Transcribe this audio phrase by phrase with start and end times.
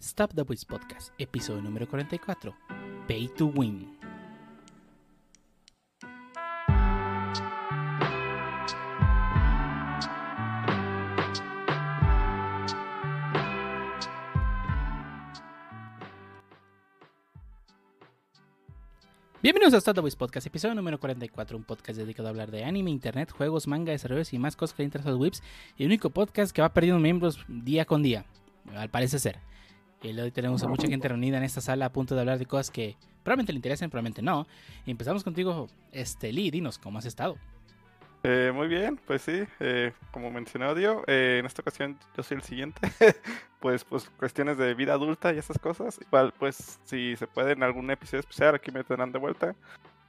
[0.00, 2.54] Stop the Voice Podcast, episodio número 44,
[3.08, 3.98] Pay to Win.
[19.42, 22.62] Bienvenidos a Stop the Voice Podcast, episodio número 44, un podcast dedicado a hablar de
[22.62, 25.42] anime, internet, juegos, manga, desarrollos y más cosas que le interesan a los whips,
[25.76, 28.26] y el único podcast que va perdiendo miembros día con día,
[28.76, 29.48] al parecer ser.
[30.02, 32.46] Y hoy tenemos a mucha gente reunida en esta sala a punto de hablar de
[32.46, 34.46] cosas que probablemente le interesen, probablemente no.
[34.86, 37.36] Y empezamos contigo, este Lee, dinos, ¿cómo has estado?
[38.22, 42.38] Eh, muy bien, pues sí, eh, como mencionó Dio, eh, en esta ocasión yo soy
[42.38, 42.80] el siguiente,
[43.60, 47.62] pues, pues cuestiones de vida adulta y esas cosas, igual pues si se puede en
[47.62, 49.54] algún episodio especial aquí me tendrán de vuelta.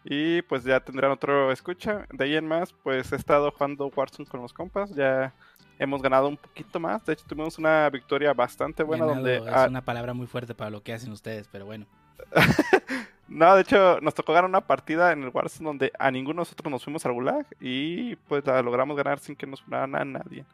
[0.05, 4.30] Y pues ya tendrán otro escucha, de ahí en más pues he estado jugando Warzone
[4.30, 5.33] con los compas, ya
[5.79, 7.03] hemos ganado un poquito más.
[7.05, 9.05] De hecho, tuvimos una victoria bastante buena.
[9.05, 11.88] donde Es una palabra muy fuerte para lo que hacen ustedes, pero bueno.
[13.27, 16.41] no, de hecho, nos tocó ganar una partida en el Warzone donde a ninguno de
[16.41, 20.05] nosotros nos fuimos al Gulag y pues la logramos ganar sin que nos fuera a
[20.05, 20.45] nadie.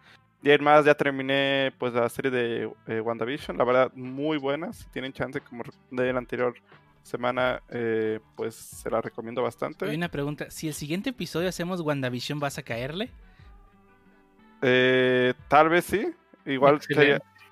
[0.44, 4.86] Y además ya terminé pues la serie de eh, WandaVision, la verdad muy buena, si
[4.90, 6.53] tienen chance como de la anterior
[7.02, 9.86] semana, eh, pues se la recomiendo bastante.
[9.86, 13.09] Hay una pregunta, si el siguiente episodio hacemos WandaVision, ¿vas a caerle?
[14.68, 16.12] Eh, tal vez sí.
[16.46, 16.80] Igual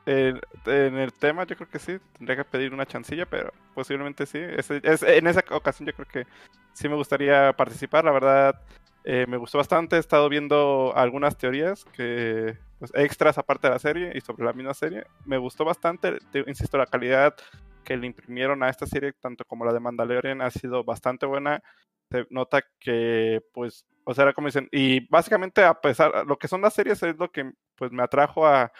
[0.05, 1.97] en el tema yo creo que sí.
[2.17, 4.39] Tendría que pedir una chancilla, pero posiblemente sí.
[4.39, 6.27] en esa ocasión yo creo que
[6.73, 8.03] sí me gustaría participar.
[8.03, 8.61] La verdad,
[9.03, 9.95] eh, me gustó bastante.
[9.95, 14.53] He estado viendo algunas teorías que pues, extras aparte de la serie y sobre la
[14.53, 15.05] misma serie.
[15.25, 16.17] Me gustó bastante.
[16.47, 17.35] insisto, la calidad
[17.83, 21.61] que le imprimieron a esta serie, tanto como la de Mandalorian, ha sido bastante buena.
[22.09, 26.47] Se nota que pues o sea, era como dicen, y básicamente a pesar, lo que
[26.47, 28.71] son las series es lo que pues me atrajo a,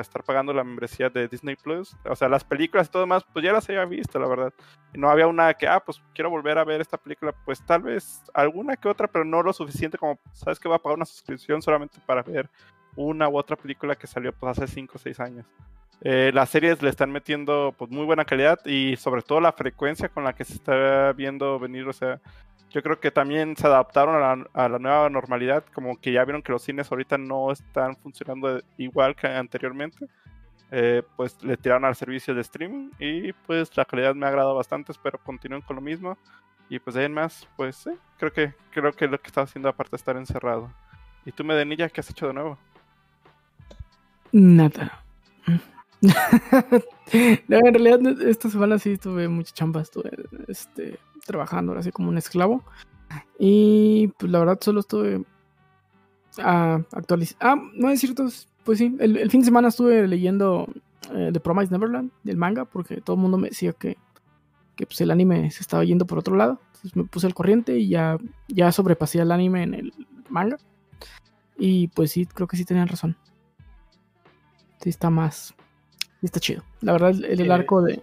[0.00, 1.94] estar pagando la membresía de Disney Plus.
[2.04, 4.52] O sea, las películas y todo demás, pues ya las había visto, la verdad.
[4.92, 7.82] Y no había una que, ah, pues quiero volver a ver esta película, pues tal
[7.82, 11.04] vez alguna que otra, pero no lo suficiente como, sabes que voy a pagar una
[11.04, 12.50] suscripción solamente para ver
[12.96, 15.46] una u otra película que salió pues hace 5 o 6 años.
[16.04, 20.08] Eh, las series le están metiendo pues muy buena calidad y sobre todo la frecuencia
[20.08, 22.20] con la que se está viendo venir, o sea,
[22.72, 26.52] yo creo que también se adaptaron a la, nueva normalidad, como que ya vieron que
[26.52, 30.06] los cines ahorita no están funcionando igual que anteriormente.
[30.74, 34.54] Eh, pues le tiraron al servicio de streaming y pues la calidad me ha agradado
[34.54, 36.16] bastante, espero continúen con lo mismo.
[36.70, 39.42] Y pues de ahí en más, pues sí, creo que, creo que lo que está
[39.42, 40.72] haciendo aparte de estar encerrado.
[41.26, 42.58] ¿Y tú, Medenilla, qué has hecho de nuevo?
[44.32, 45.02] Nada.
[47.48, 50.10] no, en realidad esta semana sí tuve mucha chamba, estuve
[50.48, 52.64] este, trabajando así como un esclavo.
[53.38, 55.24] Y pues la verdad solo estuve
[56.38, 57.36] a actualizar.
[57.40, 58.26] Ah, no es cierto,
[58.64, 60.66] pues sí, el, fin de semana estuve leyendo
[61.14, 63.96] eh, The Promise Neverland, del manga, porque todo el mundo me decía que,
[64.76, 66.60] que pues, el anime se estaba yendo por otro lado.
[66.66, 68.18] Entonces me puse al corriente y ya,
[68.48, 69.92] ya sobrepasé el anime en el
[70.28, 70.56] manga.
[71.56, 73.16] Y pues sí, creo que sí tenían razón.
[74.80, 75.54] Sí está más...
[76.22, 76.62] Está chido.
[76.80, 78.02] La verdad, el, el arco de...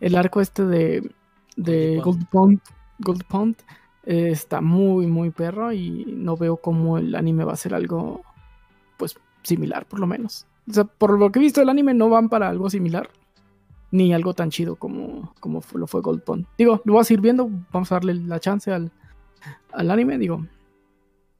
[0.00, 1.10] El arco este de
[1.56, 2.60] de Gold Pond,
[2.98, 3.56] Gold Pond
[4.04, 8.22] eh, está muy, muy perro y no veo cómo el anime va a ser algo,
[8.98, 10.46] pues, similar, por lo menos.
[10.68, 13.08] O sea, por lo que he visto, el anime no van para algo similar,
[13.90, 16.46] ni algo tan chido como, como lo fue Gold Pond.
[16.58, 18.92] Digo, lo vas a ir viendo, vamos a darle la chance al,
[19.72, 20.46] al anime, digo.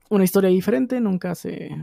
[0.09, 1.77] Una historia diferente, nunca se...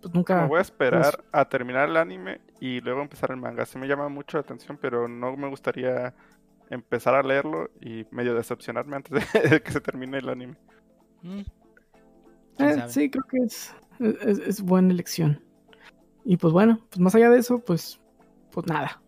[0.00, 0.42] Pues, nunca...
[0.42, 3.66] Me voy a esperar a terminar el anime y luego empezar el manga.
[3.66, 6.14] Sí me llama mucho la atención, pero no me gustaría
[6.68, 10.56] empezar a leerlo y medio decepcionarme antes de, que se termine el anime.
[11.22, 11.40] Mm.
[12.58, 15.42] Eh, sí, creo que es, es, buena elección.
[16.24, 18.00] Y pues bueno, pues más allá de eso, pues,
[18.50, 19.00] pues nada.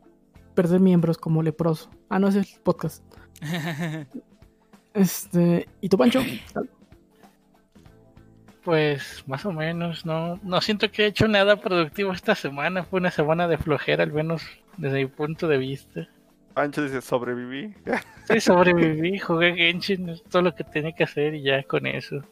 [0.55, 1.91] Perder miembros como leproso.
[2.09, 3.05] Ah, no, es el podcast.
[4.95, 6.21] este, ¿y tu Pancho?
[8.65, 12.85] Pues más o menos, no, no siento que he hecho nada productivo esta semana.
[12.85, 14.43] Fue una semana de flojera, al menos
[14.77, 16.09] desde mi punto de vista.
[16.55, 17.75] Pancho dice, sobreviví.
[18.31, 22.23] Sí, sobreviví, jugué Genshin, todo lo que tenía que hacer y ya con eso.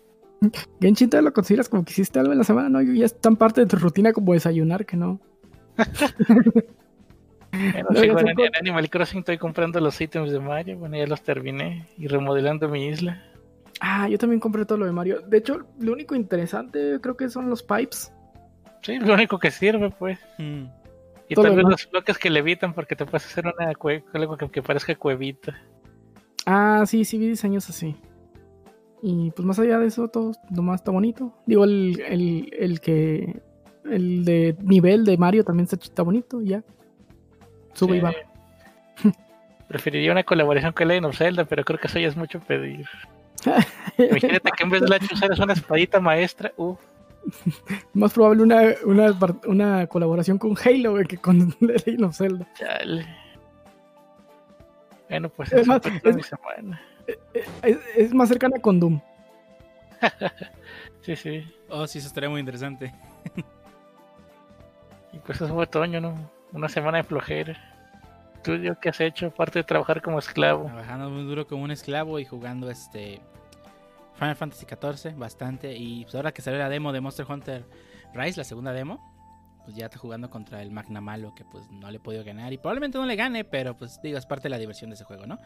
[0.81, 2.69] Genshin, ¿te lo consideras como que hiciste algo en la semana?
[2.69, 5.21] No, ya es tan parte de tu rutina como desayunar que no.
[7.50, 11.23] bueno, sí, bueno, en Animal Crossing estoy comprando los ítems de Mario, bueno, ya los
[11.23, 13.21] terminé y remodelando mi isla.
[13.81, 15.21] Ah, yo también compré todo lo de Mario.
[15.23, 18.12] De hecho, lo único interesante creo que son los pipes.
[18.82, 20.19] Sí, lo único que sirve, pues.
[20.38, 20.65] Mm.
[21.29, 24.62] Y tal vez los bloques que levitan porque te puedes hacer una cueva, algo que,
[24.62, 25.56] parezca cuevita.
[26.44, 27.94] Ah, sí, sí vi diseños así.
[29.03, 31.33] Y pues más allá de eso, todo nomás está bonito.
[31.47, 33.41] Digo, el, el, que.
[33.85, 36.62] El de nivel de Mario también está, bonito, ya.
[37.75, 38.12] Sube y va.
[39.69, 42.87] Preferiría una colaboración con Legend of Zelda, pero creo que eso ya es mucho pedir.
[43.98, 46.75] Imagínate que en vez de la usaras una espadita maestra, uh,
[47.94, 49.16] Más probable una, una,
[49.46, 52.46] una colaboración con Halo que con Legend of Zelda.
[52.54, 53.06] chale.
[55.08, 56.81] Bueno, pues Es eso más, es- mi semana.
[57.62, 59.00] Es, es más cercana con Doom.
[61.02, 61.44] Sí, sí.
[61.70, 62.92] Oh, sí, eso estaría muy interesante.
[65.12, 66.14] Y pues eso fue otoño, ¿no?
[66.52, 67.58] Una semana de flojera.
[68.44, 70.64] ¿Tú, Dio, qué has hecho aparte de trabajar como esclavo?
[70.66, 73.20] Trabajando muy duro como un esclavo y jugando este
[74.20, 75.75] Final Fantasy XIV bastante.
[75.75, 77.64] Y pues ahora que salió la demo de Monster Hunter
[78.12, 79.00] Rise, la segunda demo,
[79.64, 82.52] pues ya está jugando contra el Magna Malo que pues no le he podido ganar.
[82.52, 85.05] Y probablemente no le gane, pero pues digo, es parte de la diversión de ese
[85.05, 85.38] juego, ¿no?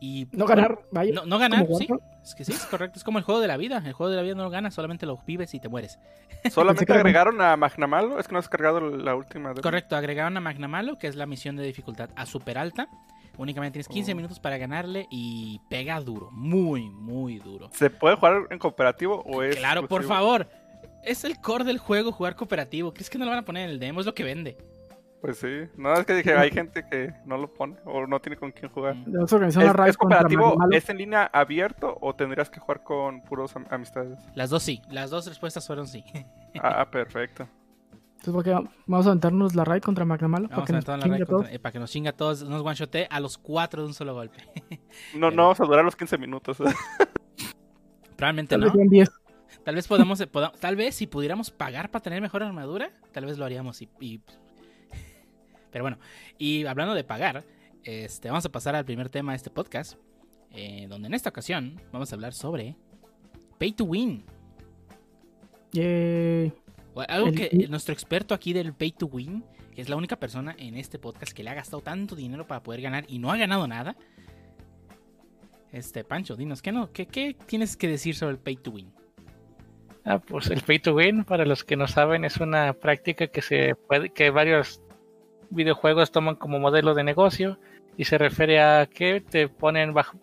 [0.00, 1.14] Y No ganar, vaya.
[1.14, 1.86] No, no ganar, sí.
[2.20, 2.98] Es que sí, es correcto.
[2.98, 3.80] Es como el juego de la vida.
[3.86, 6.00] El juego de la vida no lo ganas, solamente lo vives y te mueres.
[6.50, 8.18] Solamente agregaron a Magnamalo.
[8.18, 9.50] Es que no has cargado la última.
[9.50, 9.62] demo.
[9.62, 12.88] Correcto, agregaron a Magna Malo, que es la misión de dificultad a super alta.
[13.36, 14.16] Únicamente tienes 15 Oh.
[14.16, 17.68] minutos para ganarle y pega duro, muy, muy duro.
[17.72, 19.56] ¿Se puede jugar en cooperativo o es.?
[19.56, 20.46] Claro, por favor.
[21.02, 22.92] Es el core del juego jugar cooperativo.
[22.94, 24.00] ¿Crees que no lo van a poner en el demo?
[24.00, 24.56] Es lo que vende.
[25.20, 25.48] Pues sí.
[25.76, 28.70] No, es que dije, hay gente que no lo pone o no tiene con quién
[28.70, 28.94] jugar.
[28.94, 29.24] Mm.
[29.86, 30.54] ¿Es, cooperativo?
[30.70, 34.18] ¿Es en línea abierto o tendrías que jugar con puros am- amistades?
[34.34, 34.82] Las dos sí.
[34.90, 36.04] Las dos respuestas fueron sí.
[36.62, 37.48] Ah, perfecto.
[38.26, 40.48] Entonces, ¿por qué vamos a aventarnos la raid contra Magnamalo?
[40.48, 41.28] Para Vamos que a nos la todos.
[41.42, 42.42] contra- eh, para que nos chinga a todos.
[42.42, 44.38] Nos one shoté a los cuatro de un solo golpe.
[45.14, 46.56] No, no vamos a durar los 15 minutos.
[48.16, 48.66] Probablemente Tal no.
[48.66, 49.10] vez sean 10.
[49.64, 53.26] Tal vez podamos, eh, poda- tal vez si pudiéramos pagar para tener mejor armadura, tal
[53.26, 54.20] vez lo haríamos y, y-
[55.70, 55.98] pero bueno,
[56.38, 57.44] y hablando de pagar,
[57.82, 59.98] este, vamos a pasar al primer tema de este podcast,
[60.50, 62.74] eh, donde en esta ocasión vamos a hablar sobre
[63.58, 64.24] Pay to Win.
[65.72, 66.54] Yay.
[67.08, 69.44] Algo El- que nuestro experto aquí del Pay to Win,
[69.74, 72.62] que es la única persona en este podcast que le ha gastado tanto dinero para
[72.62, 73.96] poder ganar y no ha ganado nada.
[75.72, 78.92] Este, Pancho, dinos, ¿qué, no, qué, qué tienes que decir sobre el Pay to Win?
[80.06, 83.40] Ah, pues el pay to win, para los que no saben, es una práctica que
[83.40, 84.82] se puede, que varios
[85.48, 87.58] videojuegos toman como modelo de negocio
[87.96, 90.18] y se refiere a que te ponen bajo,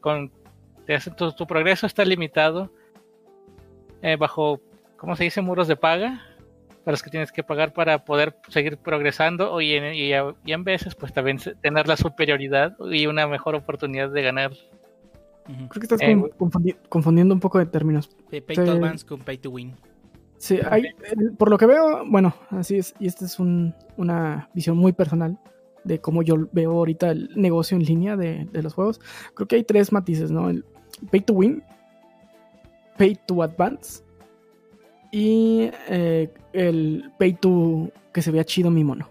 [0.00, 0.30] con,
[0.86, 2.72] te hacen tu, tu progreso está limitado
[4.02, 4.60] eh, bajo,
[4.96, 5.40] ¿cómo se dice?
[5.42, 6.22] Muros de paga
[6.84, 10.52] para los que tienes que pagar para poder seguir progresando y en, y a- y
[10.52, 14.52] en veces pues también tener la superioridad y una mejor oportunidad de ganar.
[15.46, 18.08] Creo que estás Eh, con- confundi- confundiendo un poco de términos.
[18.30, 19.74] Pay, to advance con Pay to Win.
[20.36, 20.92] Sí, hay, eh,
[21.38, 25.38] por lo que veo, bueno, así es, y esta es un- una visión muy personal
[25.84, 29.00] de cómo yo veo ahorita el negocio en línea de, de los juegos.
[29.34, 30.50] Creo que hay tres matices, ¿no?
[30.50, 30.64] El
[31.10, 31.62] pay to win,
[32.98, 34.02] pay to advance
[35.14, 39.08] y eh, el pay to que se vea chido mi mono.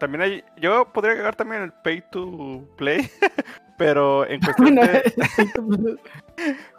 [0.00, 0.44] También hay.
[0.60, 3.08] Yo podría agregar también el pay to play.
[3.78, 5.14] Pero en cuestión de.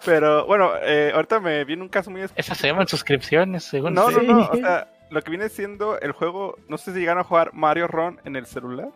[0.06, 2.24] Pero bueno, eh, ahorita me viene un caso muy.
[2.36, 4.50] Esas se llaman suscripciones, según No, no, no.
[4.50, 6.58] O sea, lo que viene siendo el juego.
[6.68, 8.90] No sé si llegaron a jugar Mario Run en el celular.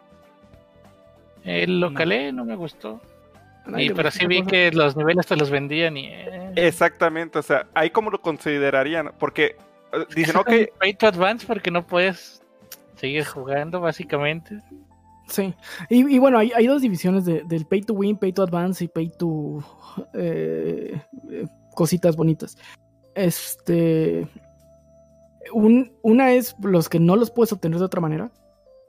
[1.45, 2.99] El localé no me gustó.
[3.77, 4.51] Y, pero sí vi cosa.
[4.51, 6.07] que los niveles te los vendían y...
[6.07, 9.11] eh, Exactamente, o sea, ahí como lo considerarían.
[9.17, 9.55] Porque
[9.93, 10.49] eh, dicen, ok,
[10.79, 12.41] Pay to advance porque no puedes
[12.95, 14.59] seguir jugando, básicamente.
[15.29, 15.53] Sí,
[15.89, 18.83] y, y bueno, hay, hay dos divisiones de- del pay to win, pay to advance
[18.83, 19.63] y pay to
[20.13, 22.57] eh, eh, cositas bonitas.
[23.15, 24.27] Este,
[25.53, 28.31] un- una es los que no los puedes obtener de otra manera,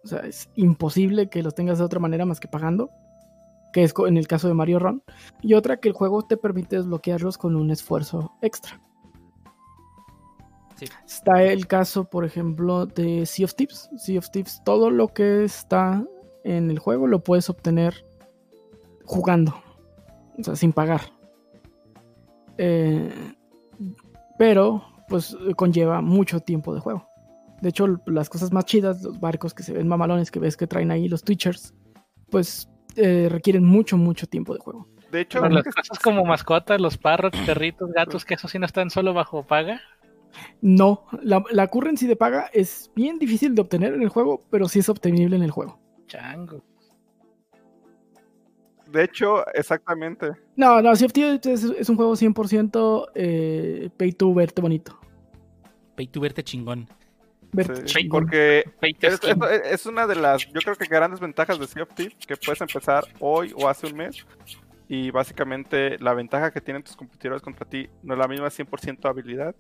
[0.03, 2.91] o sea, es imposible que los tengas de otra manera más que pagando,
[3.75, 5.03] que es en el caso de Mario Run,
[5.43, 8.81] y otra que el juego te permite desbloquearlos con un esfuerzo extra.
[10.77, 10.87] Sí.
[11.05, 13.91] Está el caso, por ejemplo, de Sea of Thieves.
[13.97, 16.07] Sea of Thieves, todo lo que está
[16.45, 18.07] en el juego lo puedes obtener
[19.05, 19.57] jugando,
[20.39, 21.01] o sea, sin pagar.
[22.59, 23.13] Eh,
[24.39, 27.09] pero, pues, conlleva mucho tiempo de juego.
[27.61, 30.69] De hecho, las cosas más chidas, los barcos que se ven mamalones que ves que
[30.69, 31.75] traen ahí los Twitchers,
[32.31, 34.89] pues eh, requieren mucho, mucho tiempo de juego.
[35.11, 38.67] de hecho, creo las cosas como mascotas, los parrots, perritos, gatos, que eso sí no
[38.67, 39.81] están solo bajo paga.
[40.61, 44.69] No, la, la currency de paga es bien difícil de obtener en el juego, pero
[44.69, 45.79] sí es obtenible en el juego.
[46.07, 46.63] Chango.
[48.91, 50.33] de hecho, exactamente.
[50.57, 54.99] No, no, Sea es un juego 100% eh, pay to verte bonito.
[55.97, 56.89] Pay to verte chingón.
[57.87, 59.31] Sí, porque es, skin.
[59.45, 62.37] es- es una de las, yo creo que grandes ventajas de Sea of Thieves, que
[62.37, 64.27] puedes empezar hoy o hace un mes.
[64.89, 69.09] Y básicamente la ventaja que tienen tus competidores contra ti no es la misma 100%
[69.09, 69.55] habilidad.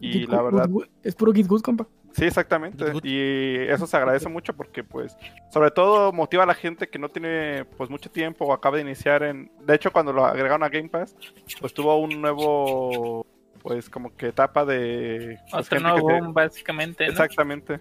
[0.00, 1.86] Y Git la Good- verdad, Good- es puro Git Good, compa.
[2.12, 2.84] Sí, exactamente.
[3.02, 5.16] Y eso se agradece mucho porque, pues,
[5.50, 8.82] sobre todo motiva a la gente que no tiene, pues, mucho tiempo o acaba de
[8.82, 9.50] iniciar en...
[9.64, 11.14] De hecho, cuando lo agregaron a Game Pass,
[11.60, 13.26] pues tuvo un nuevo,
[13.62, 15.38] pues, como que etapa de...
[15.50, 17.10] Pues, Otro boom, básicamente, ¿no?
[17.10, 17.80] Exactamente.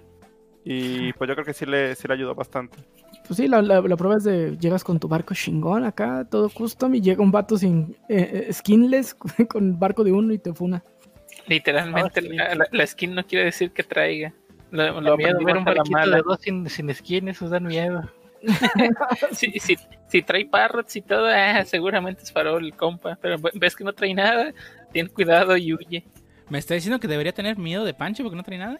[0.64, 2.78] Y pues yo creo que sí le, sí le ayudó bastante.
[3.28, 6.96] Pues sí, la, la, prueba es de llegas con tu barco chingón acá, todo custom,
[6.96, 9.16] y llega un vato sin eh, eh skinless
[9.50, 10.84] con barco de uno y te funa.
[11.48, 14.34] Literalmente, la, skin no quiere decir que traiga.
[14.70, 18.04] Lo, lo miedo ver un barquito de dos sin, sin skin, eso da miedo.
[19.32, 23.18] Si, si, si, trae parrots y todo, ah, seguramente es farol el compa.
[23.22, 24.54] Pero ves que no trae nada,
[24.92, 26.04] ten cuidado y huye.
[26.50, 28.80] ¿Me está diciendo que debería tener miedo de Pancho porque no trae nada?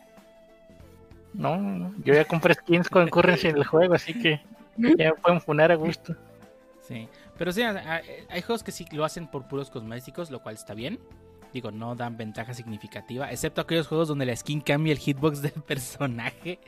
[1.34, 4.42] No, yo ya compré skins con currency en el juego, así que
[4.98, 6.16] ya pueden funar a gusto.
[6.82, 10.74] Sí, pero sí, hay juegos que sí lo hacen por puros cosméticos, lo cual está
[10.74, 11.00] bien.
[11.54, 15.52] Digo, no dan ventaja significativa, excepto aquellos juegos donde la skin cambia el hitbox del
[15.66, 16.60] personaje.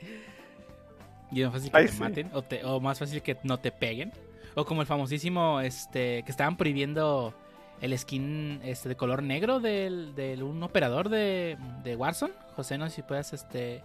[1.34, 2.30] Y es más fácil que te maten,
[2.64, 4.12] o, más fácil que no te peguen.
[4.54, 7.34] O como el famosísimo, este, que estaban prohibiendo
[7.80, 12.32] el skin este, de color negro del, del un operador de, de Warzone.
[12.54, 13.82] José, no sé si puedes este,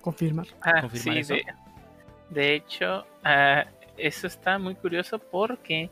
[0.00, 0.46] confirmar.
[0.62, 1.10] Ah, sí,
[2.30, 5.90] De, hecho, uh, eso está muy curioso porque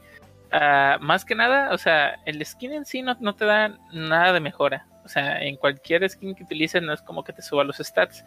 [0.52, 4.32] uh, más que nada, o sea, el skin en sí no, no, te da nada
[4.32, 4.86] de mejora.
[5.04, 8.24] O sea, en cualquier skin que utilices no es como que te suba los stats.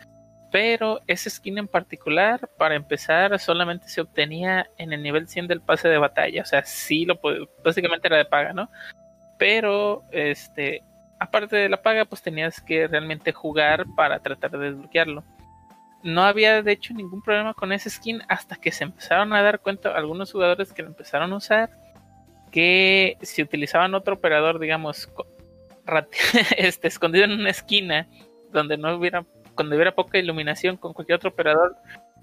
[0.51, 5.61] Pero ese skin en particular, para empezar, solamente se obtenía en el nivel 100 del
[5.61, 6.41] pase de batalla.
[6.41, 7.19] O sea, sí lo
[7.63, 8.69] básicamente era de paga, ¿no?
[9.37, 10.83] Pero, este,
[11.19, 15.23] aparte de la paga, pues tenías que realmente jugar para tratar de desbloquearlo
[16.03, 19.59] no había de hecho ningún problema con ese skin hasta que se empezaron a dar
[19.59, 21.69] cuenta algunos jugadores que lo empezaron a usar
[22.51, 25.09] que si utilizaban otro operador digamos
[26.57, 28.07] este, escondido en una esquina
[28.51, 29.25] donde no hubiera
[29.59, 31.75] cuando hubiera poca iluminación con cualquier otro operador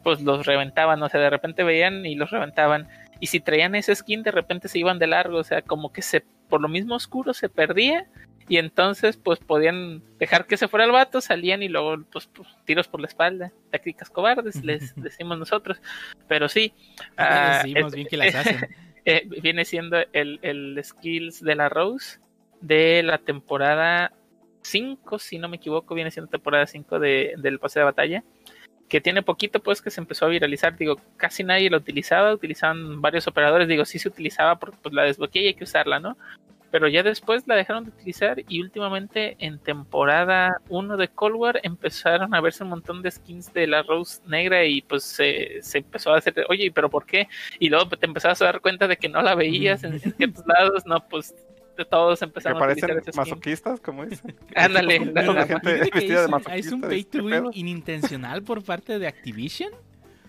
[0.02, 2.88] pues los reventaban o sea de repente veían y los reventaban
[3.20, 6.00] y si traían ese skin de repente se iban de largo o sea como que
[6.00, 8.06] se por lo mismo oscuro se perdía
[8.48, 12.48] y entonces pues podían dejar que se fuera el vato, salían y luego pues, pues
[12.64, 15.82] tiros por la espalda, tácticas cobardes, les decimos nosotros,
[16.28, 16.72] pero sí.
[17.16, 18.68] Ah, bien que las hacen.
[19.08, 22.18] Eh, viene siendo el, el skills de la Rose
[22.60, 24.12] de la temporada
[24.66, 28.24] 5, si no me equivoco, viene siendo temporada 5 de, del pase de batalla,
[28.88, 33.00] que tiene poquito pues que se empezó a viralizar, digo, casi nadie lo utilizaba, utilizaban
[33.00, 36.16] varios operadores, digo, sí se utilizaba porque pues la desbloqueé y hay que usarla, ¿no?
[36.70, 41.60] pero ya después la dejaron de utilizar y últimamente en temporada 1 de Cold War
[41.62, 46.12] empezaron a verse un montón de skins de la Rose negra y pues se, empezó
[46.12, 47.28] a hacer, oye, pero ¿por qué?
[47.58, 50.84] Y luego te empezabas a dar cuenta de que no la veías en, ciertos lados,
[50.86, 51.34] no, pues
[51.84, 54.34] todos empezaron a utilizar masoquistas, como dicen.
[54.54, 54.96] Ándale,
[56.54, 59.72] es, un pay to win inintencional por parte de Activision.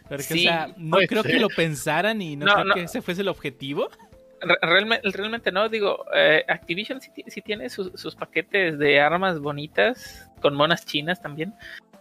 [0.08, 3.28] Porque, o sea, no creo que lo pensaran y no, creo que ese fuese el
[3.28, 3.90] objetivo.
[4.62, 10.86] Realmente, realmente no, digo, eh, Activision sí, tiene sus, paquetes de armas bonitas, con monas
[10.86, 11.54] chinas también.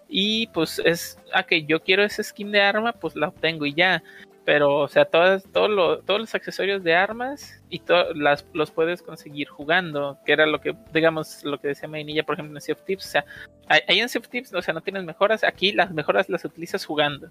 [0.08, 3.74] Y pues es, ah, que yo quiero ese skin de arma, pues la obtengo y
[3.74, 4.02] ya.
[4.46, 7.82] Pero, o sea, todas, todo todos los accesorios de armas y
[8.14, 12.34] las, los puedes conseguir jugando, que era lo que, digamos, lo que decía Mainilla, por
[12.34, 13.06] ejemplo, en Sea of Tips.
[13.06, 13.24] O sea,
[13.68, 17.28] ahí en Sea Tips, o sea, no tienes mejoras, aquí las mejoras las utilizas jugando.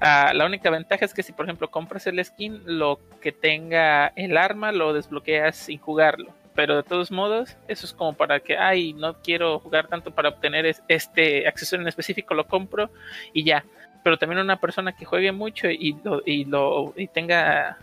[0.00, 4.06] Ah, la única ventaja es que si por ejemplo compras el skin, lo que tenga
[4.16, 6.32] el arma lo desbloqueas sin jugarlo.
[6.54, 10.30] Pero de todos modos, eso es como para que, ay, no quiero jugar tanto para
[10.30, 12.90] obtener este accesorio en específico, lo compro
[13.34, 13.62] y ya.
[14.02, 17.78] Pero también una persona que juegue mucho y lo, y lo y tenga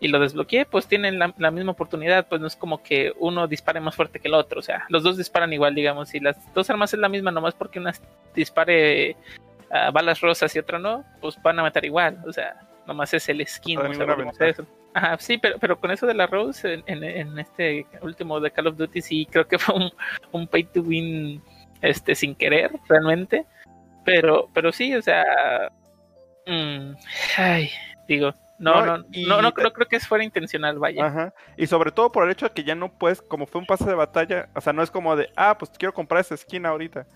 [0.00, 3.48] y lo desbloquee, pues tienen la, la, misma oportunidad, pues no es como que uno
[3.48, 6.36] dispare más fuerte que el otro, o sea, los dos disparan igual, digamos, si las
[6.54, 7.92] dos armas es la misma, nomás porque una
[8.32, 9.16] dispare
[9.92, 12.18] balas rosas y otra no, pues van a matar igual.
[12.26, 13.80] O sea, nomás es el skin.
[14.40, 14.66] eso.
[14.94, 18.68] Ajá, sí, pero, pero con eso de la Rose en, en, este último de Call
[18.68, 19.92] of Duty sí creo que fue un,
[20.32, 21.42] un pay to win
[21.82, 23.44] este sin querer realmente.
[24.14, 25.24] Pero, pero sí, o sea,
[26.46, 26.92] mm,
[27.36, 27.70] ay,
[28.06, 31.06] digo, no, no, no, no, creo, creo, que fuera intencional, vaya.
[31.06, 31.34] Ajá.
[31.56, 33.84] Y sobre todo por el hecho de que ya no puedes, como fue un pase
[33.84, 37.06] de batalla, o sea, no es como de, ah, pues quiero comprar esa skin ahorita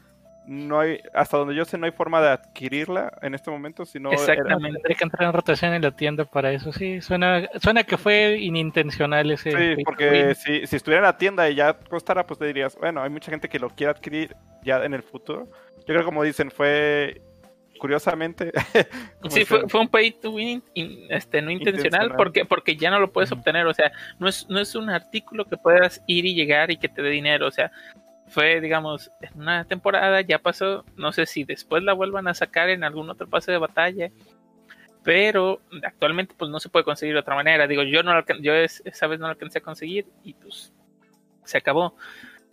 [0.46, 4.10] no hay, hasta donde yo sé, no hay forma de adquirirla en este momento, sino...
[4.10, 7.96] Exactamente, hay que entrar en rotación en la tienda para eso, sí, suena, suena que
[7.96, 9.52] fue inintencional ese...
[9.52, 13.02] Sí, porque si, si estuviera en la tienda y ya costara, pues te dirías, bueno,
[13.02, 15.48] hay mucha gente que lo quiere adquirir ya en el futuro.
[15.78, 17.20] Yo creo como dicen, fue
[17.82, 18.52] curiosamente...
[19.28, 20.62] sí, fue, fue, un pay to win
[21.08, 24.60] este, no intencional, Porque, porque ya no lo puedes obtener, o sea, no es, no
[24.60, 27.72] es un artículo que puedas ir y llegar y que te dé dinero, o sea,
[28.32, 32.70] fue, digamos, en una temporada, ya pasó, no sé si después la vuelvan a sacar
[32.70, 34.10] en algún otro pase de batalla,
[35.02, 37.66] pero actualmente pues no se puede conseguir de otra manera.
[37.66, 40.72] Digo, yo no yo esa vez no la alcancé a conseguir y pues
[41.44, 41.94] se acabó.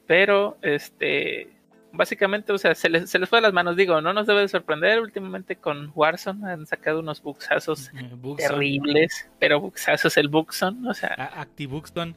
[0.05, 1.50] Pero este
[1.91, 3.75] básicamente, o sea, se les, se les fue a las manos.
[3.75, 5.00] Digo, no nos debe de sorprender.
[5.00, 7.91] Últimamente con Warzone han sacado unos buxazos
[8.38, 11.31] terribles, pero buxazos el Buxon, o sea.
[11.36, 12.15] Actibuxton.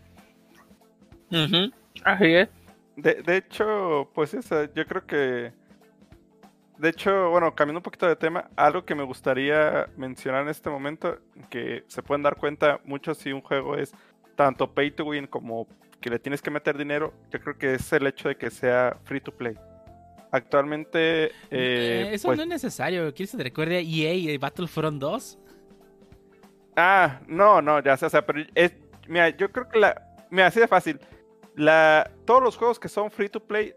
[2.04, 2.49] Así es.
[2.96, 5.52] De, de hecho, pues esa, yo creo que.
[6.78, 10.68] De hecho, bueno, cambiando un poquito de tema, algo que me gustaría mencionar en este
[10.68, 11.18] momento,
[11.49, 13.92] que se pueden dar cuenta mucho si un juego es
[14.34, 15.68] tanto pay to win como
[16.00, 18.99] que le tienes que meter dinero, yo creo que es el hecho de que sea
[19.04, 19.56] free to play.
[20.32, 21.26] Actualmente.
[21.26, 23.12] Eh, eh, eso pues no es necesario.
[23.14, 25.38] ¿Quieres que te recuerde a EA y Battlefront 2?
[26.75, 28.72] Ah, no, no, ya sé, o sea, pero es.
[29.06, 30.02] Mira, yo creo que la.
[30.30, 30.99] Mira, así de fácil.
[31.54, 33.75] Todos los juegos que son free to play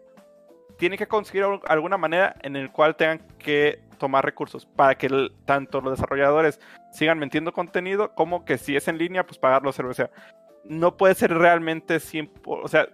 [0.78, 5.80] tienen que conseguir alguna manera en el cual tengan que tomar recursos para que tanto
[5.80, 6.60] los desarrolladores
[6.92, 10.00] sigan metiendo contenido como que si es en línea, pues pagar los servidores.
[10.00, 10.10] O sea,
[10.64, 12.88] no puede ser realmente 100%, o sea,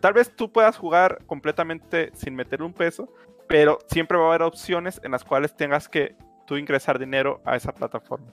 [0.00, 3.12] tal vez tú puedas jugar completamente sin meter un peso,
[3.48, 6.14] pero siempre va a haber opciones en las cuales tengas que
[6.46, 8.32] tú ingresar dinero a esa plataforma.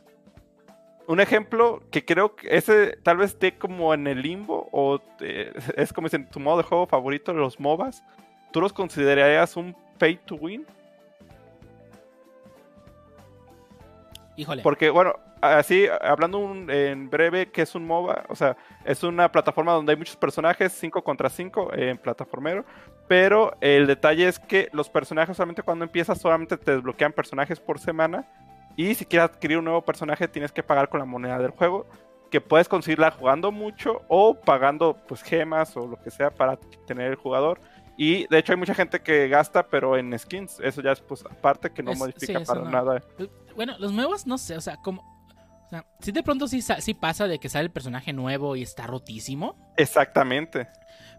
[1.07, 5.01] Un ejemplo que creo que ese tal vez esté como en el limbo o
[5.75, 8.03] es como dicen tu modo de juego favorito, los MOBAs,
[8.51, 10.67] ¿tú los considerarías un pay to win?
[14.35, 14.61] Híjole.
[14.61, 18.25] Porque bueno, así, hablando en breve, que es un MOBA?
[18.29, 18.55] O sea,
[18.85, 22.63] es una plataforma donde hay muchos personajes, 5 contra 5 en plataformero,
[23.07, 27.79] pero el detalle es que los personajes solamente cuando empiezas solamente te desbloquean personajes por
[27.79, 28.27] semana
[28.75, 31.87] y si quieres adquirir un nuevo personaje tienes que pagar con la moneda del juego,
[32.29, 37.11] que puedes conseguirla jugando mucho o pagando pues gemas o lo que sea para tener
[37.11, 37.59] el jugador.
[37.97, 40.59] Y de hecho hay mucha gente que gasta, pero en skins.
[40.59, 43.01] Eso ya es pues aparte que no modifica para nada.
[43.55, 45.01] Bueno, los nuevos no sé, o sea, como
[45.67, 48.61] o sea, sí de pronto sí, sí pasa de que sale el personaje nuevo y
[48.61, 49.57] está rotísimo.
[49.75, 50.67] Exactamente.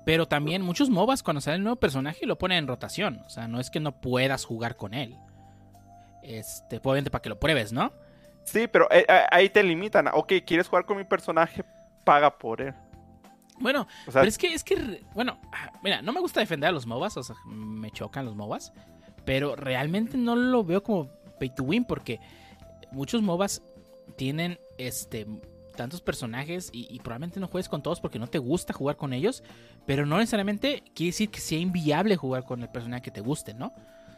[0.06, 3.20] Pero también muchos MOBAs cuando sale el nuevo personaje lo ponen en rotación.
[3.26, 5.18] O sea, no es que no puedas jugar con él.
[6.22, 7.92] Este, obviamente para que lo pruebes, ¿no?
[8.52, 10.08] Sí, pero eh, eh, ahí te limitan.
[10.12, 11.64] Ok, ¿quieres jugar con mi personaje?
[12.04, 12.74] Paga por él.
[13.60, 16.86] Bueno, pero es que, es que, bueno, ah, mira, no me gusta defender a los
[16.86, 18.72] MOBAs, o sea, me chocan los MOBAs,
[19.24, 21.08] pero realmente no lo veo como
[21.40, 22.20] pay to win porque
[22.92, 23.62] muchos MOBAs
[24.16, 25.26] tienen este
[25.78, 29.44] tantos personajes y, probablemente no juegues con todos porque no te gusta jugar con ellos,
[29.86, 33.54] pero no necesariamente quiere decir que sea inviable jugar con el personaje que te guste,
[33.54, 33.72] ¿no?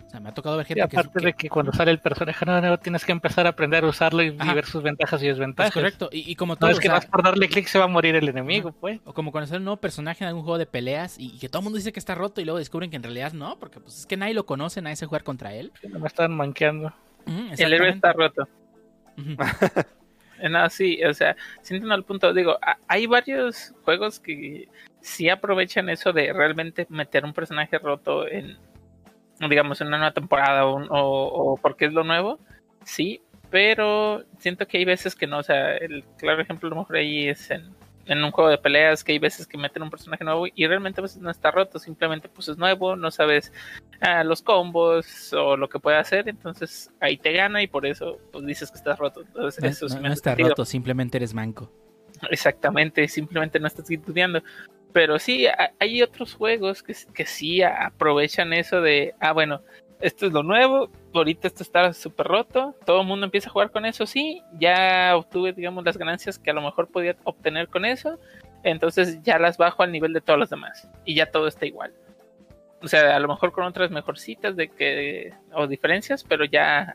[0.07, 2.45] O sea, me ha tocado ver gente y aparte de que cuando sale el personaje
[2.45, 5.69] nuevo tienes que empezar a aprender a usarlo y, ver sus ventajas y desventajas.
[5.69, 6.71] Es correcto, y, como todo.
[6.71, 8.99] No es que vas por darle clic se va a morir el enemigo, pues.
[9.05, 11.65] O como conocer un nuevo personaje en algún juego de peleas y, que todo el
[11.65, 14.07] mundo dice que está roto y luego descubren que en realidad no, porque pues es
[14.07, 15.71] que nadie lo conoce, nadie se jugar contra él.
[15.89, 16.93] no me están manqueando.
[17.27, 18.49] el héroe está roto.
[20.49, 24.69] No, sí, o sea, sienten al punto, digo, hay varios juegos que
[25.01, 28.57] sí aprovechan eso de realmente meter un personaje roto en,
[29.49, 32.39] digamos, en una nueva temporada o, porque es lo nuevo,
[32.85, 36.77] sí, pero siento que hay veces que no, o sea, el claro ejemplo a lo
[36.77, 37.75] mejor ahí es en
[38.11, 41.01] en un juego de peleas que hay veces que meten un personaje nuevo y realmente
[41.01, 43.53] a veces no está roto, simplemente pues es nuevo, no sabes
[44.01, 48.19] ah, los combos o lo que puede hacer, entonces ahí te gana y por eso
[48.33, 49.21] pues dices que estás roto.
[49.21, 51.71] Entonces, no, eso no, no está roto, simplemente eres manco.
[52.31, 54.43] Exactamente, simplemente no estás estudiando.
[54.93, 55.47] Pero sí,
[55.79, 59.63] hay otros juegos que, que sí aprovechan eso de, ah, bueno,
[60.01, 63.71] esto es lo nuevo, ahorita esto está súper roto, todo el mundo empieza a jugar
[63.71, 67.85] con eso, sí, ya obtuve, digamos, las ganancias que a lo mejor podía obtener con
[67.85, 68.19] eso,
[68.63, 71.93] entonces ya las bajo al nivel de todos los demás y ya todo está igual.
[72.83, 76.95] O sea, a lo mejor con otras mejorcitas de que o diferencias, pero ya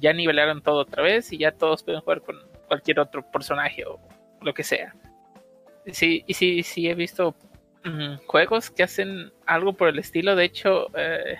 [0.00, 2.36] ya nivelaron todo otra vez y ya todos pueden jugar con
[2.68, 3.98] cualquier otro personaje o
[4.42, 4.94] lo que sea.
[5.86, 7.34] Sí, y sí, sí he visto
[7.84, 10.36] mm, juegos que hacen algo por el estilo.
[10.36, 11.36] De hecho, eh,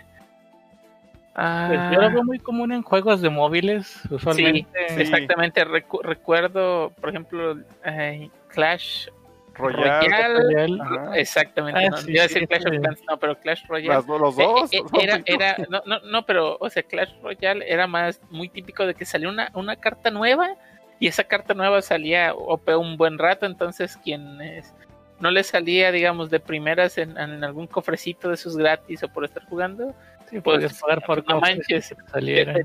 [1.35, 2.11] pues yo lo ah.
[2.11, 4.89] veo muy común en juegos de móviles, usualmente.
[4.89, 5.65] Sí, exactamente.
[5.65, 9.09] recuerdo, por ejemplo, eh, Clash
[9.55, 10.79] Royale.
[11.15, 11.87] Exactamente.
[11.87, 14.05] Ah, no, yo decir Clash of Clans, no, pero Clash Royale.
[14.07, 14.73] los dos.
[14.73, 18.49] Eh, eh, era, era, no, no, no, pero, o sea, Clash Royale era más muy
[18.49, 20.55] típico de que salió una, una carta nueva
[21.01, 24.39] y esa carta nueva salía OP un buen rato, entonces quien
[25.19, 29.25] no le salía, digamos, de primeras en, en algún cofrecito de esos gratis o por
[29.25, 29.95] estar jugando,
[30.35, 31.95] Sí, podías pagar por no manches,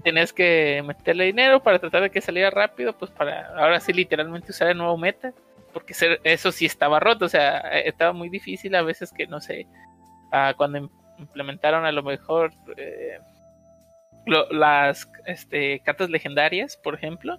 [0.03, 4.49] tenías que meterle dinero para tratar de que saliera rápido, pues para ahora sí literalmente
[4.49, 5.33] usar el nuevo meta,
[5.71, 9.67] porque eso sí estaba roto, o sea, estaba muy difícil a veces que no sé,
[10.31, 13.19] a cuando implementaron a lo mejor eh,
[14.49, 17.37] las este, cartas legendarias, por ejemplo,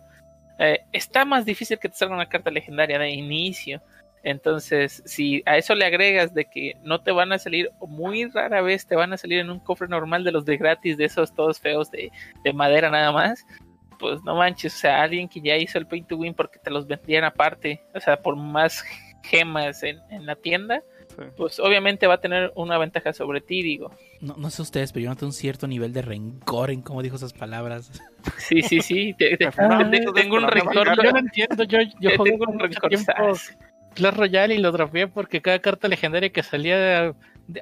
[0.60, 3.82] eh, está más difícil que te salga una carta legendaria de inicio.
[4.22, 8.26] Entonces, si a eso le agregas de que no te van a salir, o muy
[8.26, 11.06] rara vez te van a salir en un cofre normal de los de gratis, de
[11.06, 12.10] esos todos feos de,
[12.44, 13.46] de madera nada más,
[13.98, 16.70] pues no manches, o sea, alguien que ya hizo el pay to win porque te
[16.70, 18.84] los vendían aparte, o sea, por más
[19.22, 20.82] gemas en, en la tienda,
[21.36, 23.90] pues obviamente va a tener una ventaja sobre ti, digo.
[24.20, 27.16] No, no sé ustedes, pero yo noto un cierto nivel de rencor en cómo dijo
[27.16, 27.90] esas palabras.
[28.38, 29.14] Sí, sí, sí.
[29.18, 31.02] tengo un rencor.
[31.02, 32.90] Yo no entiendo, yo, yo tengo un rencor.
[33.94, 37.14] Clash Royale y lo dropeé porque cada carta legendaria que salía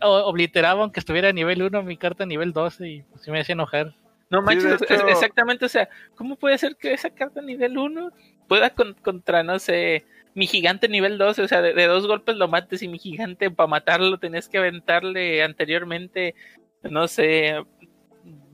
[0.02, 3.54] obliteraba aunque estuviera a nivel 1 mi carta a nivel 12 y pues me hacía
[3.54, 3.94] enojar.
[4.30, 8.12] No manches, exactamente, o sea, ¿cómo puede ser que esa carta a nivel 1
[8.46, 12.82] pueda contra, no sé, mi gigante nivel 12, o sea, de, dos golpes lo mates
[12.82, 16.34] y mi gigante para matarlo tenés que aventarle anteriormente,
[16.82, 17.56] no sé,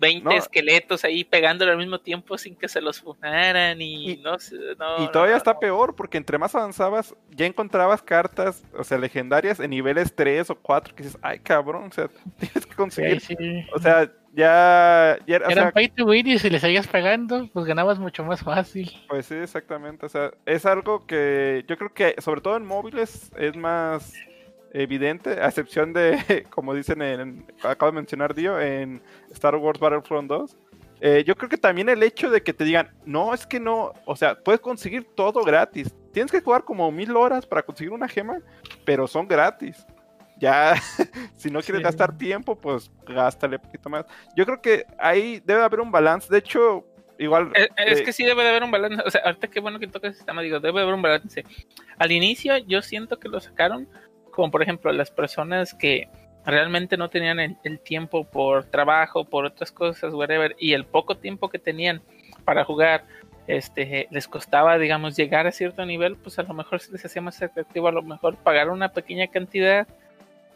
[0.04, 4.56] 20 esqueletos ahí pegándole al mismo tiempo sin que se los funaran y, no sé.
[4.98, 9.70] y todavía está peor porque entre más avanzabas ya encontrabas cartas, o sea, legendarias en
[9.70, 13.22] niveles 3 o 4 que dices, ay cabrón, o sea, tienes que conseguir.
[13.74, 17.64] O sea, ya, ya era, Eran pay to win y si le seguías pegando, pues
[17.64, 18.90] ganabas mucho más fácil.
[19.08, 20.04] Pues sí, exactamente.
[20.04, 24.12] O sea, es algo que yo creo que, sobre todo en móviles, es más
[24.74, 29.00] evidente, a excepción de, como dicen, en, acabo de mencionar Dio, en
[29.32, 30.56] Star Wars Battlefront 2.
[31.00, 33.92] Eh, yo creo que también el hecho de que te digan, no, es que no,
[34.04, 35.94] o sea, puedes conseguir todo gratis.
[36.12, 38.38] Tienes que jugar como mil horas para conseguir una gema,
[38.84, 39.86] pero son gratis
[40.38, 40.74] ya
[41.36, 44.04] si no quieres gastar tiempo, pues gástale un poquito más.
[44.36, 46.28] Yo creo que ahí debe haber un balance.
[46.30, 46.86] De hecho,
[47.18, 47.50] igual.
[47.54, 49.02] Es, es eh, que sí debe de haber un balance.
[49.06, 51.44] O sea, ahorita qué bueno que toca el sistema, digo, debe de haber un balance.
[51.98, 53.88] Al inicio, yo siento que lo sacaron,
[54.34, 56.08] como por ejemplo, las personas que
[56.44, 61.48] realmente no tenían el, tiempo por trabajo, por otras cosas, whatever, y el poco tiempo
[61.48, 62.02] que tenían
[62.44, 63.04] para jugar
[63.46, 67.42] este les costaba digamos llegar a cierto nivel pues a lo mejor les hacía más
[67.42, 69.86] atractivo a lo mejor pagar una pequeña cantidad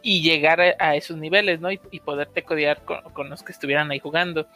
[0.01, 1.71] y llegar a, esos niveles, ¿no?
[1.71, 4.47] Y, poderte codear con, los que estuvieran ahí jugando.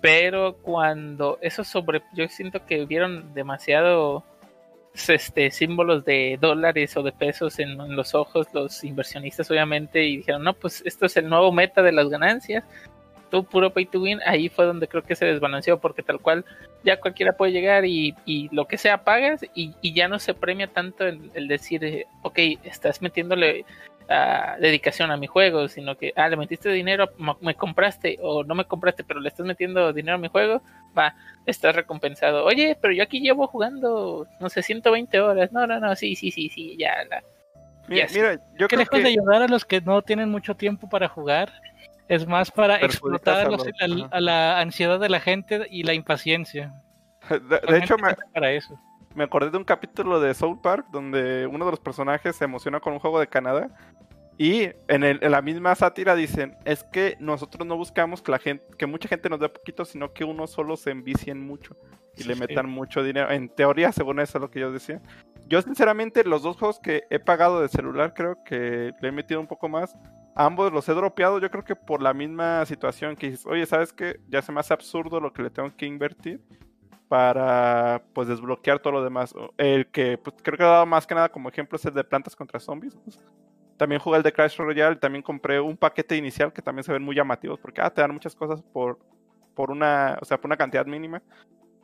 [0.00, 4.24] Pero cuando eso sobre, yo siento que vieron demasiado
[5.08, 10.42] este símbolos de dólares o de pesos en, los ojos los inversionistas obviamente y dijeron
[10.42, 12.64] no pues esto es el nuevo meta de las ganancias.
[13.30, 16.44] Tú puro pay to win ahí fue donde creo que se desbalanceó porque tal cual
[16.84, 18.14] ya cualquiera puede llegar y,
[18.52, 22.38] lo que sea pagas y, ya no se premia tanto el, el decir eh, ok
[22.64, 23.64] estás metiéndole
[24.58, 28.64] dedicación a mi juego, sino que, ah, le metiste dinero, me compraste o no me
[28.64, 30.62] compraste, pero le estás metiendo dinero a mi juego,
[30.96, 31.14] va,
[31.44, 32.44] estás recompensado.
[32.44, 35.52] Oye, pero yo aquí llevo jugando, no sé, 120 horas.
[35.52, 37.04] No, no, no, sí, sí, sí, sí, ya.
[37.10, 37.22] La,
[37.88, 38.06] mira,
[38.58, 39.00] yo creo que...
[39.00, 41.52] de ayudar a los que no tienen mucho tiempo para jugar,
[42.08, 43.48] es más para explotar
[44.10, 46.72] a, la ansiedad de la gente y la impaciencia.
[47.28, 48.78] De, hecho, me, para eso.
[49.16, 52.80] Me acordé de un capítulo de Soul Park donde uno de los personajes se emociona
[52.80, 53.70] con un juego de Canadá
[54.38, 58.84] y en, la misma sátira dicen, es que nosotros no buscamos que la gente, que
[58.84, 61.74] mucha gente nos dé poquito, sino que uno solo se envicien mucho
[62.14, 63.30] y le metan mucho dinero.
[63.30, 65.00] En teoría, según eso es lo que yo decía.
[65.48, 69.40] Yo sinceramente los dos juegos que he pagado de celular creo que le he metido
[69.40, 69.96] un poco más.
[70.34, 73.94] Ambos los he dropeado, yo creo que por la misma situación que dices, oye, ¿sabes
[73.94, 74.20] qué?
[74.28, 76.42] Ya se me hace absurdo lo que le tengo que invertir
[77.08, 79.34] para pues desbloquear todo lo demás.
[79.56, 82.04] El que pues, creo que ha dado más que nada como ejemplo es el de
[82.04, 82.98] plantas contra zombies.
[83.76, 87.02] También jugué el de Crash Royale, también compré un paquete inicial que también se ven
[87.02, 88.98] muy llamativos porque ah, te dan muchas cosas por,
[89.54, 91.22] por una, o sea, por una cantidad mínima.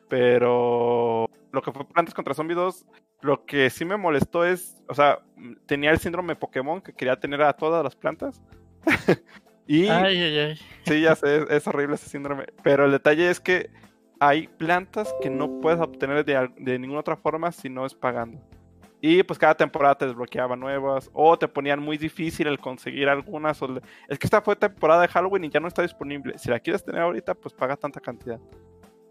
[0.08, 2.86] Pero lo que fue Plantas contra Zombies 2,
[3.22, 5.20] lo que sí me molestó es, o sea,
[5.66, 8.42] tenía el síndrome Pokémon que quería tener a todas las plantas.
[9.66, 10.58] y ay, ay, ay.
[10.84, 12.46] sí, ya sé, es, horrible ese síndrome.
[12.62, 13.70] Pero el detalle es que
[14.24, 18.40] hay plantas que no puedes obtener de, de ninguna otra forma si no es pagando.
[19.00, 23.60] Y pues cada temporada te desbloqueaba nuevas o te ponían muy difícil el conseguir algunas.
[24.08, 26.38] Es que esta fue temporada de Halloween y ya no está disponible.
[26.38, 28.38] Si la quieres tener ahorita, pues paga tanta cantidad.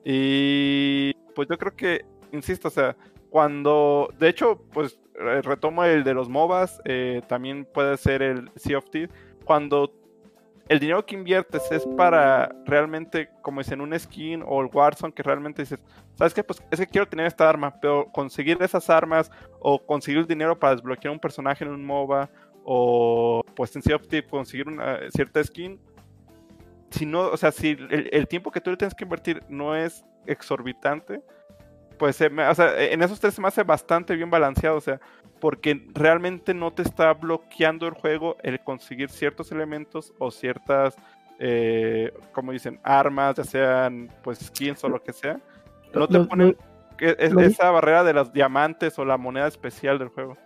[0.05, 2.95] Y pues yo creo que, insisto, o sea,
[3.29, 4.97] cuando, de hecho, pues
[5.43, 9.13] retomo el de los MOBAs, eh, también puede ser el Sea of Thieves.
[9.43, 9.91] Cuando
[10.71, 15.21] el dinero que inviertes es para realmente, como dicen, un skin o el Warzone que
[15.21, 15.79] realmente dices,
[16.15, 16.45] ¿sabes qué?
[16.45, 19.29] Pues es que quiero tener esta arma, pero conseguir esas armas
[19.59, 22.29] o conseguir el dinero para desbloquear un personaje en un MOBA
[22.63, 23.81] o pues en
[24.29, 25.77] conseguir una cierta skin,
[26.89, 30.05] si no, o sea, si el, tiempo que tú le tienes que invertir no es
[30.25, 31.21] exorbitante,
[32.01, 34.99] pues o sea, en esos tres se me hace bastante bien balanceado, o sea,
[35.39, 40.95] porque realmente no te está bloqueando el juego el conseguir ciertos elementos o ciertas,
[41.37, 45.39] eh, como dicen, armas, ya sean pues skins o lo que sea.
[45.93, 46.57] No te ponen
[46.97, 50.37] esa barrera de los diamantes o la moneda especial del juego.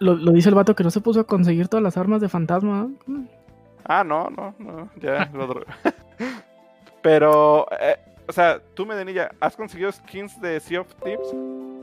[0.00, 2.90] Lo, dice el vato que no se puso a conseguir todas las armas de fantasma.
[3.86, 5.64] Ah, no, no, no, ya lo
[7.00, 7.96] Pero, eh,
[8.28, 11.34] o sea, tú, Medenilla, has conseguido skins de Sea of Thieves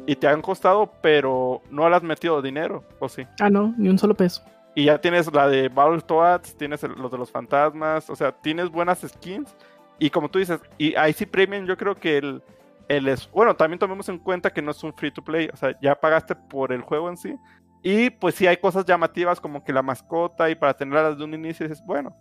[0.06, 3.26] y te han costado, pero no le has metido dinero, ¿o sí?
[3.40, 4.44] Ah, no, ni un solo peso.
[4.76, 9.02] Y ya tienes la de Battletoads, tienes los de los fantasmas, o sea, tienes buenas
[9.02, 9.56] skins.
[9.98, 12.44] Y como tú dices, y ahí sí Premium, yo creo que el,
[12.90, 13.30] el es.
[13.32, 15.96] Bueno, también tomemos en cuenta que no es un free to play, o sea, ya
[15.96, 17.36] pagaste por el juego en sí.
[17.82, 21.34] Y pues sí hay cosas llamativas como que la mascota y para tenerla desde un
[21.34, 22.16] inicio es bueno.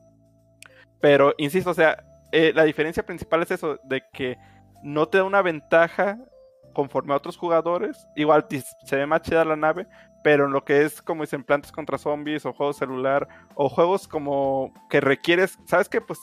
[1.00, 2.02] Pero insisto, o sea,
[2.36, 4.36] eh, la diferencia principal es eso, de que
[4.82, 6.18] no te da una ventaja
[6.72, 8.08] conforme a otros jugadores.
[8.16, 8.46] Igual
[8.84, 9.86] se ve más chida la nave,
[10.24, 14.08] pero en lo que es como dicen plantas contra zombies o juegos celular o juegos
[14.08, 16.00] como que requieres, ¿sabes qué?
[16.00, 16.18] Pues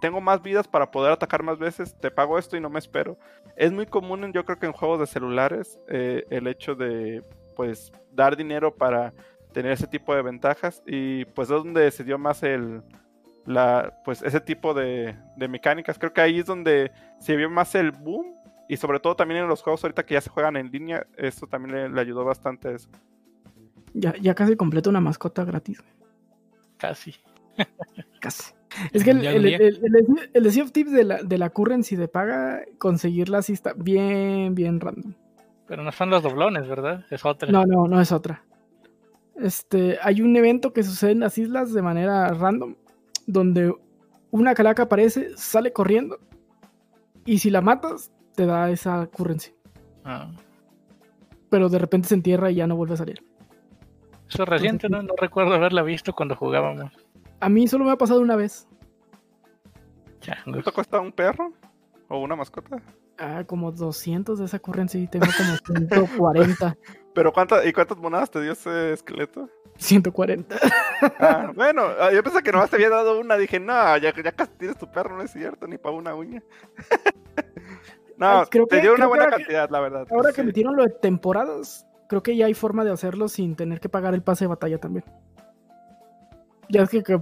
[0.00, 3.18] tengo más vidas para poder atacar más veces, te pago esto y no me espero.
[3.54, 7.22] Es muy común, yo creo que en juegos de celulares, eh, el hecho de
[7.54, 9.12] pues dar dinero para
[9.52, 12.82] tener ese tipo de ventajas y pues es donde se dio más el,
[13.46, 15.98] la, pues ese tipo de, mecánicas.
[15.98, 18.34] Creo que ahí es donde se vio más el boom
[18.68, 21.46] y sobre todo también en los juegos ahorita que ya se juegan en línea, eso
[21.46, 22.88] también le, ayudó bastante a eso.
[23.94, 25.82] Ya, ya casi completo una mascota gratis.
[26.78, 27.14] Casi.
[28.20, 28.52] casi.
[28.94, 32.08] Es que el, el, el, el, Sea of Tips de la, de la currency de
[32.08, 35.12] paga, conseguirla así está bien, bien random.
[35.66, 37.04] Pero no son los doblones, ¿verdad?
[37.10, 37.52] Es otra.
[37.52, 38.44] No, no, no es otra.
[39.36, 42.76] Este, hay un evento que sucede en las islas de manera random
[43.26, 43.74] donde
[44.30, 46.18] una calaca aparece, sale corriendo
[47.24, 49.54] y si la matas, te da esa currency.
[50.04, 50.30] Ah.
[51.50, 53.24] Pero de repente se entierra y ya no vuelve a salir.
[54.28, 55.02] Eso es reciente, ¿no?
[55.02, 56.90] No recuerdo haberla visto cuando jugábamos.
[57.40, 58.66] A mí solo me ha pasado una vez.
[60.44, 61.52] ¿Cuánto cuesta un perro?
[62.08, 62.82] ¿O una mascota?
[63.18, 65.06] Ah, como 200 de esa currency.
[65.06, 66.76] Tengo como 140.
[67.14, 69.48] ¿Pero cuántas, y cuántas monedas te dio ese esqueleto?
[69.76, 70.56] 140.
[71.18, 73.36] Ah, bueno, ah, yo pensé que nomás te había dado una.
[73.36, 76.42] Dije, no, ya, ya casi tienes tu perro, no es cierto, ni para una uña.
[78.16, 80.06] no, creo te dio una buena cantidad, la verdad.
[80.10, 83.80] Ahora que metieron lo de temporadas, creo que ya hay forma de hacerlo sin tener
[83.80, 85.04] que pagar el pase de batalla también.
[86.68, 87.20] Ya es que,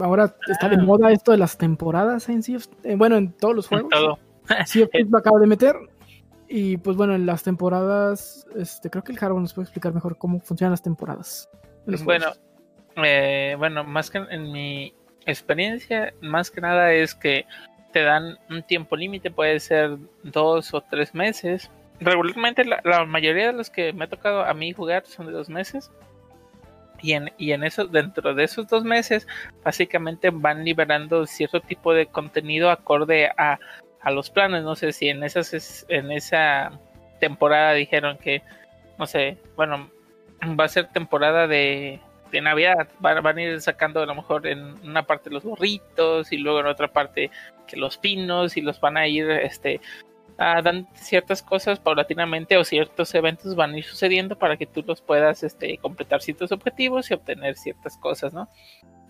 [0.00, 0.82] ahora está de ah.
[0.82, 2.56] moda esto de las temporadas en sí.
[2.82, 3.90] Eh, bueno, en todos los juegos.
[3.90, 4.18] Todo.
[4.66, 5.76] Sí, lo acabo de meter.
[6.52, 10.18] Y pues bueno, en las temporadas, este, creo que el Jaro nos puede explicar mejor
[10.18, 11.48] cómo funcionan las temporadas.
[12.02, 12.32] Bueno,
[12.96, 14.92] eh, bueno, más que en mi
[15.26, 17.46] experiencia, más que nada es que
[17.92, 21.70] te dan un tiempo límite, puede ser dos o tres meses.
[22.00, 25.48] Regularmente la, mayoría de los que me ha tocado a mí jugar son de dos
[25.48, 25.92] meses.
[27.00, 29.28] Y en, y en eso, dentro de esos dos meses,
[29.64, 33.60] básicamente van liberando cierto tipo de contenido acorde a
[34.02, 34.62] a los planes.
[34.62, 36.72] No sé si en esas en esa
[37.18, 38.42] temporada dijeron que,
[38.98, 39.90] no sé, bueno,
[40.58, 42.88] va a ser temporada de, de Navidad.
[42.98, 46.60] Van, van, a ir sacando a lo mejor en una parte los gorritos y luego
[46.60, 47.30] en otra parte
[47.66, 49.80] que los pinos y los van a ir este
[50.40, 54.82] a dan ciertas cosas paulatinamente o ciertos eventos van a ir sucediendo para que tú
[54.86, 58.48] los puedas este, completar ciertos objetivos y obtener ciertas cosas, ¿no?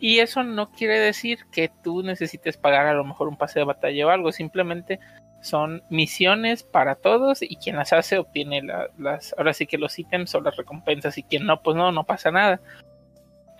[0.00, 3.64] Y eso no quiere decir que tú necesites pagar a lo mejor un pase de
[3.64, 4.98] batalla o algo, simplemente
[5.40, 8.62] son misiones para todos y quien las hace obtiene
[8.98, 12.02] las, ahora sí que los ítems o las recompensas y quien no, pues no, no
[12.04, 12.60] pasa nada.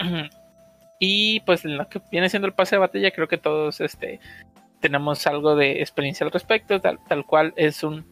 [0.99, 4.19] y pues en lo que viene siendo el pase de batalla, creo que todos este,
[4.81, 8.07] tenemos algo de experiencia al respecto, tal, tal cual es un,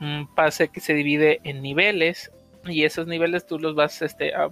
[0.00, 2.30] un, pase que se divide en niveles
[2.66, 4.50] y esos niveles tú los vas este, a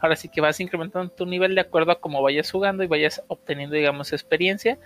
[0.00, 3.22] ahora sí que vas incrementando tu nivel de acuerdo a cómo vayas jugando y vayas
[3.28, 4.78] obteniendo, digamos, experiencia.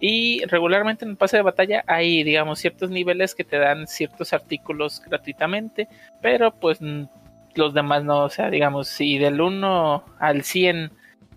[0.00, 4.32] Y regularmente en el pase de batalla hay, digamos, ciertos niveles que te dan ciertos
[4.32, 5.88] artículos gratuitamente,
[6.20, 6.80] pero pues
[7.54, 10.90] los demás no, o sea, digamos, si del 1 al 100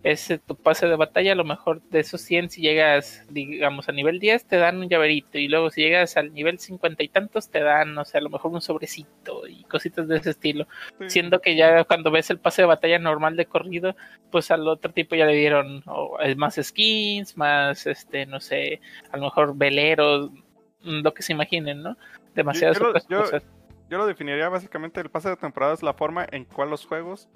[0.06, 3.92] es tu pase de batalla, a lo mejor de esos 100, si llegas, digamos, a
[3.92, 7.50] nivel 10, te dan un llaverito, y luego si llegas al nivel 50 y tantos,
[7.50, 10.68] te dan, no sé, a lo mejor un sobrecito y cositas de ese estilo.
[11.08, 13.96] Siendo que ya cuando ves el pase de batalla normal de corrido,
[14.30, 15.84] pues al otro tipo ya le dieron
[16.38, 20.30] más skins, más, este, no sé, a lo mejor veleros,
[20.82, 21.98] lo que se imaginen, ¿no?
[22.36, 23.44] Demasiadas yo, cosas.
[23.90, 27.28] Yo lo definiría básicamente el pase de temporada es la forma en cual los juegos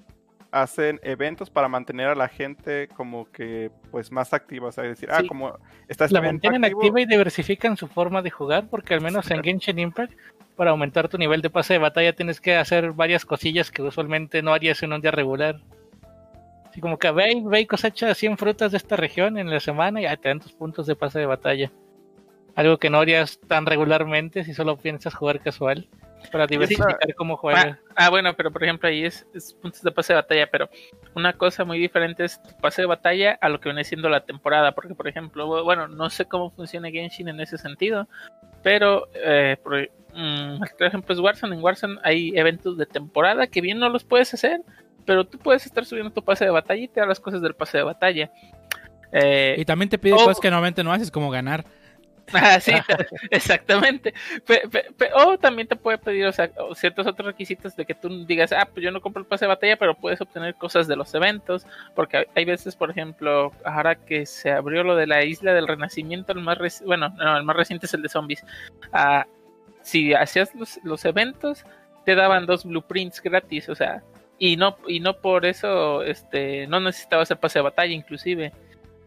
[0.52, 5.10] hacen eventos para mantener a la gente como que pues más activa, o sea, decir,
[5.12, 5.58] ah, como
[5.88, 9.44] está este la mantienen activa y diversifican su forma de jugar, porque al menos en
[9.44, 10.14] Genshin Impact
[10.56, 14.42] para aumentar tu nivel de pase de batalla tienes que hacer varias cosillas que usualmente
[14.42, 15.62] no harías en un día regular.
[16.70, 20.02] Así como que ve, ve y cosecha 100 frutas de esta región en la semana
[20.02, 21.72] y dan tus puntos de pase de batalla.
[22.56, 25.88] Algo que no harías tan regularmente si solo piensas jugar casual.
[26.32, 27.40] Para diversificar cómo.
[27.54, 29.26] Ah, ah, bueno, pero por ejemplo ahí es,
[29.62, 30.70] puntos de pase de batalla, pero
[31.16, 34.26] una cosa muy diferente es tu pase de batalla a lo que viene siendo la
[34.26, 38.08] temporada, porque por ejemplo, bueno, no sé cómo funciona Genshin en ese sentido,
[38.62, 43.80] pero eh, por, mm, ejemplo es Warzone, en Warzone hay eventos de temporada que bien
[43.80, 44.62] no los puedes hacer,
[45.06, 47.56] pero tú puedes estar subiendo tu pase de batalla y te da las cosas del
[47.56, 48.32] pase de batalla.
[49.12, 51.66] Eh, y también te pide cosas que normalmente no haces, como ganar.
[52.34, 52.72] Ah, sí,
[53.32, 54.14] exactamente.
[55.16, 58.68] o también te puede pedir o sea, ciertos otros requisitos de que tú digas, ah,
[58.72, 61.66] pues yo no compro el pase de batalla, pero puedes obtener cosas de los eventos.
[61.96, 66.32] Porque hay veces, por ejemplo, ahora que se abrió lo de la isla del renacimiento,
[66.32, 68.44] el más bueno, no, el más reciente es el de zombies.
[68.92, 69.26] Ah,
[69.82, 71.64] si hacías los, los eventos,
[72.06, 74.04] te daban dos blueprints gratis, o sea,
[74.38, 78.54] y no, y no por eso este, no necesitabas el pase de batalla, inclusive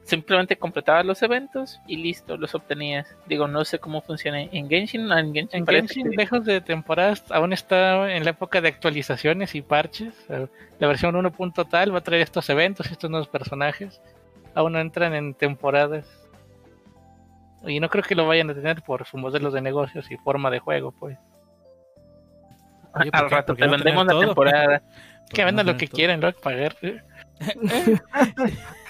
[0.05, 3.17] simplemente completabas los eventos y listo, los obtenías.
[3.27, 5.11] Digo, no sé cómo funciona en Genshin.
[5.13, 10.15] En Genshin, lejos de temporadas, aún está en la época de actualizaciones y parches.
[10.79, 11.33] La versión 1.
[11.71, 14.01] tal va a traer estos eventos y estos nuevos personajes.
[14.55, 16.07] Aún no entran en temporadas.
[17.65, 20.51] Y no creo que lo vayan a tener por su modelo de negocios y forma
[20.51, 21.17] de juego, pues.
[22.93, 24.83] Al rato te vendemos la temporada.
[25.33, 26.77] que vendan lo que quieren, lo pagar.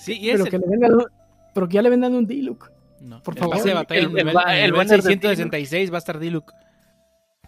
[0.00, 0.92] Sí, y pero, que le vendan,
[1.52, 2.70] pero que ya le vendan un Diluc.
[3.02, 3.56] No, por favor.
[3.56, 4.18] El, batalla, el,
[4.74, 6.50] el, el, 666 va a estar Diluc.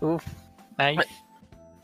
[0.00, 0.22] Uf,
[0.76, 1.08] nice.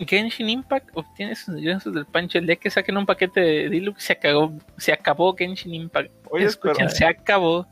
[0.01, 3.99] Genshin Impact obtiene sus ingresos del pancho el día que saquen un paquete de Diluc
[3.99, 6.13] se acabó, se acabó Genshin Impact.
[6.31, 7.67] Oye, Escuchen, se acabó.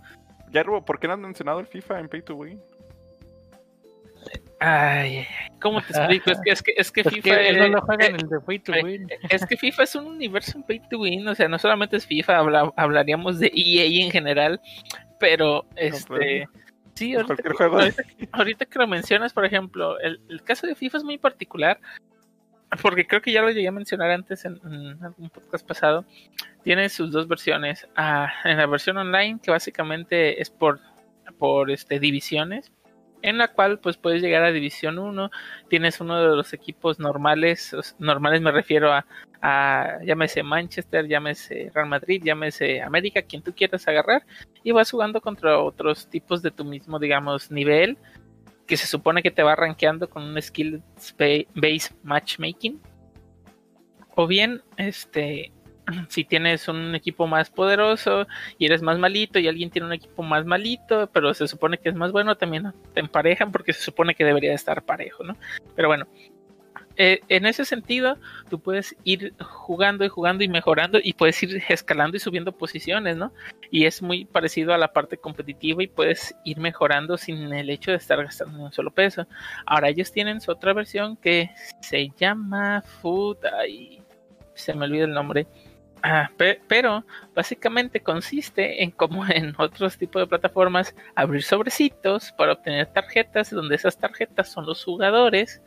[0.50, 2.60] Ya, ¿por qué no han mencionado el FIFA en Pay to Win?
[4.58, 5.26] Ay,
[5.60, 6.30] ¿cómo te explico?
[6.30, 7.52] Es que, es que, es que FIFA.
[7.58, 9.06] no lo juegan el de Pay to Win.
[9.28, 11.28] Es que FIFA es un universo en Pay to Win.
[11.28, 14.60] O sea, no solamente es FIFA, hablaríamos de EA en general.
[15.20, 16.48] Pero, este.
[16.94, 21.78] sí, ahorita, que lo mencionas, por ejemplo, el, caso de FIFA es muy particular.
[22.82, 24.58] Porque creo que ya lo llegué a mencionar antes en,
[25.02, 26.04] algún podcast pasado.
[26.64, 27.86] Tiene sus dos versiones.
[27.94, 30.80] Ah, en la versión online, que básicamente es por,
[31.38, 32.72] por este, divisiones
[33.26, 35.30] en la cual pues puedes llegar a División 1,
[35.68, 39.04] tienes uno de los equipos normales, normales me refiero a,
[39.42, 44.24] a, llámese Manchester, llámese Real Madrid, llámese América, quien tú quieras agarrar,
[44.62, 47.98] y vas jugando contra otros tipos de tu mismo, digamos, nivel,
[48.66, 50.82] que se supone que te va rankeando con un skill
[51.54, 52.80] base matchmaking.
[54.14, 55.52] O bien, este,
[56.08, 58.26] si tienes un equipo más poderoso
[58.58, 61.88] y eres más malito y alguien tiene un equipo más malito, pero se supone que
[61.88, 65.36] es más bueno, también te emparejan porque se supone que debería estar parejo, ¿no?
[65.74, 66.06] Pero bueno,
[66.98, 68.18] eh, en ese sentido,
[68.48, 73.16] tú puedes ir jugando y jugando y mejorando y puedes ir escalando y subiendo posiciones,
[73.16, 73.32] ¿no?
[73.70, 77.90] Y es muy parecido a la parte competitiva y puedes ir mejorando sin el hecho
[77.90, 79.26] de estar gastando un solo peso.
[79.66, 84.00] Ahora ellos tienen su otra versión que se llama Food, y
[84.54, 85.46] se me olvida el nombre
[86.08, 86.30] Ah,
[86.68, 93.50] pero básicamente consiste en como en otros tipos de plataformas abrir sobrecitos para obtener tarjetas
[93.50, 95.60] donde esas tarjetas son los jugadores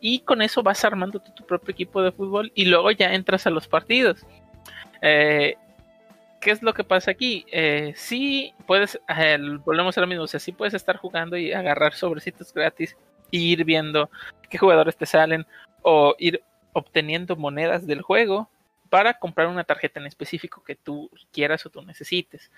[0.00, 3.50] y con eso vas armando tu, propio equipo de fútbol y luego ya entras a
[3.50, 4.26] los partidos.
[5.00, 5.54] Eh,
[6.40, 7.46] ¿Qué es lo que pasa aquí?
[7.52, 11.52] Eh, sí puedes, eh, volvemos a lo mismo, o sea, sí puedes estar jugando y
[11.52, 12.96] agarrar sobrecitos gratis
[13.30, 14.10] e ir viendo
[14.50, 15.46] qué jugadores te salen
[15.82, 18.50] o ir obteniendo monedas del juego
[18.90, 22.50] para comprar una tarjeta en específico que tú quieras o tú necesites.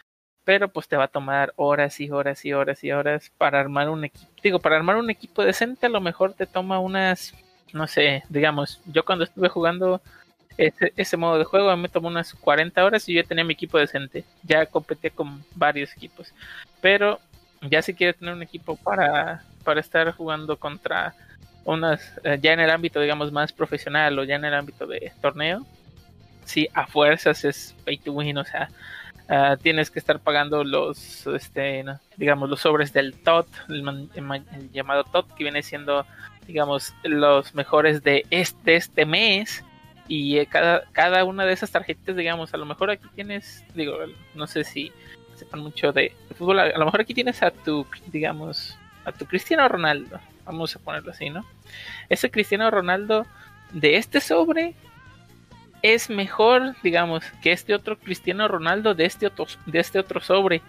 [0.44, 3.88] Pero pues te va a tomar horas y horas y horas y horas para armar
[3.88, 4.30] un equipo.
[4.42, 7.34] Digo, para armar un equipo decente a lo mejor te toma unas,
[7.72, 10.00] no sé, digamos, yo cuando estuve jugando
[10.56, 13.78] ese, modo de juego me tomó unas 40 horas y yo ya tenía mi equipo
[13.78, 14.24] decente.
[14.42, 16.32] Ya competí con varios equipos.
[16.80, 17.20] Pero
[17.62, 21.14] ya si quieres tener un equipo para, para estar jugando contra
[21.64, 25.12] unas, eh, ya en el ámbito digamos más profesional o ya en el ámbito de
[25.20, 25.66] torneo,
[26.46, 28.70] sí, a fuerzas es pay to win, o sea,
[29.28, 31.84] ah, tienes que estar pagando los, este,
[32.16, 34.08] digamos, los sobres del TOT, el,
[34.72, 36.06] llamado TOT, que viene siendo,
[36.46, 39.62] digamos, los mejores de este, este mes.
[40.08, 43.98] Y eh, cada, cada una de esas tarjetas, digamos, a lo mejor aquí tienes, digo,
[44.36, 44.92] no sé si
[45.34, 49.66] sepan mucho de, fútbol, a lo mejor aquí tienes a tu, digamos, a tu Cristiano
[49.68, 51.44] Ronaldo, vamos a ponerlo así, ¿no?
[52.08, 53.26] Ese Cristiano Ronaldo
[53.72, 54.74] de este sobre
[55.94, 60.62] es mejor, digamos, que este otro Cristiano Ronaldo de este otro, de este otro sobre.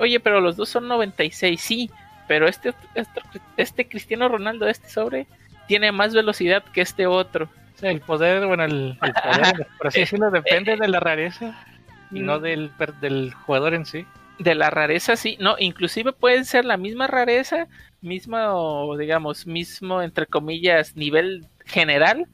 [0.00, 1.90] Oye, pero los dos son 96, sí,
[2.28, 3.20] pero este, este,
[3.56, 5.26] este Cristiano Ronaldo de este sobre
[5.66, 7.48] tiene más velocidad que este otro.
[7.82, 11.64] el poder, bueno, el, poder, por así decirlo, depende de la rareza
[12.10, 12.42] y no mm.
[12.42, 14.06] del, del jugador en sí.
[14.38, 17.68] De la rareza, sí, no, inclusive pueden ser la misma rareza,
[18.00, 22.26] mismo, digamos, mismo, entre comillas, nivel general,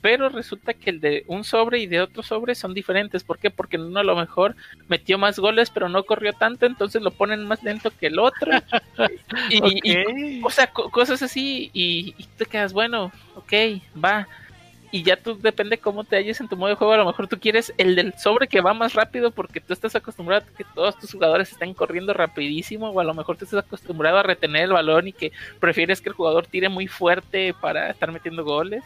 [0.00, 3.24] pero resulta que el de un sobre y de otro sobre son diferentes.
[3.24, 3.50] ¿Por qué?
[3.50, 4.56] Porque uno a lo mejor
[4.88, 8.50] metió más goles, pero no corrió tanto, entonces lo ponen más lento que el otro.
[9.50, 13.52] y, o sea, cosas así, y, y, te quedas, bueno, ok,
[14.02, 14.28] va.
[14.90, 16.92] Y ya tú depende cómo te halles en tu modo de juego.
[16.92, 19.96] A lo mejor tú quieres el del sobre que va más rápido porque tú estás
[19.96, 22.90] acostumbrado a que todos tus jugadores estén corriendo rapidísimo.
[22.90, 26.08] O a lo mejor tú estás acostumbrado a retener el balón y que prefieres que
[26.08, 28.84] el jugador tire muy fuerte para estar metiendo goles.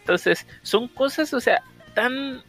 [0.00, 1.62] Entonces, son cosas, o sea,
[1.94, 2.42] tan,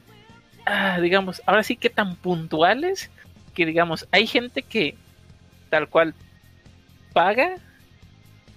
[0.65, 3.11] ah, digamos, ahora sí que tan puntuales
[3.53, 4.95] que, digamos, hay gente que
[5.69, 6.13] tal cual
[7.13, 7.57] paga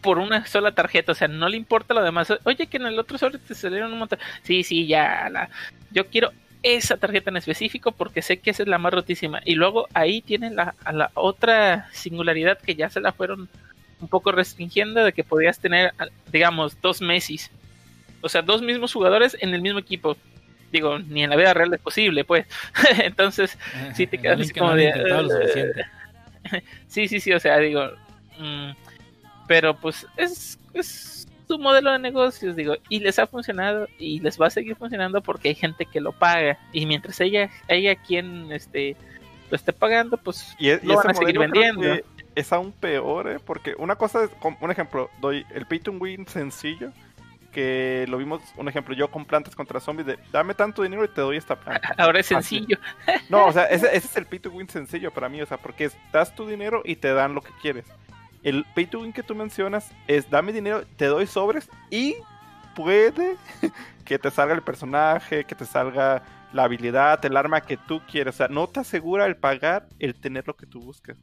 [0.07, 2.33] por una sola tarjeta, o sea, no le importa lo demás.
[2.45, 4.21] Oye, que en el otro sobre te salieron un montón.
[4.45, 5.51] Sí, sí, ya, la...
[5.91, 6.31] yo quiero
[6.63, 9.41] esa tarjeta en específico porque sé que esa es la más rotísima.
[9.45, 13.49] Y luego ahí tienen la, la otra singularidad que ya se la fueron
[14.01, 15.93] un poco restringiendo de que podías tener,
[16.31, 17.41] digamos, dos Messi
[18.21, 20.17] o sea, dos mismos jugadores en el mismo equipo.
[20.71, 22.47] Digo, ni en la vida real es posible, pues.
[23.03, 23.59] Entonces,
[23.95, 25.85] sí te quedas así como de.
[26.87, 27.91] sí, sí, sí, o sea, digo.
[28.39, 28.71] Mm,
[29.47, 34.41] pero pues es, es su modelo de negocios, digo, y les ha funcionado y les
[34.41, 36.59] va a seguir funcionando porque hay gente que lo paga.
[36.73, 38.97] Y mientras ella, ella quien este
[39.51, 41.83] lo esté pagando, pues y, e, lo van a seguir vendiendo.
[42.35, 43.39] Es aún peor, ¿eh?
[43.45, 44.31] porque una cosa es,
[44.61, 46.93] un ejemplo, doy el pay to win sencillo
[47.57, 51.09] que lo vimos, un ejemplo, yo con plantas contra zombies, de dame tanto dinero y
[51.09, 51.95] te doy esta planta.
[51.97, 52.77] Ahora es sencillo.
[53.31, 55.87] No, o sea, ese, es el pay to win sencillo para mí, o sea, porque
[55.87, 57.87] es, das tu dinero y te dan lo que quieres.
[58.47, 62.15] El pay to win que tú mencionas es dame dinero, te doy sobres y
[62.77, 63.37] puede
[64.05, 66.23] que te salga el personaje, que te salga
[66.53, 68.37] la habilidad, el arma que tú quieres.
[68.37, 71.17] O sea, no te asegura el pagar el tener lo que tú buscas.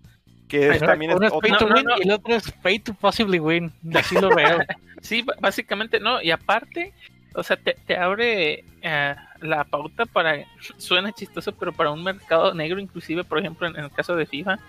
[0.49, 1.39] Que también es, otro...
[1.39, 3.71] pay to win y el otro es pay to possibly win.
[3.95, 4.59] Así lo veo.
[5.01, 6.21] sí, básicamente no.
[6.21, 6.93] Y aparte,
[7.35, 10.43] o sea, te, abre eh, la pauta para.
[10.75, 14.59] Suena chistoso, pero para un mercado negro, inclusive, por ejemplo, en, el caso de FIFA,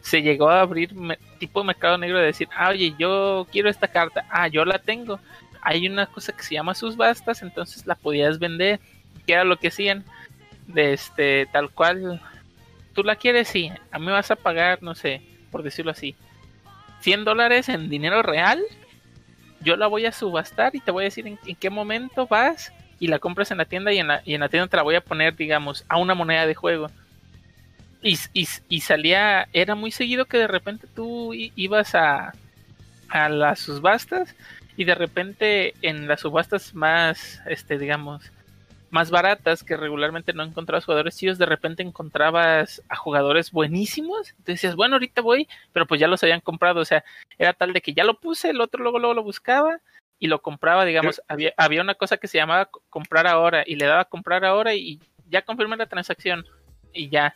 [0.00, 0.94] se llegó a abrir
[1.38, 5.20] tipo mercado negro de decir, ah, oye, yo quiero esta carta, ah, yo la tengo.
[5.62, 8.80] Hay una cosa que se llama sus bastas, entonces la podías vender.
[9.26, 10.04] Que era lo que hacían?
[10.66, 12.20] De este, tal cual
[12.94, 16.14] tú la quieres, sí, a mí vas a pagar, no sé, por decirlo así,
[17.00, 18.60] 100 dólares en dinero real,
[19.60, 23.08] yo la voy a subastar y te voy a decir en, qué momento vas y
[23.08, 24.94] la compras en la tienda y en la, y en la tienda te la voy
[24.94, 26.88] a poner, digamos, a una moneda de juego.
[28.02, 32.32] Y, y, salía, era muy seguido que de repente tú ibas a,
[33.10, 34.34] a las subastas
[34.76, 38.32] y de repente en las subastas más, este, digamos,
[38.90, 44.34] más baratas que regularmente no encontrabas jugadores chidos, de repente encontrabas a jugadores buenísimos.
[44.44, 46.80] Te decías, bueno, ahorita voy, pero pues ya los habían comprado.
[46.80, 47.04] O sea,
[47.38, 49.80] era tal de que ya lo puse, el otro luego, luego lo buscaba
[50.18, 53.86] y lo compraba, digamos, había, había una cosa que se llamaba comprar ahora y le
[53.86, 56.44] daba comprar ahora y ya confirmé la transacción
[56.92, 57.34] y ya.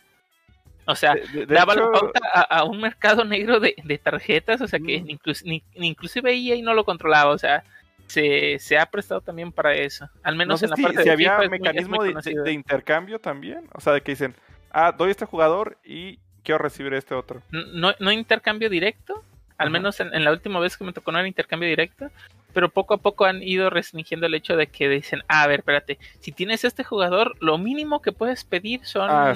[0.85, 1.15] O sea,
[1.47, 5.17] daba la pauta a, un mercado negro de, tarjetas, o sea que mm.
[5.45, 7.63] ni, inclusive EA no lo controlaba, o sea,
[8.07, 10.09] se, se ha prestado también para eso.
[10.23, 13.67] Al menos en la parte si había mecanismo de, intercambio también.
[13.73, 14.35] O sea, de que dicen,
[14.71, 17.41] ah, doy este jugador y quiero recibir este otro.
[17.49, 19.23] No, no intercambio directo.
[19.57, 22.09] Al menos en, la última vez que me tocó no era intercambio directo.
[22.53, 25.59] Pero poco a poco han ido restringiendo el hecho de que dicen, ah, a ver,
[25.59, 29.33] espérate, si tienes este jugador, lo mínimo que puedes pedir son ah,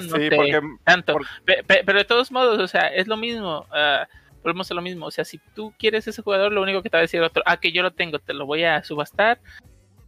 [0.84, 1.18] tanto.
[1.44, 3.66] Pero, de todos modos, o sea, es lo mismo.
[3.70, 4.06] Uh,
[4.42, 5.06] volvemos a lo mismo.
[5.06, 7.42] O sea, si tú quieres ese jugador, lo único que te va a decir otro,
[7.46, 9.38] ah, que yo lo tengo, te lo voy a subastar.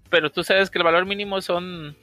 [0.09, 1.97] Pero tú sabes que el valor mínimo son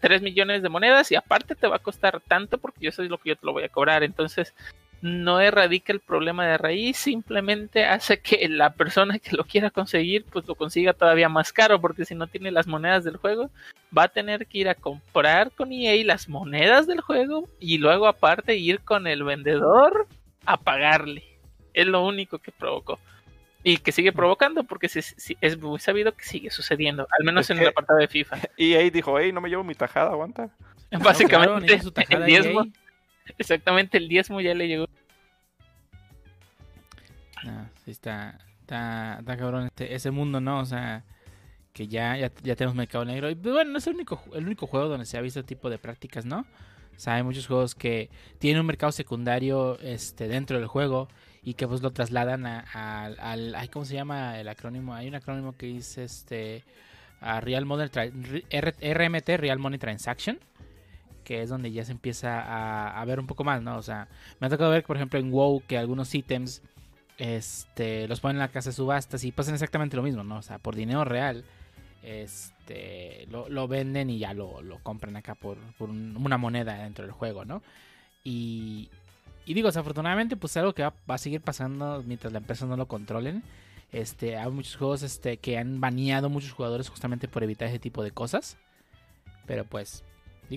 [0.00, 3.18] 3 millones de monedas y aparte te va a costar tanto porque yo soy lo
[3.18, 4.02] que yo te lo voy a cobrar.
[4.02, 4.54] Entonces,
[5.02, 10.24] no erradica el problema de raíz, simplemente hace que la persona que lo quiera conseguir,
[10.24, 13.50] pues lo consiga todavía más caro, porque si no tiene las monedas del juego,
[13.96, 18.06] va a tener que ir a comprar con EA las monedas del juego y luego
[18.06, 20.06] aparte ir con el vendedor
[20.44, 21.36] a pagarle
[21.76, 22.98] es lo único que provocó.
[23.62, 27.68] Y que sigue provocando porque es muy sabido que sigue sucediendo, al menos en el
[27.68, 28.38] apartado de FIFA.
[28.56, 30.50] Y ahí dijo, hey, no me llevo mi tajada, aguanta.
[31.02, 32.64] Básicamente, el diezmo.
[33.38, 34.86] Exactamente, el diezmo ya le llegó.
[37.44, 40.60] No, sí está, está, está cabrón este, ese mundo, ¿no?
[40.60, 41.04] O sea,
[41.72, 43.30] que ya, ya, tenemos mercado negro.
[43.30, 45.54] Y pues, bueno, no es el único, el único juego donde se ha visto este
[45.54, 46.40] tipo de prácticas, ¿no?
[46.96, 48.08] O sea, hay muchos juegos que
[48.38, 51.08] tienen un mercado secundario este, dentro del juego
[51.42, 54.94] y que pues lo trasladan a, al, ¿cómo se llama el acrónimo?
[54.94, 56.64] Hay un acrónimo que dice este
[57.20, 60.38] a Real Money RMT, Real Money Transaction,
[61.26, 63.76] que es donde ya se empieza a, ver un poco más, ¿no?
[63.76, 64.06] O sea,
[64.38, 66.62] me ha tocado ver, por ejemplo, en WoW que algunos ítems
[67.18, 70.36] este, los ponen en la casa de subastas y pasan exactamente lo mismo, ¿no?
[70.36, 71.44] O sea, por dinero real,
[72.04, 77.60] este, lo, venden y ya lo, compran acá por, una moneda dentro del juego, ¿no?
[78.22, 78.88] Y,
[79.44, 82.86] y digo, desafortunadamente, pues algo que va, a seguir pasando mientras la empresa no lo
[82.86, 83.42] controlen.
[83.90, 88.04] Este, hay muchos juegos este, que han baneado muchos jugadores justamente por evitar ese tipo
[88.04, 88.58] de cosas.
[89.44, 90.04] Pero pues,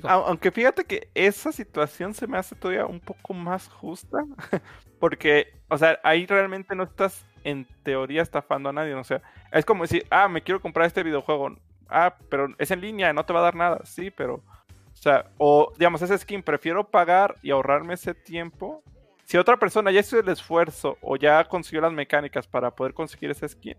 [0.04, 4.20] aunque fíjate que esa situación se me hace todavía un poco más justa,
[5.00, 9.22] porque, o sea, ahí realmente no estás en teoría estafando a nadie, o sea,
[9.52, 11.56] es como decir, ah, me quiero comprar este videojuego,
[11.90, 15.26] ah, pero es en línea, no te va a dar nada, sí, pero, o sea,
[15.38, 18.84] o digamos, ese skin, prefiero pagar y ahorrarme ese tiempo.
[19.24, 23.30] Si otra persona ya hizo el esfuerzo o ya consiguió las mecánicas para poder conseguir
[23.30, 23.78] ese skin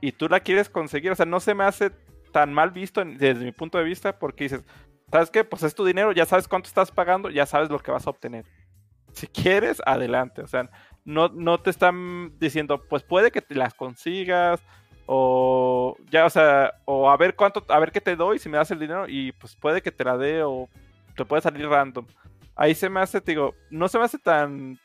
[0.00, 1.90] y tú la quieres conseguir, o sea, no se me hace
[2.30, 4.62] tan mal visto desde mi punto de vista porque dices,
[5.10, 5.44] ¿sabes qué?
[5.44, 8.10] Pues es tu dinero, ya sabes cuánto estás pagando, ya sabes lo que vas a
[8.10, 8.44] obtener.
[9.12, 10.42] Si quieres, adelante.
[10.42, 10.68] O sea,
[11.04, 14.62] no, no te están diciendo, pues puede que te las consigas,
[15.06, 18.56] o ya, o sea, o a ver cuánto, a ver qué te doy si me
[18.56, 20.68] das el dinero, y pues puede que te la dé, o
[21.16, 22.06] te puede salir random.
[22.56, 24.78] Ahí se me hace, digo, no se me hace tan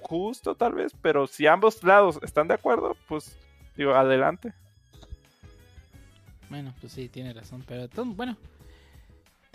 [0.00, 3.38] justo tal vez, pero si ambos lados están de acuerdo, pues
[3.76, 4.52] digo, adelante.
[6.48, 8.36] Bueno, pues sí, tiene razón, pero bueno,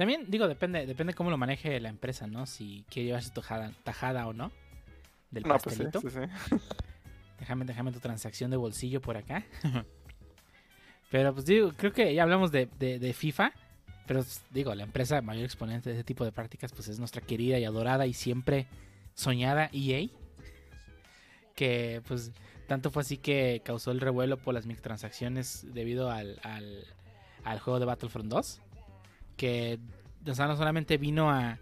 [0.01, 2.47] también, digo, depende, depende cómo lo maneje la empresa, ¿no?
[2.47, 4.51] Si quiere llevarse tajada, tajada o no.
[5.29, 6.57] Del no, Pues sí, sí, sí.
[7.39, 9.45] Déjame, déjame tu transacción de bolsillo por acá.
[11.11, 13.53] pero pues digo, creo que ya hablamos de, de, FIFA.
[14.07, 17.21] Pero pues, digo, la empresa mayor exponente de ese tipo de prácticas, pues es nuestra
[17.21, 18.65] querida y adorada y siempre
[19.13, 20.07] soñada EA.
[21.53, 22.31] Que pues
[22.65, 26.87] tanto fue así que causó el revuelo por las microtransacciones debido al, al,
[27.43, 28.61] al juego de Battlefront 2
[29.37, 29.79] que
[30.25, 31.57] no solamente vino a,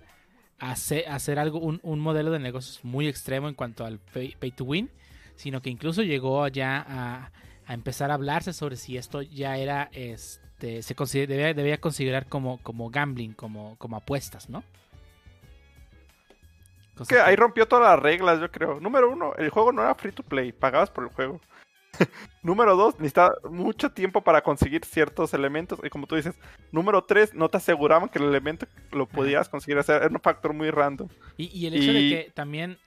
[0.59, 4.89] hacer, algo, un, modelo de negocios muy extremo en cuanto al pay, to win,
[5.35, 7.31] sino que incluso llegó ya a,
[7.73, 13.33] empezar a hablarse sobre si esto ya era, este, se debía, considerar como, como gambling,
[13.33, 14.63] como, como apuestas, ¿no?
[17.07, 18.79] que ahí rompió todas las reglas, yo creo.
[18.79, 21.39] Número uno, el juego no era free to play, pagabas por el juego.
[22.43, 25.79] número dos, necesitaba mucho tiempo para conseguir ciertos elementos.
[25.83, 26.35] Y como tú dices,
[26.71, 30.03] número tres, no te aseguraban que el elemento lo podías conseguir hacer.
[30.03, 31.09] Era un factor muy random.
[31.37, 32.77] Y, el hecho de que también,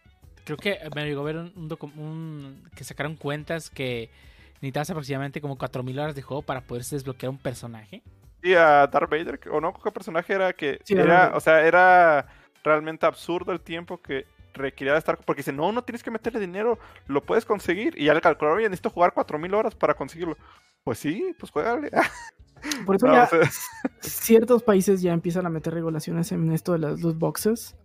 [0.45, 4.11] creo que me llegó a ver un, que sacaron cuentas que
[4.57, 8.03] necesitabas aproximadamente como 4.000 horas de juego para poderse desbloquear un personaje.
[8.43, 12.27] Sí, a Darth Vader, o no, ¿qué personaje era que era, o sea, era
[12.65, 15.19] realmente absurdo el tiempo que requería estar.
[15.19, 17.95] Porque dice, no, no tienes que meterle dinero, lo puedes conseguir.
[17.99, 20.37] Y ya le calcularon, oye, necesito jugar 4000 horas para conseguirlo.
[20.85, 21.91] Pues sí, pues juégale.
[22.87, 23.29] Por eso ya
[24.01, 27.77] ciertos países ya empiezan a meter regulaciones en esto de las loot boxes.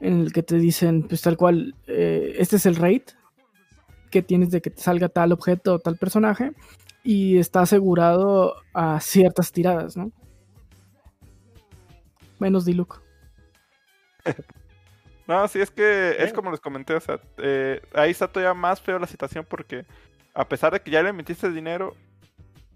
[0.00, 3.06] En el que te dicen, pues tal cual, eh, este es el rate
[4.10, 6.52] que tienes de que te salga tal objeto o tal personaje.
[7.04, 10.12] Y está asegurado a ciertas tiradas, ¿no?
[12.38, 13.00] Menos Diluc.
[15.28, 18.80] No, sí, es que es como les comenté, o sea, eh, ahí está todavía más
[18.80, 19.84] feo la situación porque
[20.32, 21.94] a pesar de que ya le metiste dinero,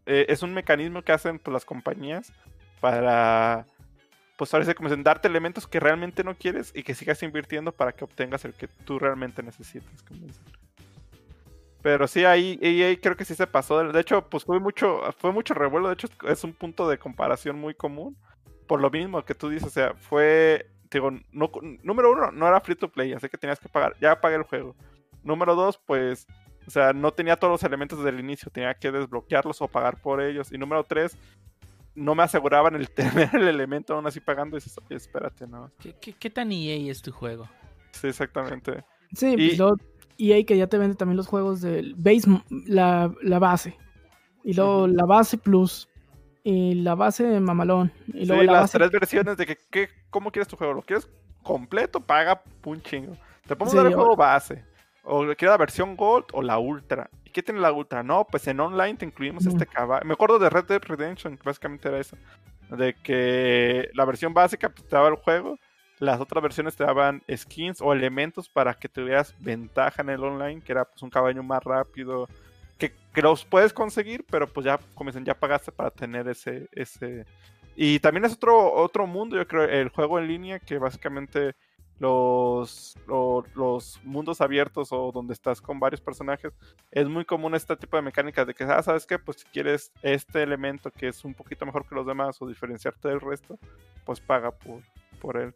[0.04, 2.30] eh, es un mecanismo que hacen pues, las compañías
[2.78, 3.64] para,
[4.36, 7.92] pues ahora como dicen, darte elementos que realmente no quieres y que sigas invirtiendo para
[7.92, 10.44] que obtengas el que tú realmente necesitas, como dicen.
[11.80, 13.82] Pero sí, ahí, ahí, creo que sí se pasó.
[13.82, 15.88] De hecho, pues fue mucho, fue mucho revuelo.
[15.88, 18.16] De hecho, es un punto de comparación muy común.
[18.68, 21.50] Por lo mismo que tú dices, o sea, fue digo, no,
[21.82, 24.42] número uno, no era free to play, así que tenías que pagar, ya pagué el
[24.42, 24.74] juego.
[25.22, 26.26] Número dos, pues,
[26.66, 30.00] o sea, no tenía todos los elementos desde el inicio, tenía que desbloquearlos o pagar
[30.00, 30.52] por ellos.
[30.52, 31.16] Y número tres,
[31.94, 34.56] no me aseguraban el tener el elemento aún así pagando.
[34.56, 35.70] Y dices, espérate, ¿no?
[36.00, 37.48] ¿Qué, tan EA es tu juego?
[37.92, 38.84] Sí, exactamente.
[39.12, 39.56] Sí, y...
[39.56, 39.72] Pues,
[40.18, 43.76] EA que ya te vende también los juegos del base, la, la base.
[44.44, 45.88] Y luego la base plus
[46.44, 47.92] y la base mamalón.
[48.08, 50.74] Y luego sí, las tres versiones de que, ¿cómo quieres tu juego?
[50.74, 51.08] ¿Lo quieres
[51.42, 52.00] completo?
[52.00, 53.16] Paga un chingo.
[53.48, 54.64] Te podemos dar el juego base.
[55.02, 57.10] O quieres la versión Gold o la Ultra.
[57.24, 58.04] ¿Y qué tiene la Ultra?
[58.04, 60.04] No, pues en online te incluimos este caballo.
[60.06, 62.16] Me acuerdo de Red Dead Redemption, que básicamente era eso.
[62.70, 65.58] De que la versión básica pues, te daba el juego.
[65.98, 70.60] Las otras versiones te daban skins o elementos para que tuvieras ventaja en el online,
[70.60, 72.28] que era pues un caballo más rápido,
[73.12, 77.26] que, los puedes conseguir, pero pues ya, dicen, ya pagaste para tener ese, ese...
[77.74, 81.54] Y también es otro, otro mundo, yo creo, el juego en línea, que básicamente
[81.98, 82.98] los,
[83.54, 86.52] los, mundos abiertos o donde estás con varios personajes,
[86.90, 89.18] es muy común este tipo de mecánicas de que, ah, ¿sabes qué?
[89.18, 93.08] Pues si quieres este elemento que es un poquito mejor que los demás o diferenciarte
[93.08, 93.58] del resto,
[94.04, 94.82] pues paga por,
[95.20, 95.54] por él.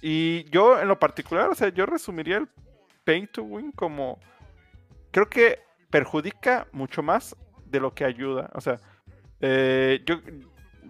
[0.00, 2.48] Y yo en lo particular, o sea, yo resumiría el
[3.04, 4.18] Pay to Win como
[5.10, 5.58] creo que
[5.90, 7.36] perjudica mucho más
[7.66, 8.50] de lo que ayuda.
[8.54, 8.80] O sea,
[9.40, 10.16] eh, yo,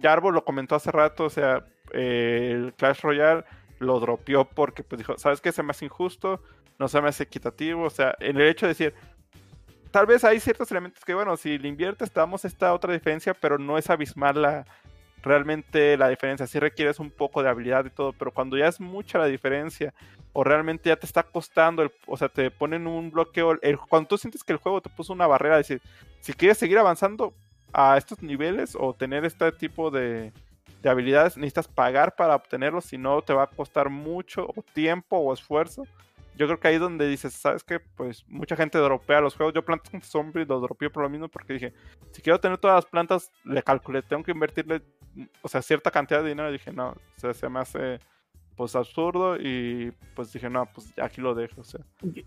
[0.01, 3.43] Jarbo lo comentó hace rato, o sea, eh, el Clash Royale
[3.79, 5.51] lo dropeó porque pues dijo, ¿sabes qué?
[5.51, 6.41] Se me hace injusto,
[6.79, 8.93] no se me hace equitativo, o sea, en el hecho de decir,
[9.91, 13.33] tal vez hay ciertos elementos que, bueno, si le inviertes te damos esta otra diferencia,
[13.33, 14.65] pero no es abismal la,
[15.21, 16.47] realmente la diferencia.
[16.47, 19.93] Sí requieres un poco de habilidad y todo, pero cuando ya es mucha la diferencia
[20.33, 24.09] o realmente ya te está costando, el, o sea, te ponen un bloqueo, el, cuando
[24.09, 25.81] tú sientes que el juego te puso una barrera, decir,
[26.21, 27.33] si quieres seguir avanzando
[27.73, 30.31] a estos niveles o tener este tipo de,
[30.81, 35.33] de habilidades, necesitas pagar para obtenerlos, si no te va a costar mucho tiempo o
[35.33, 35.83] esfuerzo
[36.41, 37.79] yo creo que ahí es donde dices, ¿sabes qué?
[37.79, 39.53] Pues mucha gente dropea los juegos.
[39.53, 41.73] Yo plantas con Zombie los dropeé por lo mismo porque dije,
[42.11, 44.81] si quiero tener todas las plantas, le calculé, tengo que invertirle,
[45.41, 46.49] o sea, cierta cantidad de dinero.
[46.49, 47.99] Y dije, no, o sea, se me hace
[48.61, 51.61] pues absurdo y pues dije, no, pues aquí lo dejo.
[51.61, 51.81] O sea.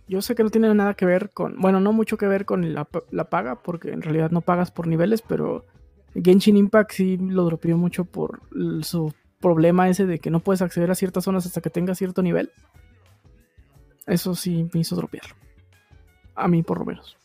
[0.09, 2.75] Yo, sé que no tiene nada que ver con, bueno, no mucho que ver con
[2.75, 5.65] la, la paga, porque en realidad no pagas por niveles, pero
[6.13, 8.41] Genshin Impact sí lo dropeó mucho por
[8.83, 12.21] su problema ese de que no puedes acceder a ciertas zonas hasta que tengas cierto
[12.21, 12.51] nivel.
[14.09, 15.37] Eso sí me hizo dropearlo.
[16.35, 17.17] A mí, por lo menos.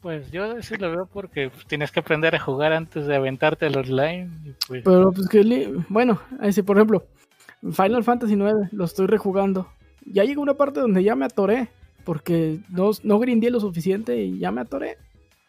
[0.00, 3.78] Pues yo sí lo veo porque tienes que aprender a jugar antes de aventarte el
[3.78, 4.56] online.
[4.66, 7.06] Pues Pero pues que, bueno, ese por ejemplo,
[7.62, 9.68] Final Fantasy IX lo estoy rejugando.
[10.04, 11.68] Ya llegó una parte donde ya me atoré
[12.04, 14.96] porque no, no grindé lo suficiente y ya me atoré.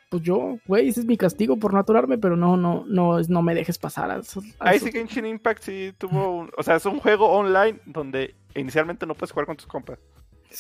[0.09, 3.41] Pues yo, güey, ese es mi castigo por no atorarme, pero no, no, no, no
[3.41, 4.09] me dejes pasar.
[4.09, 4.21] A,
[4.59, 9.05] Ahí sí Genshin Impact sí tuvo, un, o sea, es un juego online donde inicialmente
[9.05, 9.99] no puedes jugar con tus compas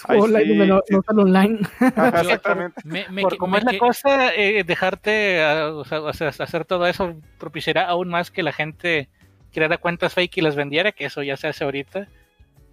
[0.07, 1.59] online, no, online.
[1.79, 2.81] exactamente.
[3.21, 8.31] Por como es la cosa, eh, dejarte o sea, hacer todo eso propiciará aún más
[8.31, 9.09] que la gente
[9.51, 12.07] creara cuentas fake y las vendiera, que eso ya se hace ahorita,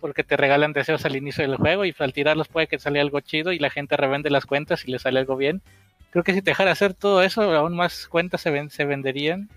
[0.01, 3.21] porque te regalan deseos al inicio del juego y al tirarlos puede que salga algo
[3.21, 5.63] chido y la gente revende las cuentas y le sale algo bien.
[6.11, 9.49] Creo que si te dejara hacer todo eso, aún más cuentas se, se venderían.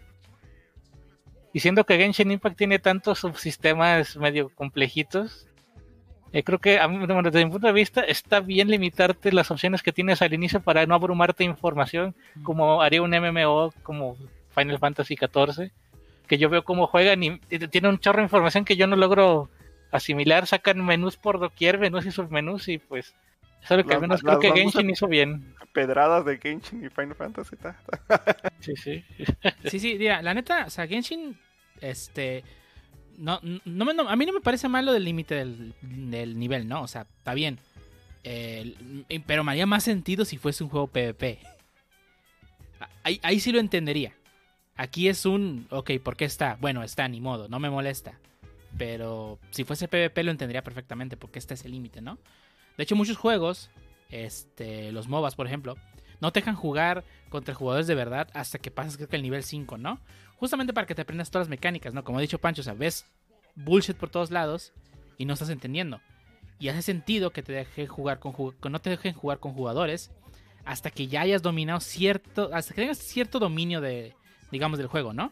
[1.53, 5.47] Y siendo que Genshin Impact tiene tantos subsistemas medio complejitos,
[6.31, 6.79] eh, creo que
[7.23, 10.85] desde mi punto de vista está bien limitarte las opciones que tienes al inicio para
[10.85, 12.13] no abrumarte información
[12.43, 14.15] como haría un MMO como
[14.53, 15.71] Final Fantasy XIV
[16.29, 19.49] que yo veo cómo juegan y tiene un chorro de información que yo no logro
[19.91, 23.15] asimilar sacan menús por doquier menús y submenús y pues
[23.63, 26.89] eso es lo que al menos creo que Genshin hizo bien pedradas de Genshin y
[26.89, 27.57] Final Fantasy
[28.59, 29.03] sí sí
[29.65, 31.37] sí sí mira la neta o sea Genshin
[31.81, 32.43] este
[33.17, 36.83] no, no, a mí no me parece mal lo del límite del, nivel, ¿no?
[36.83, 37.59] O sea, está bien.
[38.23, 41.39] pero me haría más sentido si fuese un juego PvP.
[43.03, 44.13] Ahí, ahí sí lo entendería.
[44.79, 46.57] Aquí es un, ok, ¿por qué está?
[46.61, 48.17] Bueno, está, ni modo, no me molesta.
[48.77, 52.17] Pero si fuese PvP lo entendería perfectamente porque este es el límite, ¿no?
[52.77, 53.69] De hecho, muchos juegos,
[54.09, 55.75] este, los MOBAs, por ejemplo,
[56.21, 59.43] no te dejan jugar contra jugadores de verdad hasta que pasas creo que el nivel
[59.43, 59.99] 5, ¿no?
[60.37, 62.05] Justamente para que te aprendas todas las mecánicas, ¿no?
[62.05, 63.05] Como ha dicho Pancho, o sea, ves
[63.55, 64.71] bullshit por todos lados
[65.17, 65.99] y no estás entendiendo.
[66.57, 70.09] Y hace sentido que te dejen jugar con que no te dejen jugar con jugadores
[70.63, 74.15] hasta que ya hayas dominado cierto, hasta que tengas cierto dominio de,
[74.51, 75.31] digamos, del juego, ¿no?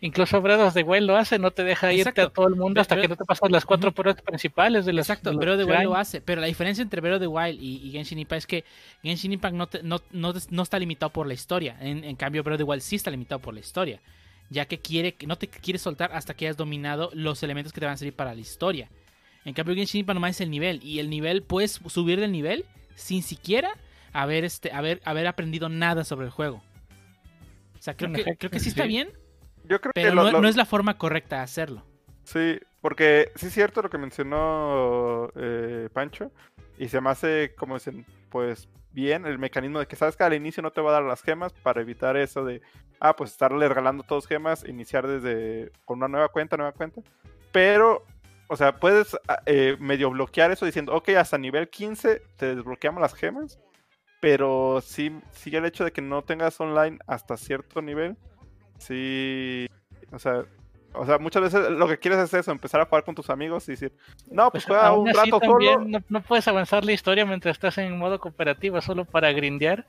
[0.00, 3.00] Incluso Breath de Wild lo hace, no te deja irte a todo el mundo hasta
[3.00, 5.72] que no te pasas las cuatro pruebas principales de los Exacto, de Breath of the
[5.72, 8.46] Wild lo hace, pero la diferencia entre Breath of the Wild y, Genshin Impact es
[8.46, 8.64] que
[9.02, 12.70] Genshin Impact no, no, está limitado por la historia, en, en cambio Breath of the
[12.70, 14.00] Wild sí está limitado por la historia
[14.50, 17.86] ya que quiere no te quiere soltar hasta que hayas dominado los elementos que te
[17.86, 18.88] van a servir para la historia.
[19.44, 22.64] En cambio, Genshin Impact nomás es el nivel y el nivel puedes subir del nivel
[22.94, 23.76] sin siquiera
[24.12, 26.62] haber este haber, haber aprendido nada sobre el juego.
[27.84, 29.12] Sea, creo, que, creo que sí está bien.
[29.64, 31.84] Yo creo pero que no, es la forma correcta de hacerlo.
[32.22, 36.32] Sí, porque sí es cierto lo que mencionó eh, Pancho.
[36.78, 40.32] Y se me hace, como dicen, pues bien el mecanismo de que sabes que al
[40.32, 42.62] inicio no te va a dar las gemas para evitar eso de,
[43.00, 47.02] ah, pues estarle regalando todos gemas, iniciar desde con una nueva cuenta, nueva cuenta.
[47.52, 48.06] Pero,
[48.48, 53.02] o sea, puedes ah, eh, medio bloquear eso diciendo, ok, hasta nivel 15 te desbloqueamos
[53.02, 53.58] las gemas.
[54.24, 58.16] Pero sí, sí el hecho de que no tengas online hasta cierto nivel,
[58.78, 59.66] sí,
[60.10, 60.46] o sea,
[60.94, 63.68] o sea, muchas veces lo que quieres es eso, empezar a jugar con tus amigos
[63.68, 63.92] y decir,
[64.30, 65.84] no, pues, pues juega un rato solo.
[66.08, 69.84] No, puedes avanzar la historia mientras estás en modo cooperativo solo para grindear.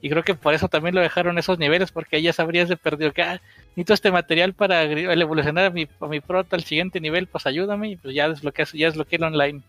[0.00, 2.76] Y creo que por eso también lo dejaron esos niveles, porque ahí ya sabrías de
[2.76, 7.00] perdido que ah, necesito este material para evolucionar a mi, a mi prota al siguiente
[7.00, 9.62] nivel, pues ayúdame y pues ya desbloqueas, ya desbloqueé el online.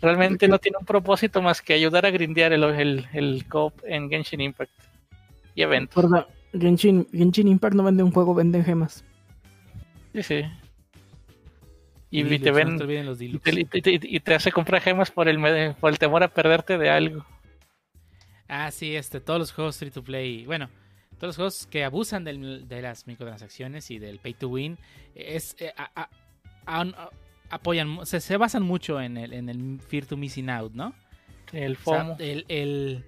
[0.00, 4.08] Realmente no tiene un propósito más que ayudar a grindear el, el, el cop en
[4.08, 4.70] Genshin Impact
[5.54, 6.04] y eventos.
[6.52, 9.04] Genshin, Genshin Impact no vende un juego, venden gemas.
[10.14, 10.44] Sí, sí.
[12.10, 16.78] Y, te ven y te, hace comprar gemas por el, por el temor a perderte
[16.78, 17.26] de algo.
[18.48, 20.70] Ah, sí, este, todos los juegos free to play, bueno,
[21.18, 24.78] todos los juegos que abusan de las microtransacciones y del pay to win,
[25.14, 25.74] es, eh,
[27.50, 30.94] apoyan, se, se, basan mucho en el, en el fear to missing out, ¿no?
[31.52, 32.16] El FOMO.
[32.18, 33.04] el, el,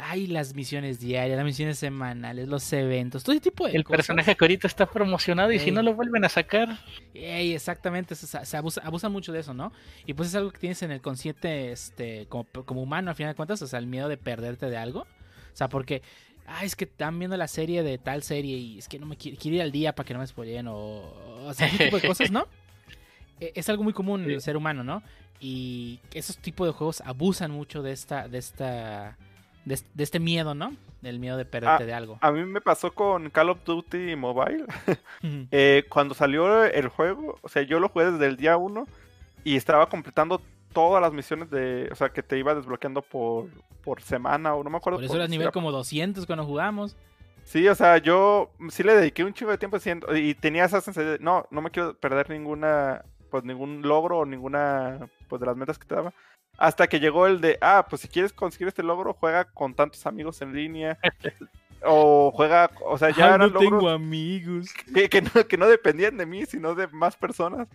[0.00, 4.36] hay las misiones diarias, las misiones semanales, los eventos, todo ese tipo de El personaje
[4.36, 6.78] que ahorita está promocionado y si no lo vuelven a sacar.
[7.14, 9.72] exactamente, se, abusa, mucho de eso, ¿no?
[10.06, 13.32] Y pues es algo que tienes en el consciente este, como, como humano, al final
[13.32, 15.00] de cuentas, o sea, el miedo de perderte de algo.
[15.00, 16.02] O sea, porque
[16.46, 19.16] ah, es que están viendo la serie de tal serie y es que no me
[19.16, 22.06] quiero, ir al día para que no me spoileen o, o sea, ese tipo de
[22.06, 22.46] cosas, ¿no?
[23.40, 25.02] E, es algo muy común en el ser humano, ¿no?
[25.40, 29.16] Y esos tipos de juegos abusan mucho de esta, de esta
[29.64, 30.74] de, este miedo, ¿no?
[31.00, 32.18] Del miedo de perderte ah, de algo.
[32.20, 34.64] A mí me pasó con Call of Duty Mobile.
[35.52, 38.86] Eh, cuando salió el juego, o sea, yo lo jugué desde el día 1
[39.44, 40.40] y estaba completando
[40.72, 43.48] todas las misiones de, o sea, que te iba desbloqueando por,
[43.82, 44.98] por semana o no me acuerdo.
[44.98, 46.96] Por eso era nivel como 200 cuando jugamos.
[47.44, 50.80] Sí, o sea, yo sí le dediqué un chingo de tiempo haciendo y tenía esa
[50.80, 55.46] sensación de, no, no me quiero perder ninguna, pues ningún logro o ninguna, pues de
[55.46, 56.12] las metas que te daba.
[56.58, 60.04] Hasta que llegó el de, ah, pues si quieres conseguir este logro, juega con tantos
[60.06, 60.98] amigos en línea.
[61.82, 64.68] o juega, o sea, ya no tengo amigos.
[65.10, 67.68] Que, no, que no dependían de mí, sino de más personas.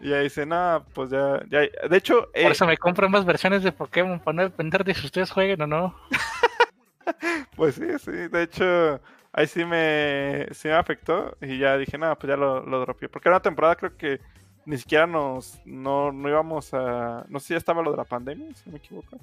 [0.00, 2.22] Y ahí dice, nada, pues ya, ya, de hecho...
[2.32, 5.30] Por eh, eso me compro más versiones de Pokémon, para no depender de si ustedes
[5.30, 5.94] jueguen o no.
[7.56, 9.00] pues sí, sí, de hecho,
[9.32, 13.08] ahí sí me, sí me afectó y ya dije, nada, pues ya lo, lo dropeé.
[13.08, 14.20] Porque era una temporada creo que
[14.64, 18.04] ni siquiera nos no, no íbamos a no sé si ya estaba lo de la
[18.04, 19.18] pandemia si no me equivoco.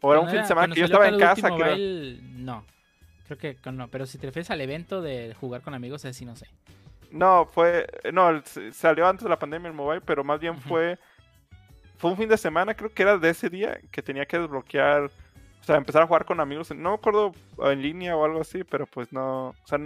[0.00, 2.64] O era un fin de semana que yo estaba en casa no.
[3.26, 6.24] Creo que no pero si te refieres al evento de jugar con amigos ese sí
[6.24, 6.46] no sé.
[7.10, 10.98] No fue no salió antes de la pandemia el mobile pero más bien fue
[11.96, 15.04] fue un fin de semana creo que era de ese día que tenía que desbloquear
[15.04, 16.70] o sea empezar a jugar con amigos.
[16.74, 17.32] No me acuerdo
[17.64, 19.78] en línea o algo así pero pues no o sea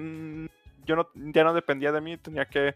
[0.84, 2.74] yo no ya no dependía de mí tenía que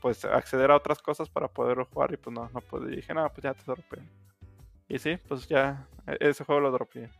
[0.00, 2.92] pues acceder a otras cosas para poder jugar y pues no, no pude.
[2.92, 4.02] Y dije, no, pues ya te dropeé.
[4.88, 7.10] Y sí, pues ya, e, ese juego lo dropeé.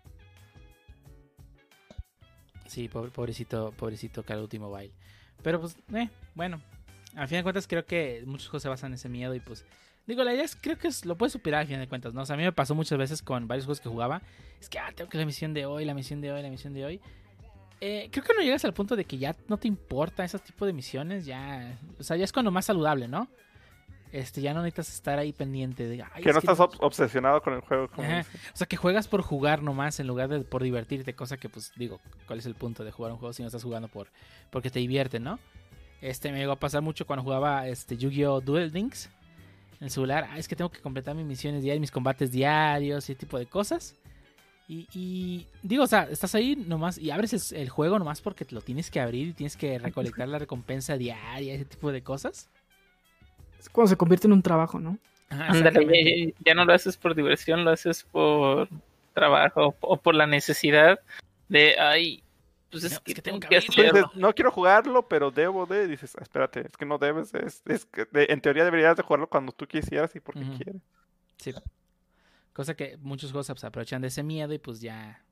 [2.67, 4.93] Sí, pobre, pobrecito, pobrecito Call of Duty Mobile.
[5.43, 6.61] Pero pues, eh, bueno,
[7.17, 9.65] al fin de cuentas creo que muchos juegos se basan en ese miedo y pues...
[10.07, 12.23] Digo, la idea es, creo que lo puedes superar al fin de cuentas, ¿no?
[12.23, 14.23] O sea, a mí me pasó muchas veces con varios juegos que jugaba.
[14.59, 16.73] Es que, ah, tengo que la misión de hoy, la misión de hoy, la misión
[16.73, 17.01] de hoy.
[17.81, 20.67] Eh, creo que no llegas al punto de que ya no te importa ese tipo
[20.67, 23.29] de misiones, ya, o sea, ya es cuando más saludable, ¿no?
[24.11, 26.03] Este, ya no necesitas estar ahí pendiente de...
[26.23, 27.91] que no estás obsesionado con el juego.
[27.95, 31.73] o sea, que juegas por jugar nomás en lugar de por divertirte, cosa que pues
[31.77, 34.09] digo, ¿cuál es el punto de jugar un juego si no estás jugando por
[34.51, 35.39] porque te divierte, ¿no?
[36.01, 38.41] Este me llegó a pasar mucho cuando jugaba este Yu-Gi-Oh!
[38.41, 39.11] Duel Links
[39.81, 40.27] en el celular.
[40.31, 43.47] Ah, es que tengo que completar mis misiones diarias, mis combates diarios, ese tipo de
[43.47, 43.95] cosas.
[44.71, 48.91] Y, digo, o sea, estás ahí nomás y abres el, juego nomás porque lo tienes
[48.91, 52.51] que abrir y tienes que recolectar la recompensa diaria, ese tipo de cosas.
[53.59, 54.99] Es cuando se convierte en un trabajo, ¿no?
[55.31, 58.69] ya no lo haces por diversión, lo haces por
[59.15, 61.01] trabajo o por la necesidad
[61.49, 62.23] de, ay,
[62.71, 64.11] pues es, que, tengo que, hacerlo.
[64.15, 68.07] no quiero jugarlo, pero debo de, dices, ah, espérate, es que no debes, es, que
[68.13, 70.83] en teoría deberías de jugarlo cuando tú quisieras y porque quieres.
[71.39, 71.55] Sí.
[72.59, 75.23] Cosa que muchos juegos se aprovechan de ese miedo y pues ya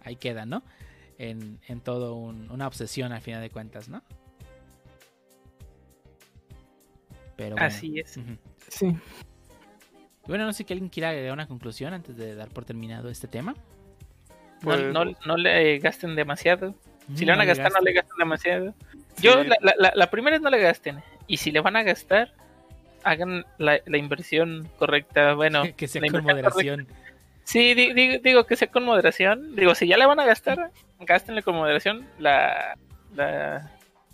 [0.00, 0.62] ahí queda, ¿no?
[1.18, 4.02] En, todo una obsesión al final de cuentas, ¿no?
[7.36, 8.18] Pero Así es.
[8.68, 8.96] Sí.
[10.26, 13.28] Bueno, no sé si alguien quiera agregar una conclusión antes de dar por terminado este
[13.28, 13.54] tema.
[14.62, 16.74] Pues, no, le gasten demasiado.
[17.14, 18.74] Si le van a gastar, no le gasten demasiado.
[19.20, 21.02] Yo, la, la, la, primera es no le gasten.
[21.26, 22.32] Y si le van a gastar,
[23.04, 25.34] hagan la, inversión correcta.
[25.34, 26.86] Bueno, que sea con moderación.
[27.44, 29.56] Sí, digo, que sea con moderación.
[29.56, 32.06] Digo, si ya le van a gastar, gástenle con moderación.
[32.18, 32.76] La,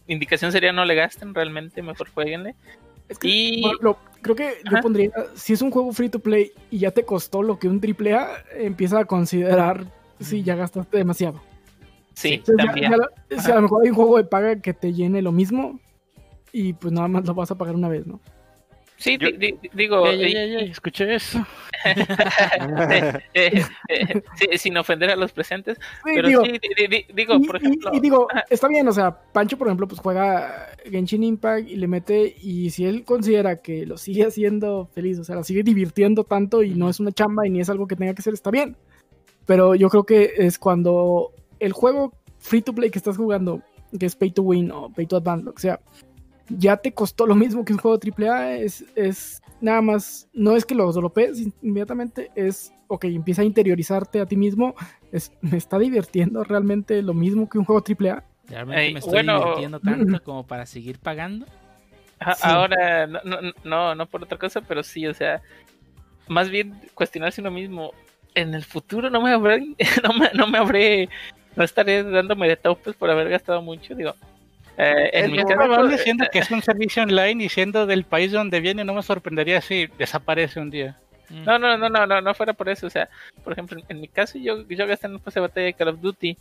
[0.06, 2.54] indicación sería no le gasten, realmente mejor jueguenle.
[3.22, 3.62] y...
[4.22, 7.42] creo que yo pondría, si es un juego free to play y ya te costó
[7.42, 9.84] lo que un triple A, empieza a considerar
[10.18, 11.40] si ya gastaste demasiado.
[12.14, 12.92] Sí, también.
[13.38, 15.78] si a lo mejor hay un juego de paga que te llene lo mismo
[16.52, 18.20] y pues nada más lo vas a pagar una vez, ¿no?
[18.98, 19.16] Sí,
[19.72, 20.06] digo.
[20.06, 21.38] escuché eso.
[21.84, 25.78] Eh, eh, eh, sin ofender a los presentes.
[26.02, 26.58] pero digo, sí,
[27.14, 27.90] digo, por ejemplo.
[27.92, 31.86] Y, digo, está bien, o sea, Pancho, por ejemplo, pues juega Genshin Impact y le
[31.86, 32.34] mete.
[32.42, 36.64] Y si él considera que lo sigue haciendo feliz, o sea, lo sigue divirtiendo tanto
[36.64, 38.76] y no es una chamba y ni es algo que tenga que hacer, está bien.
[39.46, 43.62] Pero yo creo que es cuando el juego free to play que estás jugando,
[43.98, 45.80] que es pay to win o pay to advance, lo que sea
[46.48, 50.64] ya te costó lo mismo que un juego AAA, es, es nada más, no es
[50.64, 54.74] que lo solopees inmediatamente, es, ok, empieza a interiorizarte a ti mismo,
[55.12, 58.24] es, me está divirtiendo realmente lo mismo que un juego AAA.
[58.48, 61.46] Realmente me estoy divirtiendo tanto como para seguir pagando.
[62.42, 63.20] Ahora, no,
[63.64, 65.40] no, no, por otra cosa, pero sí, o sea,
[66.26, 67.92] más bien cuestionarse uno mismo.
[68.34, 71.08] En el futuro no me habré, no me, no me habré,
[71.56, 73.94] no estaré dándome de topes por haber gastado mucho.
[73.94, 74.14] Digo,
[74.78, 78.60] eh, en mi caso, siendo que es un servicio online y siendo del país donde
[78.60, 80.96] viene, no me sorprendería si desaparece un día.
[81.30, 81.44] Mm.
[81.44, 82.86] No, no, no, no, no, no fuera por eso.
[82.86, 83.08] O sea,
[83.42, 85.88] por ejemplo, en mi caso, yo, yo gasté en el pase de batalla de Call
[85.88, 86.38] of Duty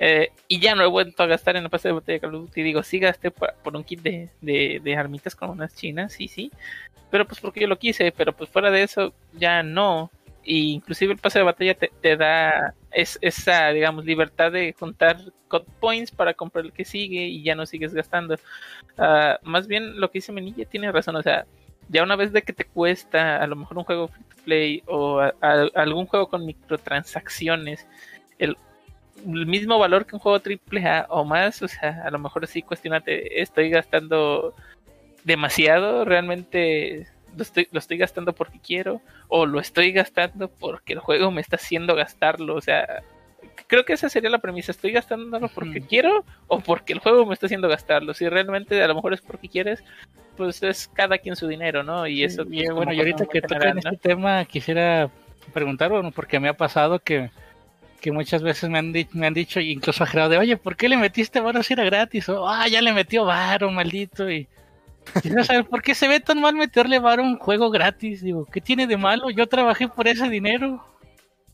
[0.00, 2.34] eh, y ya no he vuelto a gastar en el pase de batalla de Call
[2.34, 2.62] of Duty.
[2.62, 6.52] Digo, sí gasté por, un kit de, de, de, armitas con unas chinas, sí, sí.
[7.10, 10.10] Pero pues porque yo lo quise, pero pues fuera de eso, ya no
[10.48, 15.18] y inclusive el pase de batalla te, te da es, esa, digamos, libertad de juntar
[15.48, 18.36] cut points para comprar el que sigue y ya no sigues gastando.
[18.96, 21.46] Ah, más bien lo que dice Menilla tiene razón, o sea,
[21.88, 24.82] ya una vez de que te cuesta a lo mejor un juego free to play
[24.86, 25.20] o
[25.74, 27.86] algún juego con microtransacciones,
[28.38, 28.56] el,
[29.24, 32.62] mismo valor que un juego triple A o más, o sea, a lo mejor sí
[32.62, 34.54] cuestionate, estoy gastando
[35.24, 37.08] demasiado, realmente
[37.38, 41.40] lo estoy, lo estoy gastando porque quiero o lo estoy gastando porque el juego me
[41.40, 42.56] está haciendo gastarlo.
[42.56, 43.02] O sea,
[43.66, 44.72] creo que esa sería la premisa.
[44.72, 48.12] ¿Estoy gastándolo porque quiero o porque el juego me está haciendo gastarlo?
[48.12, 49.82] Si realmente a lo mejor es porque quieres,
[50.36, 52.06] pues es cada quien su dinero, ¿no?
[52.06, 52.44] Y eso.
[52.44, 55.10] Pues, bueno, y ahorita que tocan este tema, quisiera
[55.54, 57.30] preguntar, bueno, porque me ha pasado que,
[58.00, 60.96] que muchas veces me han, me han dicho, incluso a de, oye, ¿por qué le
[60.96, 62.28] metiste varo si era gratis?
[62.28, 64.28] O, ah, ya le metió varo, maldito.
[64.28, 64.48] Y
[65.22, 68.22] Quiero saber por qué se ve tan mal meterle bar a un juego gratis.
[68.22, 69.30] Digo, ¿qué tiene de malo?
[69.30, 70.84] Yo trabajé por ese dinero.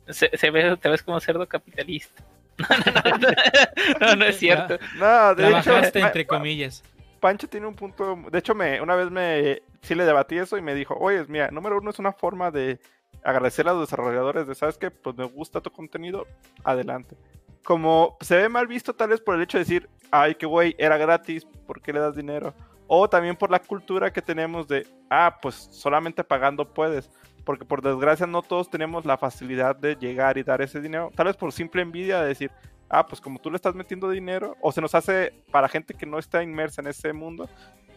[0.09, 2.23] Se, ve, te ves como cerdo capitalista.
[4.01, 4.79] No, no, es cierto.
[4.97, 6.85] No, de Trabajaste entre comillas.
[7.21, 8.19] Pancho tiene un punto.
[8.31, 11.51] De hecho, me, una vez me sí le debatí eso y me dijo: Oye, mira,
[11.51, 12.79] número uno es una forma de
[13.23, 14.91] agradecer a los desarrolladores de, ¿sabes qué?
[14.91, 16.27] Pues me gusta tu contenido,
[16.63, 17.17] adelante.
[17.65, 20.77] Como se ve mal visto, tal vez por el hecho de decir: Ay, qué güey,
[20.79, 22.55] era gratis, ¿por qué le das dinero?
[22.97, 27.11] O también por la cultura que tenemos de, ah, pues solamente pagando puedes.
[27.45, 31.11] Porque por desgracia no todos tenemos la facilidad de llegar y dar ese dinero.
[31.13, 32.53] Tal vez por simple envidia de decir,
[32.89, 36.07] ah, pues como tú le estás metiendo dinero, o se nos hace para gente que
[36.07, 37.49] no está inmersa en ese mundo,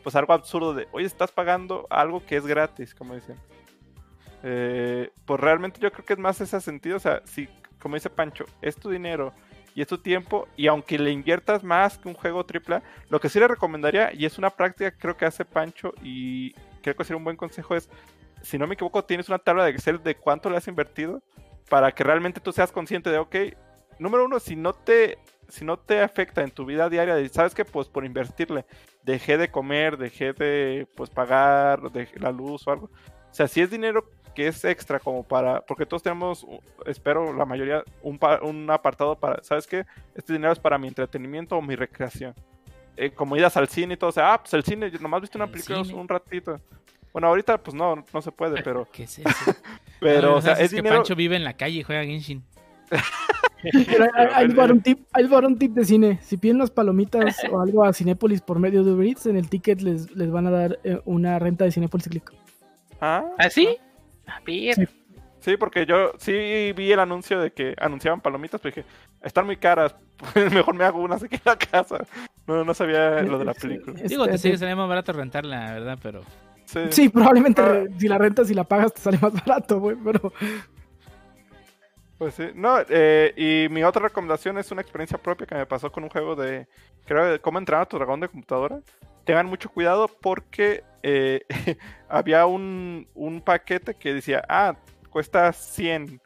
[0.01, 3.37] pues algo absurdo de, oye, estás pagando algo que es gratis, como dicen.
[4.41, 7.47] Eh, pues realmente yo creo que es más ese sentido, o sea, si,
[7.79, 9.31] como dice Pancho, es tu dinero
[9.77, 10.47] y es tu tiempo.
[10.57, 14.25] Y aunque le inviertas más que un juego AAA, lo que sí le recomendaría, y
[14.25, 17.75] es una práctica que creo que hace Pancho, y creo que sería un buen consejo,
[17.75, 17.87] es,
[18.41, 21.21] si no me equivoco, tienes una tabla de Excel de cuánto le has invertido,
[21.69, 23.35] para que realmente tú seas consciente de, ok,
[23.99, 27.63] número uno, si no te, si no te afecta en tu vida diaria, sabes que
[27.63, 28.65] pues por invertirle,
[29.03, 32.89] dejé de comer, dejé de pues pagar de la luz o algo.
[33.29, 36.45] O sea, si es dinero que es extra como para, porque todos tenemos,
[36.85, 39.83] espero la mayoría, un, un apartado para, ¿sabes qué?
[40.13, 42.35] Este dinero es para mi entretenimiento o mi recreación.
[42.97, 45.39] Eh, como idas al cine y todo, o sea, ah, pues el cine, nomás viste
[45.39, 46.61] una película un ratito.
[47.11, 48.87] Bueno, ahorita pues no, no se puede, pero...
[48.91, 49.27] ¿Qué es eso?
[49.99, 52.43] pero, o sea, es, que Pancho vive en la calle y juega Genshin.
[54.35, 56.19] hay, un tip, hay un tip de cine.
[56.21, 59.49] Si piden unas palomitas o algo a Cinépolis por medio de Uber Eats, en el
[59.49, 62.31] ticket les, les van a dar eh, una renta de Cinépolis click.
[63.01, 63.25] ¿Ah?
[63.39, 63.79] ¿Ah, sí?
[65.39, 65.57] Sí.
[65.57, 68.87] porque yo sí vi el anuncio de que anunciaban palomitas, pero dije,
[69.21, 69.95] están muy caras,
[70.53, 72.05] mejor me hago unas aquí en la casa.
[72.45, 74.01] No, no sabía lo de la película.
[74.03, 75.99] Digo, te sigue saliendo más barato rentarla, ¿verdad?
[76.01, 76.21] Pero...
[76.89, 77.85] Sí, probablemente ah.
[77.97, 80.33] si la rentas y la pagas te sale más barato, güey, pero...
[82.17, 85.91] Pues sí, no, eh, y mi otra recomendación es una experiencia propia que me pasó
[85.91, 86.67] con un juego de,
[87.05, 88.81] creo, de cómo entrar a tu dragón de computadora.
[89.27, 91.41] Tengan mucho cuidado porque eh,
[92.07, 94.77] había un, un, paquete que decía, ah,
[95.09, 96.21] cuesta 100.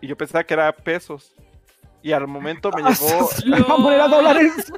[0.00, 1.34] Y yo pensaba que era pesos.
[2.02, 4.00] Y al momento me llegó...
[4.02, 4.72] a dólares.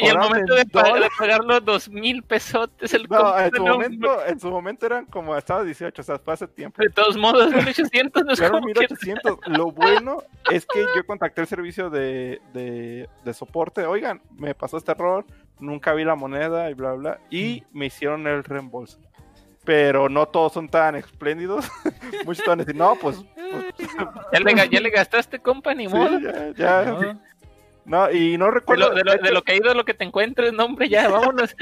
[0.00, 4.40] y el momento de, pagar, los dos mil pesos el no, en su, momento, en
[4.40, 6.82] su momento eran como estaba 18, o sea, fue hace tiempo.
[6.82, 9.38] De todos modos, 1800 no es como 1800.
[9.46, 13.86] Lo bueno es que yo contacté el servicio de, de, de, soporte.
[13.86, 15.24] Oigan, me pasó este error,
[15.60, 17.18] nunca vi la moneda y bla, bla.
[17.30, 18.98] Y me hicieron el reembolso.
[19.64, 21.70] pero no todos son tan espléndidos.
[22.24, 23.16] Muchos van a decir, no, pues.
[23.34, 23.88] pues
[24.32, 26.18] ¿Ya, le, ya, le, gastaste, compa, ni modo.
[26.56, 27.14] ya,
[27.84, 28.10] No.
[28.10, 28.94] y no recuerdo.
[28.94, 31.54] De lo, de lo, que ha ido lo que te encuentres, no, hombre, ya, vámonos.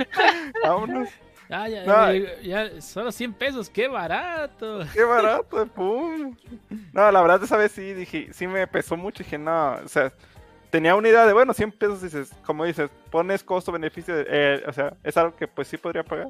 [0.63, 1.09] vámonos.
[1.49, 4.81] Ah, ya, ya, solo 100 pesos, qué barato.
[4.93, 6.37] Qué barato, pum.
[6.93, 9.23] No, la verdad, esa vez sí dije, sí me pesó mucho.
[9.23, 10.13] Dije, no, o sea,
[10.77, 14.95] tenía una idea de, bueno, 100 pesos, dices, como dices, pones costo-beneficio, eh, o sea,
[15.03, 16.29] es algo que pues sí podría pagar.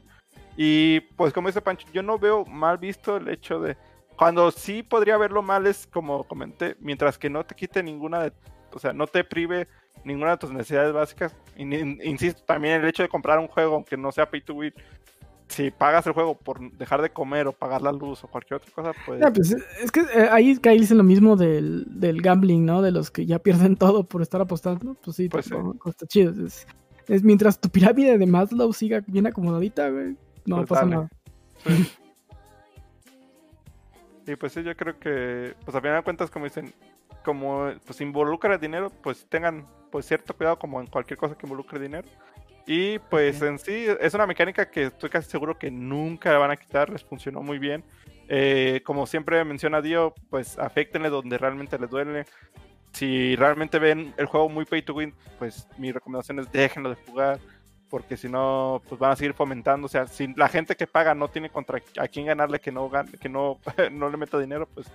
[0.57, 3.77] Y pues como dice Pancho, yo no veo mal visto el hecho de,
[4.17, 8.33] cuando sí podría verlo mal es como comenté, mientras que no te quite ninguna de,
[8.73, 9.67] o sea, no te prive
[10.05, 11.35] ninguna de tus necesidades básicas.
[11.57, 14.73] Insisto, también el hecho de comprar un juego, aunque no sea pay to win,
[15.57, 18.73] si pagas el juego por dejar de comer o pagar la luz o cualquier otra
[18.73, 19.21] cosa, pues...
[19.35, 22.83] pues es que eh, ahí cae lo mismo del, del, gambling, ¿no?
[22.83, 24.95] De los que ya pierden todo por estar apostando.
[24.95, 25.51] Pues sí, pues
[25.87, 26.47] está chido.
[26.47, 26.67] Es,
[27.09, 31.09] es, mientras tu pirámide de Maslow siga bien acomodadita, güey no pues pasa nada.
[34.29, 36.75] Y pues sí, yo creo que, pues a final de cuentas, como dicen,
[37.25, 41.47] como pues involucra el dinero, pues tengan pues cierto cuidado como en cualquier cosa que
[41.47, 42.09] involucre dinero.
[42.67, 46.51] Y pues en sí es una mecánica que estoy casi seguro que nunca la van
[46.51, 47.85] a quitar, les funcionó muy bien.
[48.29, 52.27] Eh, como siempre menciona Dio, pues afectenle donde realmente les duele.
[52.93, 56.97] Si realmente ven el juego muy pay to win, pues mi recomendación es déjenlo de
[57.07, 57.39] jugar
[57.89, 59.87] porque si no, pues van a seguir fomentando.
[59.87, 62.91] O sea, si la gente que paga no tiene contra a quién ganarle que no
[63.21, 63.59] que no,
[63.93, 64.89] no le meta dinero, pues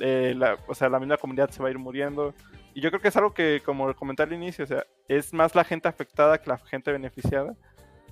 [0.00, 2.34] eh, la, o sea, la misma comunidad se va a ir muriendo.
[2.78, 5.56] Y yo creo que es algo que, como comenté al inicio, o sea, es más
[5.56, 7.56] la gente afectada que la gente beneficiada.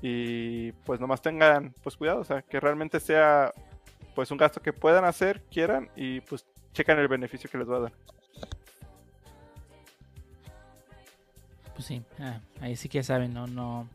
[0.03, 3.53] Y pues nomás tengan pues cuidado, o sea, que realmente sea
[4.17, 7.77] pues un gasto que puedan hacer, quieran y pues chequen el beneficio que les va
[7.77, 7.93] a dar.
[11.75, 13.89] Pues sí, ah, ahí sí que saben, no, no,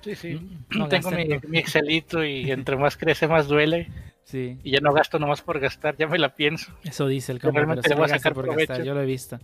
[0.00, 0.60] Sí, sí.
[0.70, 1.22] No Tengo mi,
[1.56, 3.88] Excelito y entre más crece, más duele.
[4.24, 4.58] Sí.
[4.64, 6.76] Y ya no gasto nomás por gastar, ya me la pienso.
[6.82, 9.38] Eso dice el campo, pero voy a sacar por gastar, yo lo he visto.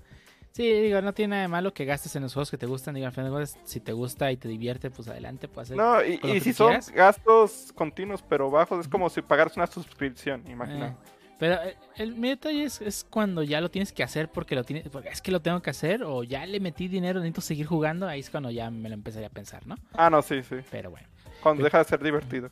[0.56, 2.94] Sí, digo, no tiene nada de malo que gastes en los juegos que te gustan.
[2.94, 5.76] Digo, al final si te gusta y te divierte, pues adelante, pues hacer.
[5.76, 10.86] No, y, si son gastos continuos pero bajos, es como si pagaras una suscripción, imagina.
[10.86, 10.96] Eh.
[11.38, 14.88] Pero eh, el, mi detalle es, cuando ya lo tienes que hacer porque lo tienes,
[14.88, 18.08] porque es que lo tengo que hacer o ya le metí dinero, necesito seguir jugando,
[18.08, 19.74] ahí es cuando ya me lo empezaría a pensar, ¿no?
[19.92, 20.56] Ah, no, sí, sí.
[20.70, 21.06] Pero bueno.
[21.42, 22.48] Cuando deja de ser divertido.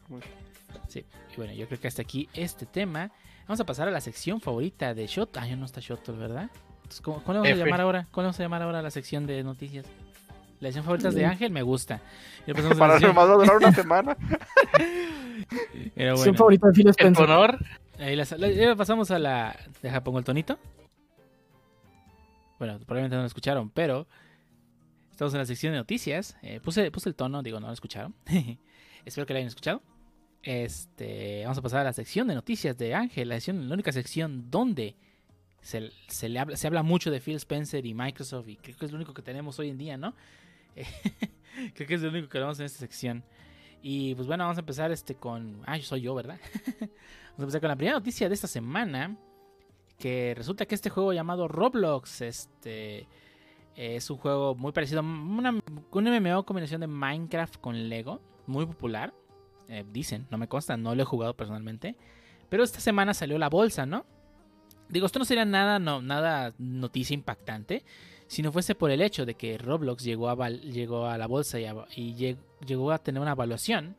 [0.88, 3.10] Sí, y bueno, yo creo que hasta aquí este tema.
[3.48, 5.38] Vamos a pasar a la sección favorita de Shot.
[5.38, 6.50] Ah, ya no está Shot, ¿verdad?
[7.02, 8.06] ¿Cómo, ¿Cuál vamos a llamar ahora?
[8.10, 9.86] ¿Cuál vamos a llamar ahora la sección de noticias?
[10.60, 12.00] La sección favorita de Ángel me gusta.
[12.78, 14.16] Para nomás va a durar una semana.
[15.94, 16.34] Pero bueno.
[16.34, 17.24] favorita de Phil Spencer.
[17.24, 17.58] honor
[17.98, 19.56] Ahí la, pasamos a la.
[19.82, 20.58] Deja, pongo el tonito.
[22.58, 24.06] Bueno, probablemente no lo escucharon, pero
[25.10, 26.36] estamos en la sección de noticias.
[26.42, 28.14] Eh, puse, puse el tono, digo, no lo escucharon.
[29.04, 29.82] Espero que lo hayan escuchado.
[30.42, 34.50] Este, vamos a pasar a la sección de noticias de Ángel, la, la única sección
[34.50, 34.96] donde
[35.64, 38.84] se, se, le habla, se habla mucho de Phil Spencer y Microsoft y creo que
[38.84, 40.14] es lo único que tenemos hoy en día, ¿no?
[41.74, 43.24] creo que es lo único que tenemos en esta sección.
[43.80, 45.62] Y pues bueno, vamos a empezar este con...
[45.64, 46.38] Ah, soy yo, ¿verdad?
[46.80, 49.16] Vamos a empezar con la primera noticia de esta semana.
[49.98, 53.06] Que resulta que este juego llamado Roblox este,
[53.74, 58.20] es un juego muy parecido una, un MMO combinación de Minecraft con Lego.
[58.46, 59.12] Muy popular.
[59.68, 61.96] Eh, dicen, no me consta, no lo he jugado personalmente.
[62.48, 64.06] Pero esta semana salió la bolsa, ¿no?
[64.88, 67.84] Digo, esto no sería nada, no, nada noticia impactante.
[68.26, 71.58] Si no fuese por el hecho de que Roblox llegó a, llegó a la bolsa
[71.60, 71.66] y,
[71.96, 73.96] y llegó a tener una evaluación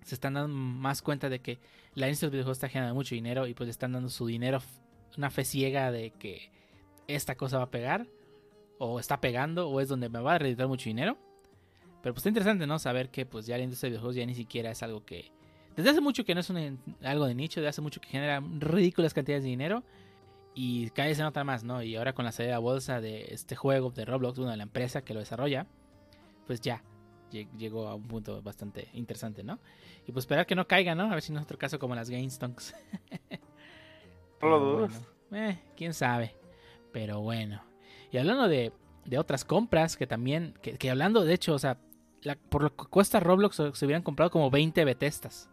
[0.03, 1.59] se están dando más cuenta de que
[1.93, 4.61] la industria de videojuegos está generando mucho dinero y pues están dando su dinero
[5.17, 6.51] una fe ciega de que
[7.07, 8.07] esta cosa va a pegar
[8.79, 11.17] o está pegando o es donde me va a reeditar mucho dinero.
[12.01, 12.79] Pero pues está interesante, ¿no?
[12.79, 15.31] Saber que pues ya la industria de videojuegos ya ni siquiera es algo que...
[15.75, 16.51] Desde hace mucho que no es
[17.03, 19.83] algo de nicho, desde hace mucho que genera ridículas cantidades de dinero.
[20.55, 21.83] Y cada vez se nota más, ¿no?
[21.83, 24.63] Y ahora con la salida a bolsa de este juego de Roblox, bueno, de la
[24.63, 25.67] empresa que lo desarrolla,
[26.47, 26.81] pues ya
[27.31, 29.59] llegó a un punto bastante interesante, ¿no?
[30.07, 31.03] Y pues esperar que no caiga, ¿no?
[31.03, 32.73] A ver si no es otro caso como las GameStonks.
[34.41, 35.01] no lo dudas.
[35.31, 36.35] eh, quién sabe.
[36.91, 37.66] Pero bueno.
[38.11, 38.71] Y hablando de,
[39.05, 41.77] de otras compras que también, que, hablando de hecho, o sea,
[42.49, 45.49] por lo que cuesta Roblox se hubieran comprado como 20 Bethesdas.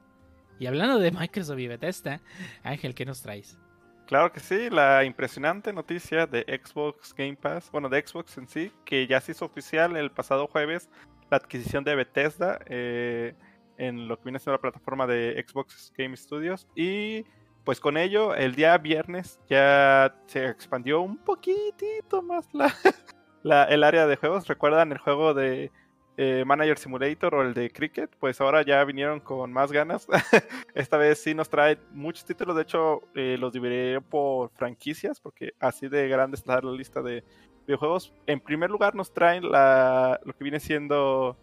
[0.58, 2.20] Y hablando de Microsoft y Bethesda,
[2.62, 3.58] Ángel, ¿qué nos traes?
[4.06, 8.70] Claro que sí, la impresionante noticia de Xbox Game Pass, bueno, de Xbox en sí,
[8.84, 10.90] que ya se hizo oficial el pasado jueves
[11.30, 13.34] la adquisición de Bethesda eh,
[13.78, 17.24] en lo que viene siendo la plataforma de Xbox Game Studios y
[17.64, 22.46] pues con ello, el día viernes ya se expandió un poquitito más
[23.42, 24.46] la, el área de juegos.
[24.46, 25.72] ¿Recuerdan el juego de
[26.18, 28.10] eh, Manager Simulator o el de Cricket?
[28.20, 30.06] Pues ahora ya vinieron con más ganas.
[30.74, 32.54] Esta vez sí nos trae muchos títulos.
[32.54, 37.24] De hecho, eh, los dividiré por franquicias, porque así de grande está la lista de
[37.66, 38.12] videojuegos.
[38.26, 41.38] En primer lugar, nos traen la, lo que viene siendo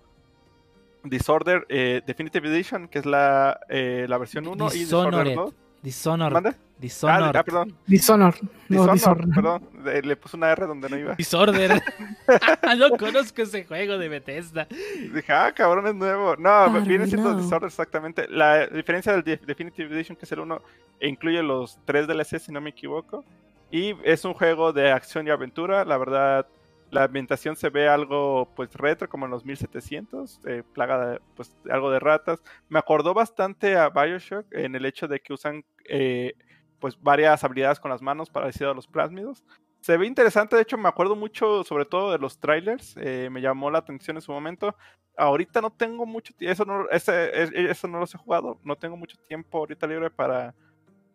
[1.03, 5.55] Disorder eh, Definitive Edition, que es la, la versión 1 y Disorder 2.
[5.81, 6.55] Dishonor.
[6.77, 7.37] Dishonor.
[7.37, 7.77] Ah, perdón.
[7.85, 8.35] Dishonor.
[8.69, 9.69] No, Dishonor, perdón.
[10.03, 11.15] Le puse una R donde no iba.
[11.15, 11.81] Disorder.
[12.77, 14.67] no conozco ese juego de Bethesda.
[15.13, 16.35] Dije, ah, cabrón, es nuevo.
[16.37, 18.27] No, viene siendo Disorder exactamente.
[18.29, 20.61] La diferencia del Definitive Edition, que es el uno,
[20.99, 23.23] incluye los tres DLC, si no me equivoco.
[23.71, 25.85] Y es un juego de acción y aventura.
[25.85, 26.45] La verdad,
[26.91, 31.55] la ambientación se ve algo pues retro, como en los 1700, eh, plaga de pues,
[31.69, 32.43] algo de ratas.
[32.69, 36.33] Me acordó bastante a Bioshock en el hecho de que usan eh,
[36.79, 39.43] pues varias habilidades con las manos parecido a los plásmidos.
[39.81, 43.41] Se ve interesante, de hecho me acuerdo mucho sobre todo de los trailers, eh, me
[43.41, 44.75] llamó la atención en su momento.
[45.17, 49.17] Ahorita no tengo mucho tiempo, eso no, eso no los he jugado, no tengo mucho
[49.27, 50.55] tiempo ahorita libre para,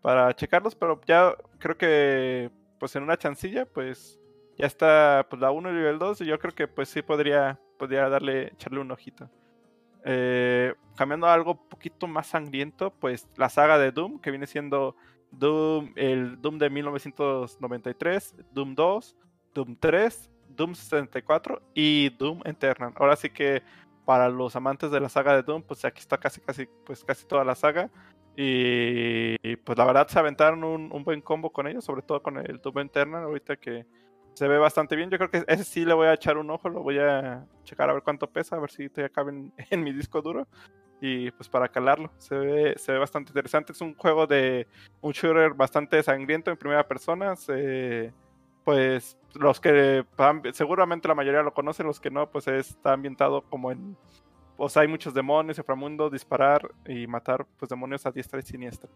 [0.03, 4.21] para checarlos, pero ya creo que pues en una chancilla pues
[4.59, 7.03] ya está pues la 1 y el nivel 2 y yo creo que pues sí
[7.03, 9.29] podría, podría darle, echarle un ojito.
[10.09, 14.47] Eh, cambiando a algo un poquito más sangriento, pues la saga de Doom, que viene
[14.47, 14.95] siendo
[15.33, 19.17] Doom, el Doom de 1993, Doom 2,
[19.53, 22.93] Doom 3, Doom 64 y Doom Eternal.
[22.95, 23.65] Ahora sí que
[24.05, 27.27] para los amantes de la saga de Doom, pues aquí está casi casi pues casi
[27.27, 27.91] toda la saga.
[28.37, 32.37] Y, pues la verdad se aventaron un, un, buen combo con ellos, sobre todo con
[32.39, 33.87] el Doom Eternal, ahorita que
[34.37, 35.09] se ve bastante bien.
[35.09, 37.89] Yo creo que ese sí le voy a echar un ojo, lo voy a checar
[37.89, 39.33] a ver cuánto pesa, a ver si te cabe
[39.71, 40.47] en, mi disco duro.
[41.01, 43.73] Y pues para calarlo, se ve, se ve bastante interesante.
[43.73, 44.67] Es un juego de
[45.01, 47.35] un shooter bastante sangriento en primera persona.
[48.63, 50.05] pues los que
[50.53, 53.97] seguramente la mayoría lo conocen, los que no, pues está ambientado como en.
[54.59, 58.91] Pues hay muchos demonios, inframundo, disparar y matar pues demonios a diestra y siniestra.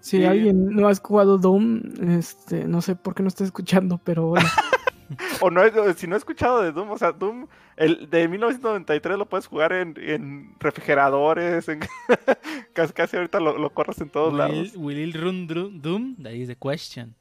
[0.00, 1.82] Si alguien no has jugado Doom,
[2.18, 4.46] este, no sé por qué no está escuchando, pero bueno.
[5.40, 5.62] o no,
[5.96, 7.46] si no he escuchado de Doom, o sea, Doom,
[7.76, 11.80] el de 1993 lo puedes jugar en, refrigeradores, en
[12.74, 14.74] casi, ahorita lo, corres en todos lados.
[14.76, 16.16] Will it run Doom?
[16.22, 17.14] That is the question.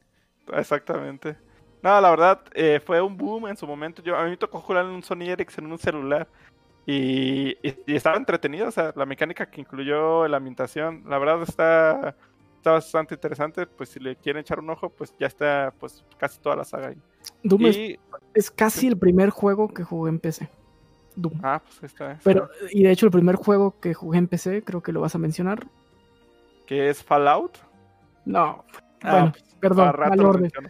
[0.52, 1.38] Exactamente.
[1.82, 4.02] No, la verdad, eh, fue un boom en su momento.
[4.02, 6.28] Yo, a mí me tocó jugar en un Sony Ericsson en un celular.
[6.86, 12.16] Y, y, estaba entretenido, o sea, la mecánica que incluyó la ambientación, la verdad está
[12.64, 16.40] está bastante interesante, pues si le quieren echar un ojo, pues ya está pues casi
[16.40, 16.98] toda la saga ahí.
[17.44, 17.66] Doom
[18.34, 20.50] es, casi el primer juego que jugué en PC.
[21.18, 21.42] Doom.
[21.44, 24.82] Ah, pues está, Pero, y de hecho el primer juego que jugué en PC, creo
[24.82, 25.68] que lo vas a mencionar.
[26.66, 27.58] ¿Que es Fallout?
[28.24, 28.64] No.
[29.02, 30.52] Ah, bueno, pues, perdón, mal orden.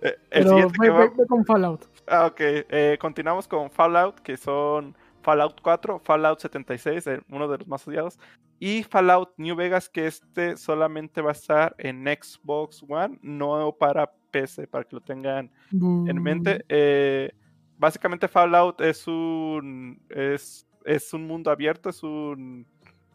[0.00, 1.84] Eh, Pero fue, con Fallout.
[2.06, 2.40] Ah, ok.
[2.40, 7.86] Eh, continuamos con Fallout, que son Fallout 4, Fallout 76, eh, uno de los más
[7.86, 8.18] odiados,
[8.64, 14.12] y Fallout New Vegas, que este solamente va a estar en Xbox One, no para
[14.30, 16.64] PC, para que lo tengan en mente.
[16.68, 17.32] Eh,
[17.76, 22.64] básicamente Fallout es un, es, es, un mundo abierto, es un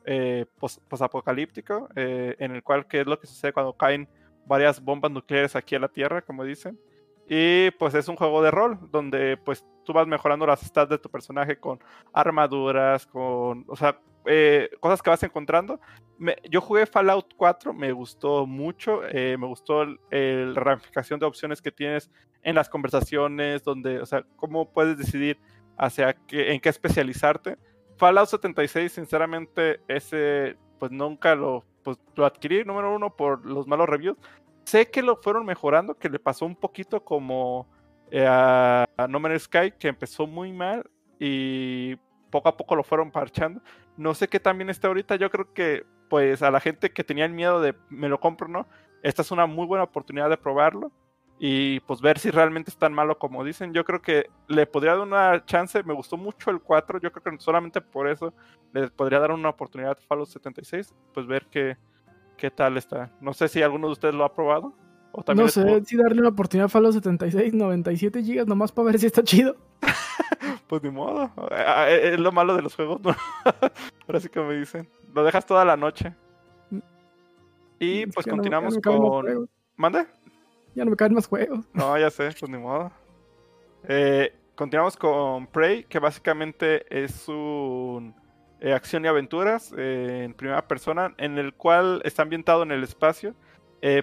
[0.04, 0.46] eh,
[0.90, 4.06] posapocalíptico, en el cual, ¿qué es lo que sucede cuando caen
[4.46, 6.78] varias bombas nucleares aquí a la Tierra, como dicen?
[7.30, 10.98] Y pues es un juego de rol donde pues tú vas mejorando las stats de
[10.98, 11.80] tu personaje con
[12.12, 13.98] armaduras, con, o sea,
[14.28, 15.80] eh, cosas que vas encontrando.
[16.50, 21.72] yo jugué Fallout 4, me gustó mucho, eh, me gustó la ramificación de opciones que
[21.72, 22.10] tienes
[22.44, 25.40] en las conversaciones, donde, o sea, cómo puedes decidir
[25.78, 27.58] hacia qué, en qué especializarte.
[27.98, 33.90] Fallout 76, sinceramente, ese, pues nunca lo, pues, lo adquirí, número uno, por los malos
[33.90, 34.18] reviews.
[34.66, 37.68] Sé que lo fueron mejorando, que le pasó un poquito como
[38.12, 40.90] eh, a No Man's Sky, que empezó muy mal
[41.20, 41.96] y
[42.30, 43.62] poco a poco lo fueron parchando.
[43.98, 45.16] No sé qué también está ahorita.
[45.16, 48.48] Yo creo que, pues, a la gente que tenía el miedo de me lo compro
[48.48, 48.68] no,
[49.04, 50.92] esta es una muy buena oportunidad de probarlo
[51.40, 53.74] y pues ver si realmente es tan malo como dicen.
[53.74, 55.84] Yo creo que le podría dar una chance.
[55.84, 57.00] Me gustó mucho el 4.
[57.00, 58.34] Yo creo que solamente por eso
[58.74, 60.96] le podría dar una oportunidad a Fallout 76.
[61.14, 61.78] Pues ver qué,
[62.38, 63.12] qué tal está.
[63.22, 64.74] No sé si alguno de ustedes lo ha probado.
[65.12, 68.88] O también no sé si darle una oportunidad a Fallout 76, 97 GB nomás para
[68.88, 69.56] ver si está chido.
[70.68, 71.32] pues ni modo.
[71.52, 73.02] Ah, eh, es lo malo de los juegos.
[74.08, 74.88] Ahora sí que me dicen.
[75.14, 76.14] Lo dejas toda la noche.
[77.80, 79.50] Y pues continuamos con.
[79.76, 80.08] ¿Mande?
[80.76, 81.66] Ya no me caen más juegos.
[81.74, 82.92] No, ya sé, pues ni modo.
[83.88, 88.14] Eh, continuamos con Prey, que básicamente es un
[88.60, 93.36] eh, acción y aventuras en primera persona, en el cual está ambientado en el espacio.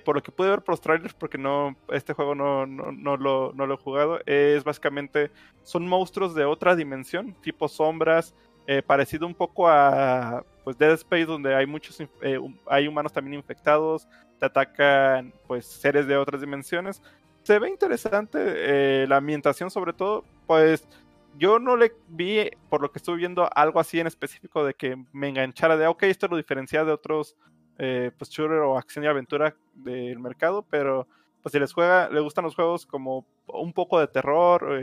[0.05, 3.53] Por lo que pude ver por los trailers, porque no, este juego no, no, lo,
[3.55, 5.31] no, lo, he jugado, es básicamente,
[5.63, 8.35] son monstruos de otra dimensión, tipo sombras,
[8.67, 13.35] eh, parecido un poco a pues Dead Space donde hay muchos eh, hay humanos también
[13.35, 14.09] infectados
[14.39, 17.03] te atacan pues seres de otras dimensiones.
[17.43, 20.89] Se ve interesante eh, la ambientación sobre todo pues
[21.37, 24.97] yo no le vi por lo que estuve viendo algo así en específico de que
[25.13, 27.37] me enganchara de ok esto lo diferencia de otros
[27.77, 31.09] pues shooter o acción y aventura del mercado pero
[31.43, 34.81] pues si les juega, les gustan los juegos como un poco de terror,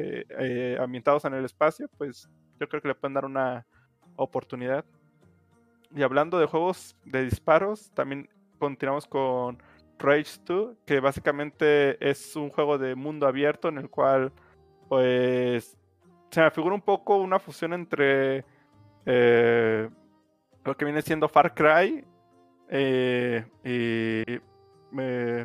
[0.80, 3.66] ambientados en el espacio, pues yo creo que le pueden dar una
[4.16, 4.86] oportunidad.
[5.96, 9.58] Y hablando de juegos de disparos, también continuamos con
[9.98, 14.32] Rage 2, que básicamente es un juego de mundo abierto en el cual,
[14.88, 15.78] pues,
[16.30, 18.46] se me figura un poco una fusión entre
[19.06, 19.90] eh,
[20.64, 22.06] lo que viene siendo Far Cry
[22.72, 24.40] eh, y,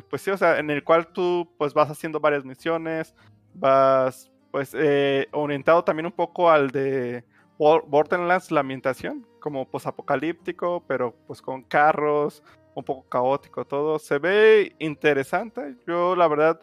[0.09, 3.13] pues sí, o sea, en el cual tú, pues, vas haciendo varias misiones,
[3.53, 7.23] vas pues eh, orientado también un poco al de
[7.59, 12.43] Borderlands, la ambientación, como posapocalíptico, pero pues con carros,
[12.73, 13.99] un poco caótico todo.
[13.99, 15.75] Se ve interesante.
[15.87, 16.59] Yo la verdad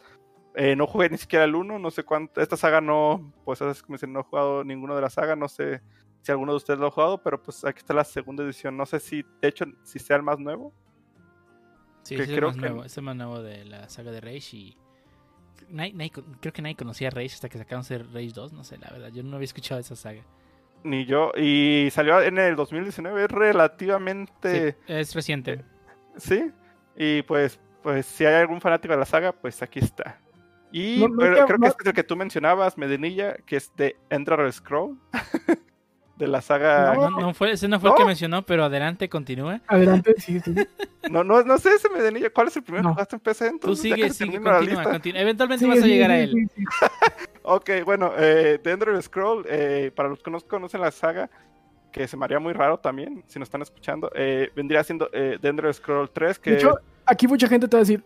[0.54, 2.40] eh, no jugué ni siquiera el 1, no sé cuánto.
[2.40, 5.48] Esta saga no, pues es como dicen, no he jugado ninguno de la saga, no
[5.48, 5.80] sé
[6.24, 8.74] si alguno de ustedes lo ha jugado, pero pues aquí está la segunda edición.
[8.78, 10.72] No sé si, de hecho, si sea el más nuevo.
[12.02, 14.76] Sí, es, el más nuevo, es el más nuevo de la saga de Rage y
[16.40, 19.10] creo que nadie conocía Rage hasta que sacaron ser Rage 2, no sé, la verdad,
[19.12, 20.22] yo no había escuchado esa saga.
[20.82, 24.76] Ni yo, y salió en el 2019, es relativamente...
[24.86, 25.62] es reciente.
[26.16, 26.50] sí,
[26.96, 30.20] y pues, pues si hay algún fanático de la saga, pues aquí está.
[30.72, 34.98] Y creo que este es el que tú mencionabas, Medinilla, que es de Ender Scroll.
[36.16, 36.94] de la saga.
[36.94, 39.60] No, no fue, ese no fue el que mencionó, pero adelante, continúa.
[39.66, 40.54] Adelante, sí, sí.
[41.10, 43.52] No, no, no sé ese Medenilla, ¿cuál es el primero que jugaste en PC?
[43.60, 45.20] Tú sigue, sigue, continúa, continúa.
[45.20, 46.50] Eventualmente vas a llegar a él.
[47.42, 51.28] ok, bueno, eh, The Scroll, eh, para los que no conocen la saga,
[51.92, 55.38] que se me haría muy raro también, si nos están escuchando, eh, vendría siendo eh,
[55.40, 56.50] The Scroll 3, que...
[56.52, 58.02] De hecho, aquí mucha gente te va a decir,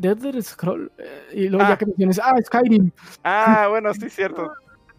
[0.00, 1.78] The Ender Scroll, eh, y luego ya ah.
[1.78, 2.90] que menciones, ah, Skyrim.
[3.22, 4.52] Ah, bueno, sí, cierto.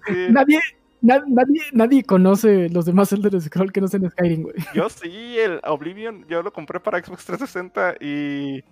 [0.30, 0.60] Nadie,
[1.02, 4.56] nadie, nadie conoce los demás Elder Scrolls que no sean Skyrim, güey.
[4.74, 8.64] Yo sí, el Oblivion, yo lo compré para Xbox 360 y.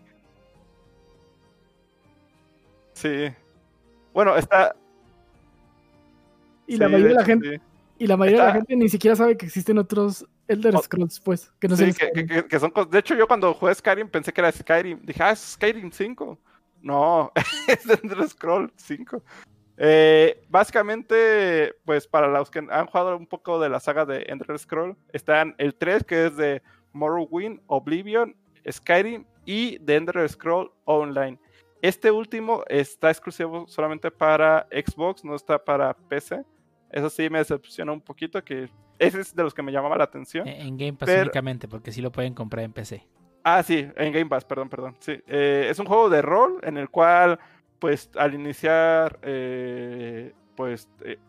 [2.93, 3.29] Sí.
[4.13, 4.75] Bueno, está.
[6.67, 7.61] Y la mayoría de la gente.
[7.99, 11.51] Y la mayoría de la gente ni siquiera sabe que existen otros Elder Scrolls, pues.
[11.59, 12.73] Que no sí, que, que, son.
[12.89, 14.99] De hecho, yo cuando jugué Skyrim pensé que era Skyrim.
[15.03, 16.39] Dije, ah, es Skyrim 5.
[16.81, 17.31] No,
[17.67, 19.21] es Elder Scrolls 5.
[19.77, 24.57] Eh, básicamente, pues para los que han jugado un poco de la saga de Ender
[24.57, 26.61] Scroll, están el 3 que es de
[26.93, 28.35] Morrowind, Oblivion,
[28.69, 31.39] Skyrim y The Ender Scroll Online.
[31.81, 36.43] Este último está exclusivo solamente para Xbox, no está para PC.
[36.89, 38.69] Eso sí me decepciona un poquito que
[38.99, 40.47] ese es de los que me llamaba la atención.
[40.47, 43.05] En Game Pass únicamente, porque sí lo pueden comprar en PC.
[43.43, 44.95] Ah, sí, en Game Pass, perdón, perdón.
[44.99, 47.37] Sí, eh, es un juego de rol en el cual
[47.83, 51.19] pues al iniciar, eh, pues eh,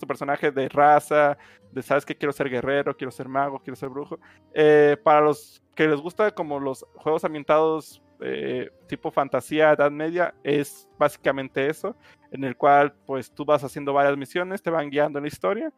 [0.00, 1.36] tu personaje de raza,
[1.70, 4.18] de sabes que quiero ser guerrero, quiero ser mago, quiero ser brujo.
[4.54, 10.34] Eh, para los que les gusta como los juegos ambientados eh, tipo fantasía, edad media,
[10.42, 11.94] es básicamente eso,
[12.30, 15.70] en el cual pues tú vas haciendo varias misiones, te van guiando en la historia,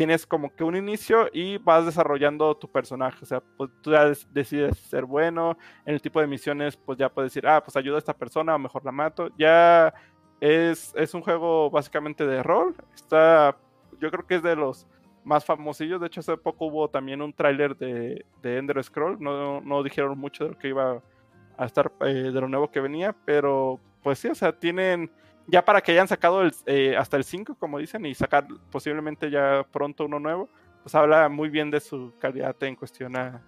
[0.00, 4.10] tienes como que un inicio y vas desarrollando tu personaje, o sea, pues tú ya
[4.32, 7.96] decides ser bueno, en el tipo de misiones pues ya puedes decir, ah, pues ayuda
[7.96, 9.92] a esta persona o mejor la mato, ya
[10.40, 13.54] es, es un juego básicamente de rol, está,
[14.00, 14.86] yo creo que es de los
[15.22, 16.00] más famosillos.
[16.00, 19.20] De hecho, hace poco hubo también un tráiler de, de, Ender Scroll.
[19.20, 21.02] No, no, dijeron mucho de lo que iba
[21.58, 25.10] a estar, eh, de lo nuevo que venía, pero pues sí, o sea, tienen
[25.50, 29.30] ya para que hayan sacado el, eh, hasta el 5, como dicen, y sacar posiblemente
[29.30, 30.48] ya pronto uno nuevo,
[30.82, 33.42] pues habla muy bien de su calidad en cuestión a,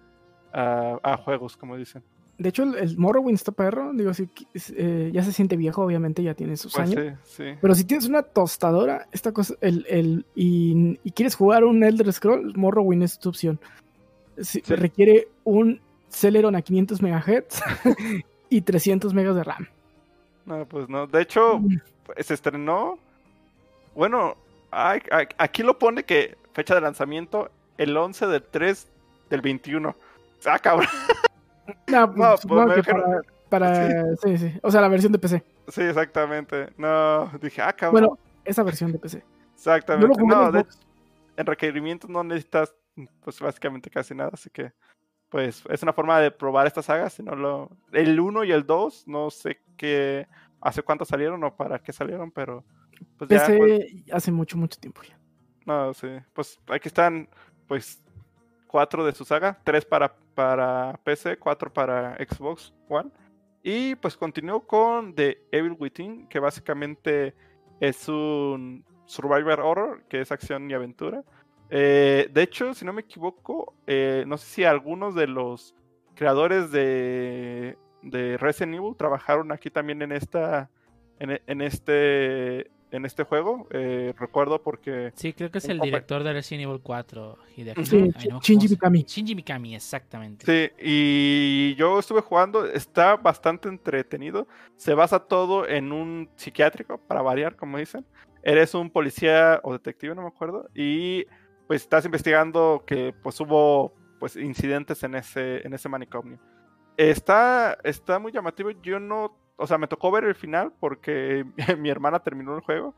[0.51, 2.03] a juegos, como dicen.
[2.37, 3.91] De hecho, el, Morrowind está perro.
[3.93, 4.27] Digo, si
[4.75, 7.17] eh, ya se siente viejo, obviamente, ya tiene sus pues años.
[7.61, 12.53] Pero si tienes una tostadora, esta cosa, el, el y, quieres jugar un Elder Scroll,
[12.57, 13.59] Morrowind es tu opción.
[14.37, 17.61] Si, Requiere un Celeron a 500 MHz
[18.49, 19.67] y 300 MB de RAM.
[20.45, 21.07] No, pues no.
[21.07, 21.61] De hecho,
[22.17, 22.97] se estrenó.
[23.95, 24.35] Bueno,
[24.71, 28.87] aquí lo pone que fecha de lanzamiento el 11 del 3
[29.29, 29.95] del 21.
[30.45, 30.87] Ah, cabrón.
[31.87, 32.93] No, pues, supongo que
[33.49, 34.37] para, sí.
[34.37, 34.53] sí.
[34.63, 35.43] O sea, la versión de PC.
[35.67, 36.69] Sí, exactamente.
[36.77, 38.01] No, dije, ah, cabrón.
[38.01, 39.23] Bueno, esa versión de PC.
[39.53, 40.23] Exactamente.
[40.23, 40.65] No, de,
[41.37, 42.73] en requerimientos no necesitas,
[43.23, 44.71] pues básicamente casi nada, así que,
[45.33, 47.71] pues, es una forma de probar esta saga, si no lo...
[47.91, 50.27] El 1 y el 2, no sé qué,
[50.61, 52.63] hace cuánto salieron o para qué salieron, pero...
[53.17, 55.19] Pues PC pues hace mucho, mucho tiempo ya.
[55.65, 56.07] No, sí.
[56.33, 57.27] Pues aquí están,
[57.67, 58.03] pues,
[58.67, 63.09] cuatro de su saga, tres para para PC, 4 para Xbox One.
[63.63, 67.33] Y pues continuó con The Evil Within, que básicamente
[67.79, 71.23] es un Survivor Horror, que es acción y aventura.
[71.69, 75.75] Eh, de hecho, si no me equivoco, eh, no sé si algunos de los
[76.15, 80.69] creadores de, de Resident Evil trabajaron aquí también en esta
[81.19, 83.67] en, este en este juego.
[83.71, 85.11] Eh, recuerdo porque.
[85.15, 87.37] Sí, creo que es el director de Resident Evil 4.
[87.83, 88.11] Sí,
[88.41, 89.03] Shinji Mikami.
[89.03, 90.45] Shinji Mikami, exactamente.
[90.45, 94.47] Sí, y yo estuve jugando, está bastante entretenido.
[94.75, 98.05] Se basa todo en un psiquiátrico, para variar, como dicen.
[98.43, 101.25] Eres un policía o detective, no me acuerdo, y
[101.73, 106.37] pues estás investigando que pues hubo pues incidentes en ese, en ese manicomio.
[106.97, 108.69] Está, está muy llamativo.
[108.69, 111.43] Yo no o sea, me tocó ver el final porque
[111.79, 112.93] mi hermana terminó el juego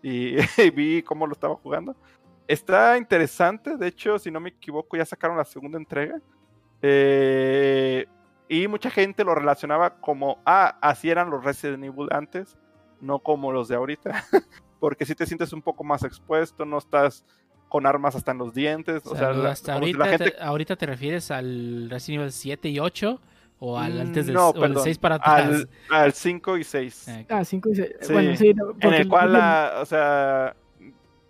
[0.00, 0.36] y,
[0.76, 1.96] vi cómo lo estaba jugando.
[2.46, 6.20] Está interesante, de hecho, si no me equivoco, ya sacaron la segunda entrega.
[6.82, 8.06] Eh,
[8.48, 12.56] y mucha gente lo relacionaba como, ah, así eran los Resident Evil antes,
[13.00, 14.24] no como los de ahorita.
[14.78, 17.24] porque si te sientes un poco más expuesto, no estás
[17.70, 19.06] con armas hasta en los dientes.
[19.06, 23.20] O, sea, hasta ahorita, te, ahorita te refieres al Resident Evil 7 y 8
[23.60, 25.66] o al antes del, no, 6 para atrás.
[25.88, 27.06] Al, 5 y 6.
[27.30, 27.90] Ah, 5 y 6.
[28.10, 28.54] Bueno, sí.
[28.80, 29.36] en el cual,
[29.80, 30.54] o sea,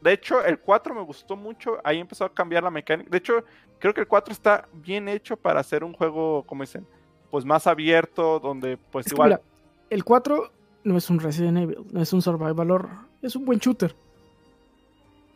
[0.01, 1.79] de hecho, el 4 me gustó mucho.
[1.85, 3.11] Ahí empezó a cambiar la mecánica.
[3.11, 3.45] De hecho,
[3.79, 6.87] creo que el 4 está bien hecho para hacer un juego, como dicen,
[7.31, 9.41] pues más abierto, donde pues igual.
[9.91, 10.51] el 4
[10.85, 12.91] no es un Resident Evil, no es un survival horror,
[13.21, 13.95] es un buen shooter.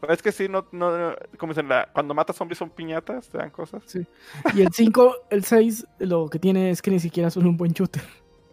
[0.08, 3.50] Es que sí, no, no, como dicen, la, cuando matas zombies son piñatas, te dan
[3.50, 3.82] cosas.
[3.86, 4.06] Sí.
[4.54, 7.72] Y el 5, el 6, lo que tiene es que ni siquiera son un buen
[7.72, 8.02] shooter.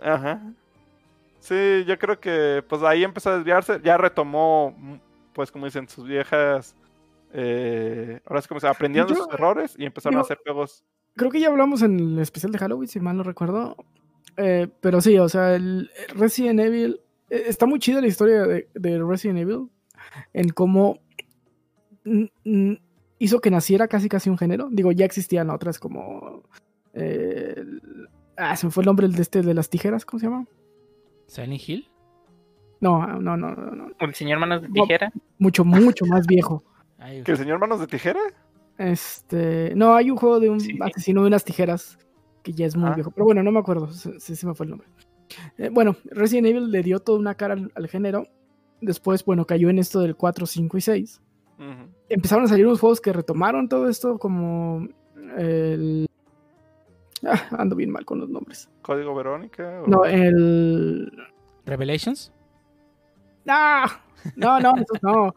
[0.01, 0.41] Ajá.
[1.39, 4.75] Sí, yo creo que pues ahí empezó a desviarse, ya retomó,
[5.33, 6.75] pues como dicen, sus viejas,
[7.33, 10.85] eh, ahora sí como se aprendiendo sus errores y empezaron a hacer juegos.
[11.15, 13.75] Creo que ya hablamos en el especial de Halloween, si mal no recuerdo.
[14.37, 18.69] Eh, pero sí, o sea, el Resident Evil, eh, está muy chida la historia de,
[18.75, 19.69] de Resident Evil,
[20.33, 20.99] en cómo
[23.19, 24.69] hizo que naciera casi casi un género.
[24.71, 26.43] Digo, ya existían otras como...
[26.93, 27.55] Eh,
[28.37, 30.45] ah, se me fue el nombre de este de las tijeras, ¿cómo se llama?
[31.27, 31.87] ¿Silent Hill?
[32.79, 33.91] No, no, no, no.
[33.99, 35.11] ¿El señor Manos de Tijera?
[35.37, 36.63] mucho, mucho más viejo.
[37.23, 38.19] ¿Que el señor Manos de Tijera?
[38.77, 39.73] Este...
[39.75, 41.99] No, hay un juego de un asesino de unas tijeras
[42.41, 42.95] que ya es muy ah.
[42.95, 43.11] viejo.
[43.11, 44.87] Pero bueno, no me acuerdo, se, se me fue el nombre.
[45.57, 48.27] Eh, bueno, Resident Evil le dio toda una cara al, al, género.
[48.81, 51.21] Después, bueno, cayó en esto del 4, 5 y 6.
[52.09, 54.87] Empezaron a salir unos juegos que retomaron todo esto, como
[55.37, 56.07] el.
[57.23, 58.69] Ah, ando bien mal con los nombres.
[58.81, 59.83] ¿Código Verónica?
[59.85, 61.11] No, el.
[61.65, 62.31] ¿Revelations?
[63.45, 63.85] No,
[64.35, 65.35] no, no, estos no.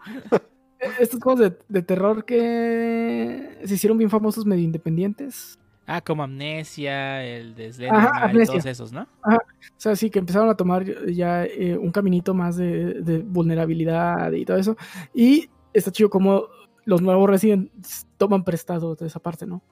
[0.98, 5.58] Estos juegos de, terror que se hicieron bien famosos, medio independientes.
[5.86, 9.06] Ah, como Amnesia, el de Slenderman, todos esos, ¿no?
[9.22, 9.36] Ajá.
[9.36, 14.32] O sea, sí, que empezaron a tomar ya eh, un caminito más de, de, vulnerabilidad
[14.32, 14.76] y todo eso.
[15.12, 16.48] Y está chido como
[16.84, 17.70] los nuevos Resident
[18.16, 19.62] toman prestado de esa parte, ¿no?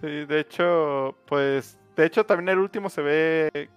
[0.00, 3.70] Sí, de hecho, pues de hecho también el último se ve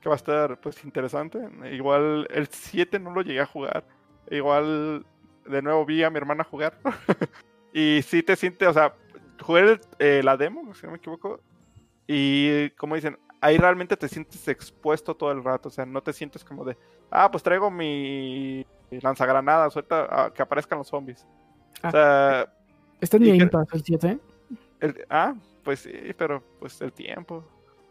[0.00, 1.38] que va a estar pues interesante.
[1.72, 3.84] Igual el 7 no lo llegué a jugar.
[4.30, 5.06] Igual
[5.46, 6.78] de nuevo vi a mi hermana jugar.
[7.72, 8.94] y sí te sientes, o sea,
[9.40, 11.40] jugué eh, la demo, si no me equivoco.
[12.06, 15.68] Y como dicen, ahí realmente te sientes expuesto todo el rato.
[15.68, 16.76] O sea, no te sientes como de,
[17.10, 21.26] ah, pues traigo mi lanzagranada, suelta que aparezcan los zombies.
[21.82, 21.90] o ah.
[21.90, 22.54] sea.
[23.00, 23.50] ¿Está en el
[23.84, 24.18] 7?
[25.10, 27.44] ah, pues sí, pero pues el tiempo.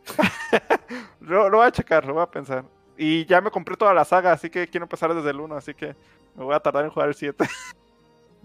[1.22, 2.66] lo, lo, voy a checar, lo voy a pensar.
[2.98, 5.74] Y ya me compré toda la saga, así que quiero empezar desde el 1, así
[5.76, 5.96] que
[6.36, 7.46] me voy a tardar en jugar el 7.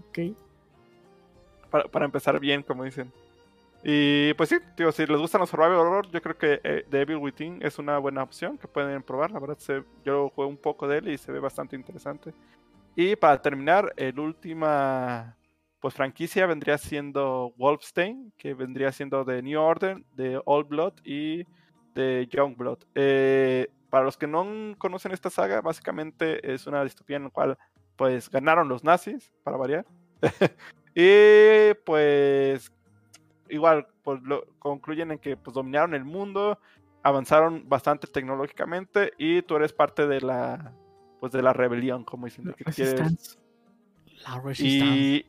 [0.09, 0.19] ok.
[1.69, 3.13] Para, para, empezar bien, como dicen.
[3.83, 7.15] Y pues sí, tío, si les gustan los survival horror, yo creo que eh, The
[7.15, 9.31] Within es una buena opción que pueden probar.
[9.31, 12.33] La verdad, se, yo jugué un poco de él y se ve bastante interesante.
[12.95, 15.37] Y para terminar, el última
[15.79, 21.45] pues franquicia vendría siendo Wolfstein, que vendría siendo de New Order, de Old Blood y
[21.95, 22.79] de Young Blood.
[22.95, 27.57] Eh, para los que no conocen esta saga, básicamente es una distopía en la cual
[27.95, 29.85] pues ganaron los nazis, para variar.
[30.95, 32.71] y pues
[33.49, 36.59] igual pues, lo, concluyen en que pues dominaron el mundo,
[37.03, 40.73] avanzaron bastante tecnológicamente y tú eres parte de la
[41.19, 43.37] pues de la rebelión, como diciendo que quieres.
[44.25, 45.25] La y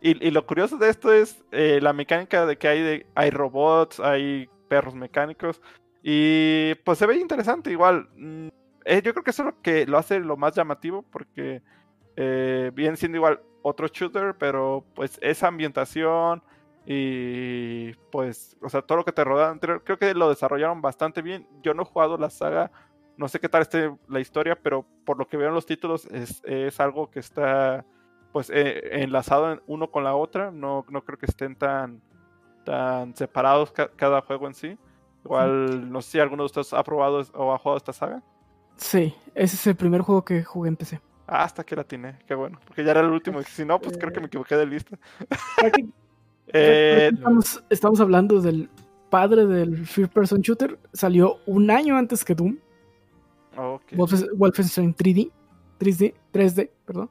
[0.00, 4.00] y, lo curioso de esto es eh, la mecánica de que hay, de, hay robots,
[4.00, 5.62] hay perros mecánicos.
[6.02, 8.10] Y pues se ve interesante igual.
[8.14, 8.48] Mm,
[8.84, 11.62] eh, yo creo que eso es lo que lo hace lo más llamativo porque
[12.16, 16.42] eh, viene siendo igual otro shooter, pero pues esa ambientación
[16.84, 21.48] y pues, o sea, todo lo que te rodea, creo que lo desarrollaron bastante bien.
[21.62, 22.70] Yo no he jugado la saga,
[23.16, 26.04] no sé qué tal esté la historia, pero por lo que veo en los títulos
[26.06, 27.86] es, es algo que está
[28.32, 30.50] pues eh, enlazado uno con la otra.
[30.50, 32.02] No, no creo que estén tan,
[32.66, 34.78] tan separados cada juego en sí.
[35.24, 38.22] Igual, no sé si alguno de ustedes ha probado o ha jugado esta saga.
[38.76, 41.00] Sí, ese es el primer juego que jugué en PC.
[41.26, 42.58] Ah, hasta que la tiene, qué bueno.
[42.66, 43.42] Porque ya era el último.
[43.42, 44.98] Si no, pues creo que me equivoqué de lista.
[46.48, 47.10] Eh,
[47.70, 48.68] estamos, hablando del
[49.08, 50.78] padre del First Person Shooter.
[50.92, 52.58] Salió un año antes que Doom.
[54.36, 55.32] Wolfenstein 3D.
[55.80, 57.10] 3D, 3D, perdón.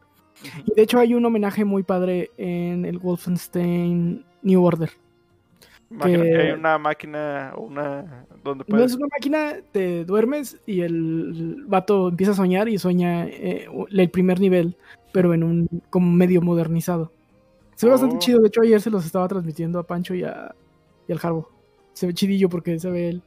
[0.65, 4.91] Y de hecho hay un homenaje muy padre en el Wolfenstein New Order.
[6.01, 12.31] Hay una máquina, una donde No es una máquina, te duermes y el vato empieza
[12.33, 14.75] a soñar y sueña eh, el primer nivel,
[15.11, 17.11] pero en un como medio modernizado.
[17.75, 18.19] Se ve bastante oh.
[18.19, 20.53] chido, de hecho ayer se los estaba transmitiendo a Pancho y, a,
[21.07, 21.49] y al Jarbo.
[21.93, 23.23] Se ve chidillo porque se ve el,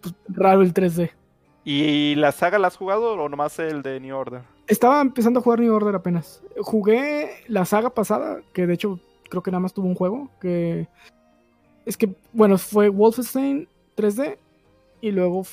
[0.00, 1.10] pues, raro el 3D.
[1.64, 4.42] ¿Y la saga la has jugado o nomás el de New Order?
[4.66, 6.42] Estaba empezando a jugar New Order apenas.
[6.60, 10.88] Jugué la saga pasada, que de hecho creo que nada más tuvo un juego, que
[11.88, 13.66] es que, bueno, fue Wolfenstein
[13.96, 14.36] 3D
[15.00, 15.46] y luego,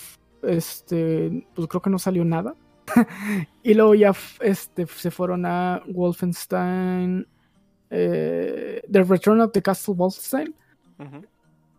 [0.44, 2.56] este, pues creo que no salió nada.
[3.64, 7.26] y luego ya este, se fueron a Wolfenstein,
[7.90, 10.54] eh, The Return of the Castle Wolfenstein.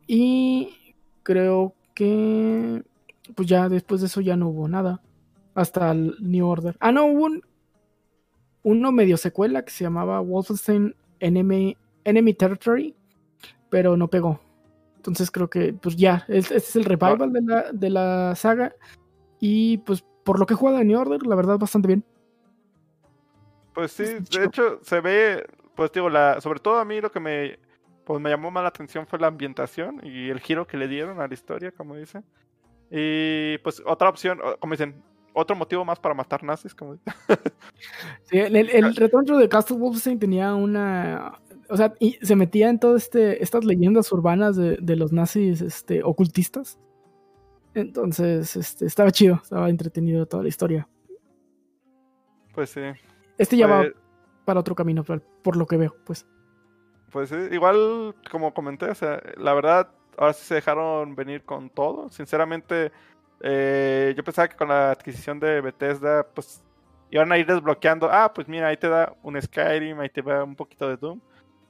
[0.06, 0.74] Y
[1.22, 2.82] creo que
[3.34, 5.02] pues ya después de eso ya no hubo nada.
[5.54, 6.78] Hasta el New Order.
[6.80, 7.42] Ah, no, hubo un,
[8.62, 12.94] uno medio secuela que se llamaba Wolfenstein Enemy, Enemy Territory,
[13.68, 14.45] pero no pegó.
[15.10, 18.74] Entonces creo que, pues ya, este es el revival de la, de la saga.
[19.38, 22.04] Y pues por lo que he jugado en New Order, la verdad, bastante bien.
[23.74, 27.20] Pues sí, de hecho, se ve, pues digo, la, sobre todo a mí lo que
[27.20, 27.58] me,
[28.04, 31.20] pues me llamó más la atención fue la ambientación y el giro que le dieron
[31.20, 32.24] a la historia, como dicen.
[32.90, 35.02] Y pues otra opción, como dicen,
[35.32, 36.96] otro motivo más para matar nazis, como
[38.24, 41.38] Sí, el, el, retorno de Castle Wolfenstein tenía una.
[41.68, 45.60] O sea, y se metía en todas este, estas leyendas urbanas de, de, los nazis
[45.60, 46.78] este, ocultistas.
[47.74, 50.88] Entonces, este, estaba chido, estaba entretenido toda la historia.
[52.54, 52.80] Pues sí.
[53.36, 53.84] Este ya va
[54.46, 56.26] para otro camino, por, lo que veo, pues.
[57.10, 61.68] Pues sí, igual, como comenté, o sea, la verdad, ahora sí se dejaron venir con
[61.68, 62.08] todo.
[62.08, 62.92] Sinceramente,
[63.40, 66.62] eh, yo pensaba que con la adquisición de Bethesda, pues
[67.10, 68.08] iban a ir desbloqueando.
[68.10, 71.20] Ah, pues mira, ahí te da un Skyrim, ahí te da un poquito de Doom.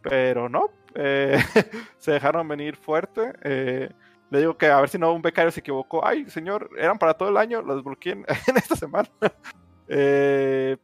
[0.08, 1.38] Pero no, eh,
[1.98, 3.32] se dejaron venir fuerte.
[3.42, 3.90] Eh,
[4.30, 6.04] le digo que a ver si no un becario se equivocó.
[6.04, 8.26] Ay, señor, eran para todo el año, lo desbloqueé en,
[8.56, 9.08] esta semana.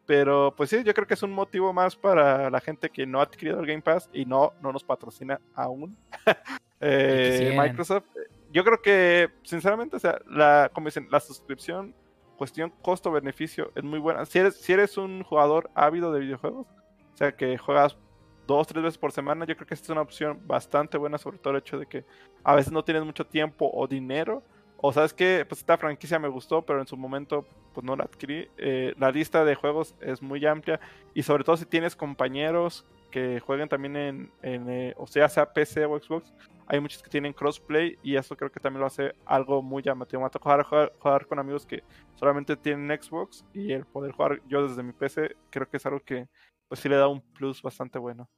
[0.06, 3.18] pero pues sí, yo creo que es un motivo más para la gente que no
[3.18, 5.96] ha adquirido el Game Pass y no, no nos patrocina aún.
[6.82, 8.04] Eh, Microsoft.
[8.52, 11.94] Yo creo que, sinceramente, o sea, la, como dicen, la suscripción,
[12.36, 14.26] cuestión costo-beneficio, es muy buena.
[14.26, 17.96] Si eres, si eres un jugador ávido de videojuegos, o sea, que juegas
[18.46, 21.38] dos, tres veces por semana, yo creo que esta es una opción bastante buena, sobre
[21.38, 22.04] todo el hecho de que
[22.44, 24.42] a veces no tienes mucho tiempo o dinero.
[24.84, 28.02] O sabes que pues esta franquicia me gustó, pero en su momento pues no la
[28.02, 28.48] adquirí.
[28.56, 30.80] Eh, la lista de juegos es muy amplia
[31.14, 35.84] y sobre todo si tienes compañeros que jueguen también en, eh, o sea, sea PC
[35.84, 36.32] o Xbox,
[36.66, 40.22] hay muchos que tienen crossplay y eso creo que también lo hace algo muy llamativo.
[40.22, 40.64] Me jugar,
[40.98, 41.84] jugar, con amigos que
[42.16, 46.00] solamente tienen Xbox y el poder jugar yo desde mi PC creo que es algo
[46.00, 46.26] que
[46.72, 48.30] pues sí le da un plus bastante bueno.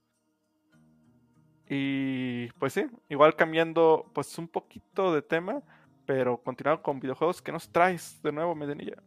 [1.69, 5.63] Y pues sí, igual cambiando pues un poquito de tema,
[6.05, 9.01] pero continuando con videojuegos, ¿qué nos traes de nuevo, Medenilla?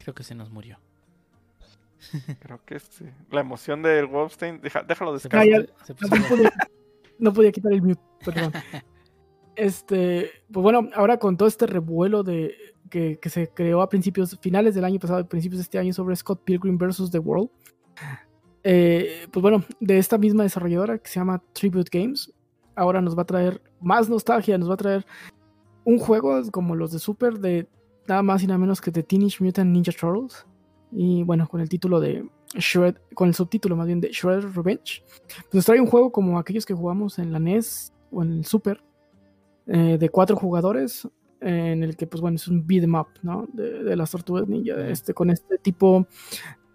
[0.00, 0.78] Creo que se nos murió.
[2.40, 3.06] Creo que sí.
[3.30, 5.66] La emoción del Wolfstein, déjalo descansar.
[7.18, 8.52] no, podía, quitar el mute, perdón.
[9.56, 12.54] este, pues bueno, ahora con todo este revuelo de
[12.90, 16.42] que, se creó a principios, finales del año pasado, principios de este año sobre Scott
[16.44, 17.10] Pilgrim vs.
[17.10, 17.50] The World.
[18.62, 22.32] Eh, pues bueno, de esta misma desarrolladora que se llama Tribute Games,
[22.74, 25.06] ahora nos va a traer más nostalgia, nos va a traer
[25.84, 27.68] un juego como los de Super de
[28.06, 30.46] nada más y nada menos que de Teenage Mutant Ninja Turtles.
[30.92, 35.02] Y bueno, con el título de Shred, con el subtítulo más bien de Shred Revenge.
[35.26, 38.44] Pues nos trae un juego como aquellos que jugamos en la NES o en el
[38.44, 38.82] Super,
[39.66, 41.08] eh, de cuatro jugadores,
[41.40, 43.46] en el que, pues bueno, es un beat'em up, ¿no?
[43.52, 46.06] De, las tortugas ninja, este, con este tipo.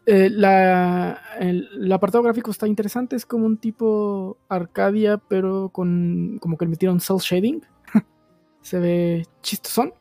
[0.05, 6.57] Eh, la, el, apartado gráfico está interesante, es como un tipo Arcadia, pero con como
[6.57, 7.61] que le metieron cel shading.
[8.61, 9.93] se ve chistosón.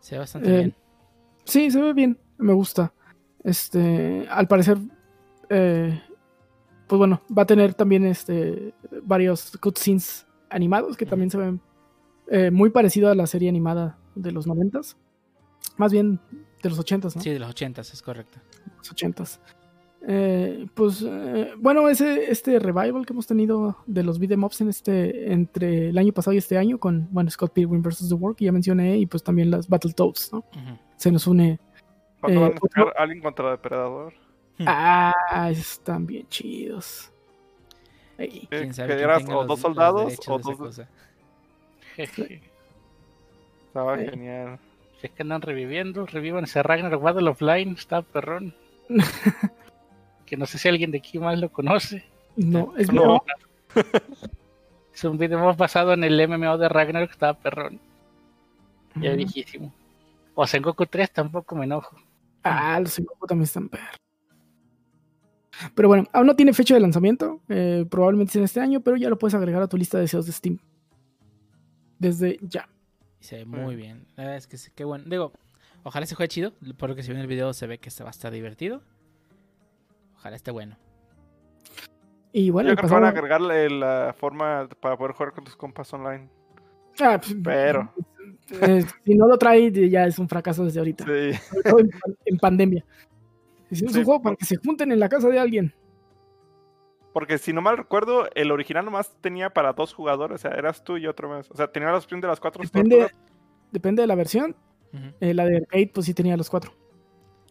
[0.00, 0.74] Se ve bastante bien.
[1.44, 2.92] Sí, se ve bien, me gusta.
[3.42, 4.78] Este, al parecer,
[5.48, 6.00] eh,
[6.86, 11.60] pues bueno, va a tener también este, varios cutscenes animados que también se ven
[12.30, 14.96] eh, muy parecido a la serie animada de los noventas.
[15.76, 16.20] Más bien
[16.62, 17.22] de los ochentas, ¿no?
[17.22, 18.38] Sí, de los ochentas, es correcto.
[18.78, 19.40] Los ochentas.
[20.08, 21.04] Eh, pues
[21.58, 25.98] bueno, ese, este revival que hemos tenido de los beat'em ups en este, entre el
[25.98, 28.08] año pasado y este año con, bueno, Scott Pilgrim vs.
[28.08, 30.44] The World, que ya mencioné, y pues también las Battletoads, ¿no?
[30.96, 31.60] Se nos une
[32.20, 34.12] ¿Cuándo van a sacar eh, Alien contra Depredador?
[34.58, 34.64] Hmm.
[34.66, 37.10] Ah, están bien chidos.
[38.16, 40.82] ¿Quién sabe que eras o dos soldados o dos.
[43.66, 44.58] Estaba genial.
[45.00, 48.54] Si es que andan reviviendo, revivan ese Ragnarok Battle Offline, está perrón.
[50.26, 52.04] que no sé si alguien de aquí más lo conoce.
[52.36, 53.22] No, es no.
[54.94, 57.80] es un video más basado en el MMO de Ragnarok, está perrón.
[58.96, 59.72] Ya viejísimo.
[60.34, 61.96] O Sengoku 3 tampoco me enojo.
[62.42, 63.96] Ah, los Sengoku también están perros.
[65.74, 67.40] Pero bueno, aún no tiene fecha de lanzamiento.
[67.48, 70.02] Eh, probablemente sea en este año, pero ya lo puedes agregar a tu lista de
[70.02, 70.58] deseos de Steam.
[72.00, 72.68] Desde ya.
[73.20, 74.06] se ve muy bien.
[74.16, 75.04] La verdad es que qué bueno.
[75.06, 75.32] Digo,
[75.84, 76.52] ojalá se juegue chido.
[76.78, 78.32] Por lo que se ve en el video se ve que se va a estar
[78.32, 78.82] divertido.
[80.16, 80.76] Ojalá esté bueno.
[82.32, 85.56] Y bueno, yo creo que van a agregarle la forma para poder jugar con tus
[85.56, 86.28] compas online.
[87.00, 87.92] Ah, pues, pero
[88.62, 91.04] eh, si no lo trae, ya es un fracaso desde ahorita.
[92.24, 92.84] En, pandemia.
[93.70, 95.74] Es un juego para que se junten en la casa de alguien.
[97.12, 100.84] Porque si no mal recuerdo, el original nomás tenía para dos jugadores, o sea, eras
[100.84, 101.50] tú y otro más.
[101.50, 103.10] O sea, tenía la opción de las cuatro Depende,
[103.72, 104.54] depende de la versión.
[105.20, 106.72] Eh, la de arcade, pues sí tenía los cuatro.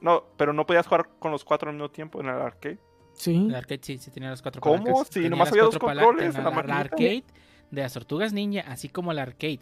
[0.01, 2.79] No, pero no podías jugar con los cuatro al mismo tiempo en el arcade.
[3.13, 3.35] Sí.
[3.35, 5.03] En el arcade sí, sí tenía los cuatro ¿Cómo?
[5.05, 7.23] Si nomás había dos controles en la, la arcade
[7.71, 9.59] de las Tortugas Ninja, así como la arcade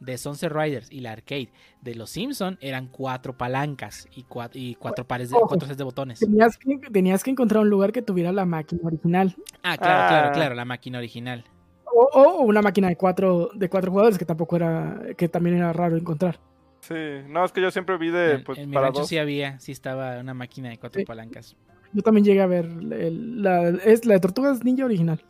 [0.00, 4.74] de Sunset Riders y la arcade de Los Simpson eran cuatro palancas y cuatro, y
[4.74, 6.20] cuatro pares de, cuatro sets de botones.
[6.20, 9.34] Tenías que, tenías que encontrar un lugar que tuviera la máquina original.
[9.62, 10.32] Ah, claro, claro, ah.
[10.32, 11.44] claro, la máquina original.
[11.84, 15.96] O, una máquina de cuatro, de cuatro jugadores que tampoco era, que también era raro
[15.96, 16.38] encontrar.
[16.80, 16.94] Sí,
[17.26, 20.20] no, es que yo siempre vi de, pues, en, mi rancho sí había, sí estaba
[20.20, 21.56] una máquina de cuatro palancas.
[21.92, 25.24] Yo también llegué a ver la, es la de Tortugas Ninja original.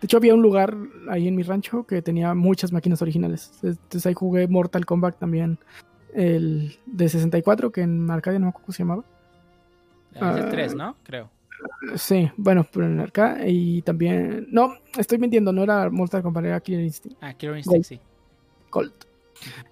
[0.00, 0.76] De hecho, había un lugar
[1.08, 3.52] ahí en mi rancho que tenía muchas máquinas originales.
[3.62, 5.58] Entonces ahí jugué Mortal Kombat también.
[6.14, 9.04] El de 64, que en Arcadia no me acuerdo cómo se llamaba.
[10.20, 10.96] Ah, el 3, ¿no?
[11.02, 11.30] Creo.
[11.94, 13.46] Sí, bueno, pero en Arcadia.
[13.48, 14.46] Y también.
[14.50, 17.18] No, estoy mintiendo, no era Mortal Kombat, era Killer Instinct.
[17.22, 18.00] Ah, Killer Instinct, sí.
[18.70, 19.04] Colt.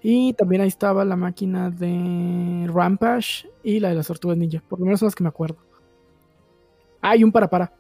[0.03, 4.63] Y también ahí estaba la máquina de Rampage y la de las tortugas ninja.
[4.67, 5.57] Por lo menos son las que me acuerdo.
[7.01, 7.73] Ah, y un para para.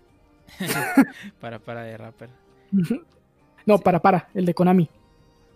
[1.40, 2.30] para para de rapper.
[3.66, 4.88] no, para para, el de Konami.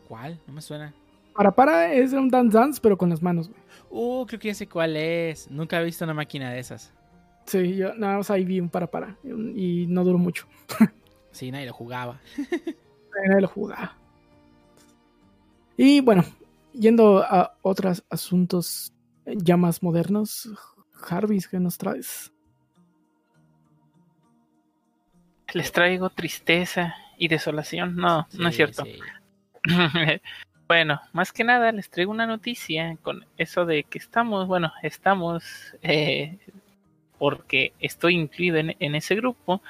[0.09, 0.39] ¿Cuál?
[0.47, 0.95] No me suena.
[1.35, 3.51] Para para es un Dance Dance, pero con las manos,
[3.95, 5.51] Uh, creo que ya sé cuál es.
[5.51, 6.91] Nunca he visto una máquina de esas.
[7.45, 10.47] Sí, yo nada más ahí vi un para para y no duró mucho.
[11.31, 12.19] sí, nadie lo jugaba.
[13.29, 13.95] nadie lo jugaba.
[15.77, 16.25] Y bueno,
[16.73, 18.95] yendo a otros asuntos
[19.27, 20.49] ya más modernos,
[20.93, 22.32] Jarvis, ¿qué nos traes?
[25.55, 27.97] Les traigo tristeza y desolación.
[27.97, 28.85] No, no es cierto.
[30.69, 35.77] bueno, más que nada les traigo una noticia con eso de que estamos, bueno, estamos,
[35.83, 36.39] eh,
[37.19, 39.63] porque estoy incluido en, ese grupo.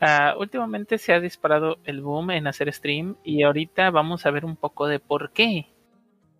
[0.00, 4.44] Ah, últimamente se ha disparado el boom en hacer stream y ahorita vamos a ver
[4.44, 5.66] un poco de por qué.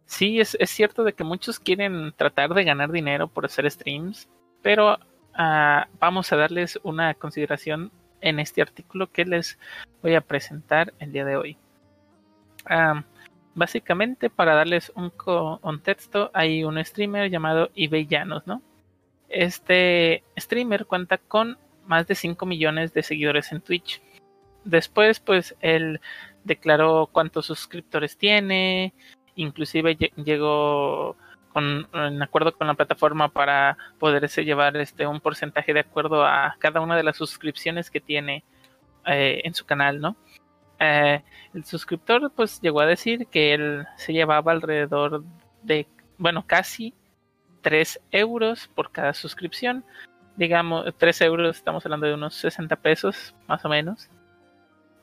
[0.06, 4.28] Sí, es, cierto de que muchos quieren tratar de ganar dinero por hacer streams,
[4.60, 4.98] pero
[5.34, 9.58] ah, vamos a darles una consideración en este artículo que les
[10.02, 11.56] voy a presentar el día de hoy.
[13.54, 18.62] básicamente, para darles un contexto, hay un streamer llamado eBay Llanos, ¿no?
[19.28, 24.00] Este streamer cuenta con más de 5 millones de seguidores en Twitch.
[24.64, 26.00] Después, pues, él
[26.44, 28.94] declaró cuántos suscriptores tiene,
[29.34, 31.16] inclusive llegó
[31.54, 36.80] en acuerdo con la plataforma para poderse llevar este un porcentaje de acuerdo a cada
[36.80, 38.44] una de las suscripciones que tiene
[39.06, 40.16] eh, en su canal, ¿no?
[40.78, 41.22] Eh,
[41.52, 45.24] el suscriptor pues llegó a decir que él se llevaba alrededor
[45.62, 45.86] de,
[46.16, 46.94] bueno, casi
[47.62, 49.84] 3 euros por cada suscripción.
[50.36, 54.08] Digamos, 3 euros, estamos hablando de unos 60 pesos, más o menos.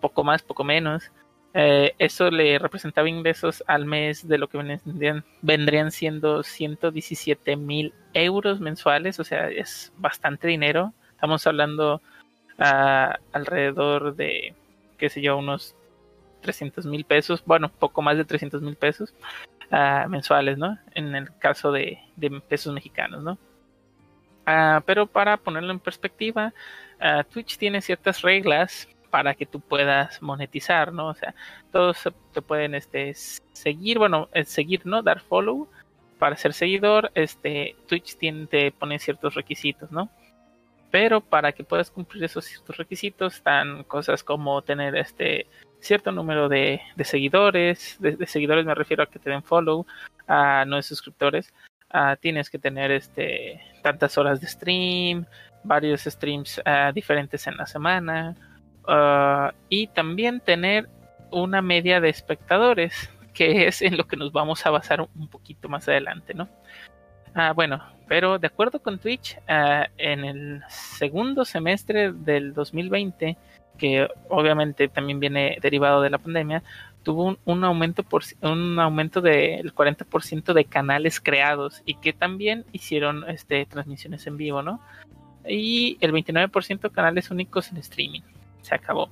[0.02, 1.12] Poco más, poco menos.
[1.60, 4.60] Eh, eso le representaba ingresos al mes de lo que
[5.42, 10.94] vendrían, siendo 117 mil euros mensuales, o sea, es bastante dinero.
[11.14, 12.00] Estamos hablando
[12.60, 14.54] uh, alrededor de,
[15.00, 15.76] qué sé yo, unos
[16.42, 19.16] 300 mil pesos, bueno, poco más de 300 mil pesos
[19.72, 20.78] uh, mensuales, ¿no?
[20.94, 21.98] En el caso de,
[22.48, 23.32] pesos mexicanos, ¿no?
[24.46, 26.54] Uh, pero para ponerlo en perspectiva,
[27.32, 31.08] Twitch tiene ciertas reglas para que tú puedas monetizar, ¿no?
[31.08, 31.34] O sea,
[31.72, 35.02] todos te pueden este, seguir, bueno, seguir, ¿no?
[35.02, 35.68] Dar follow
[36.20, 40.12] para ser seguidor, este, Twitch tiene, te pone ciertos requisitos, ¿no?
[40.92, 45.48] Pero para que puedas cumplir esos ciertos requisitos están cosas como tener este
[45.80, 49.88] cierto número de, seguidores, de, seguidores me refiero a que te den follow,
[50.28, 51.56] a no de suscriptores,
[52.20, 55.26] tienes que tener este tantas horas de stream,
[55.64, 58.36] varios streams ah, diferentes en la semana,
[58.88, 60.88] Ah, y también tener
[61.30, 65.68] una media de espectadores, que es en lo que nos vamos a basar un poquito
[65.68, 66.48] más adelante, ¿no?
[67.36, 73.38] Ah, bueno, pero de acuerdo con Twitch, ah, en el segundo semestre del 2020,
[73.78, 76.64] que obviamente también viene derivado de la pandemia,
[77.04, 83.30] tuvo un, aumento por un aumento del 40% de canales creados y que también hicieron
[83.30, 84.82] este transmisiones en vivo, ¿no?
[85.48, 88.22] Y el 29% canales únicos en streaming
[88.68, 89.10] se acabó.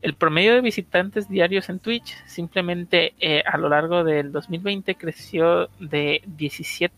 [0.00, 5.68] El promedio de visitantes diarios en Twitch simplemente eh, a lo largo del 2020 creció
[5.78, 6.92] de 17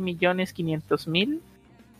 [0.00, 1.40] millones 500 mil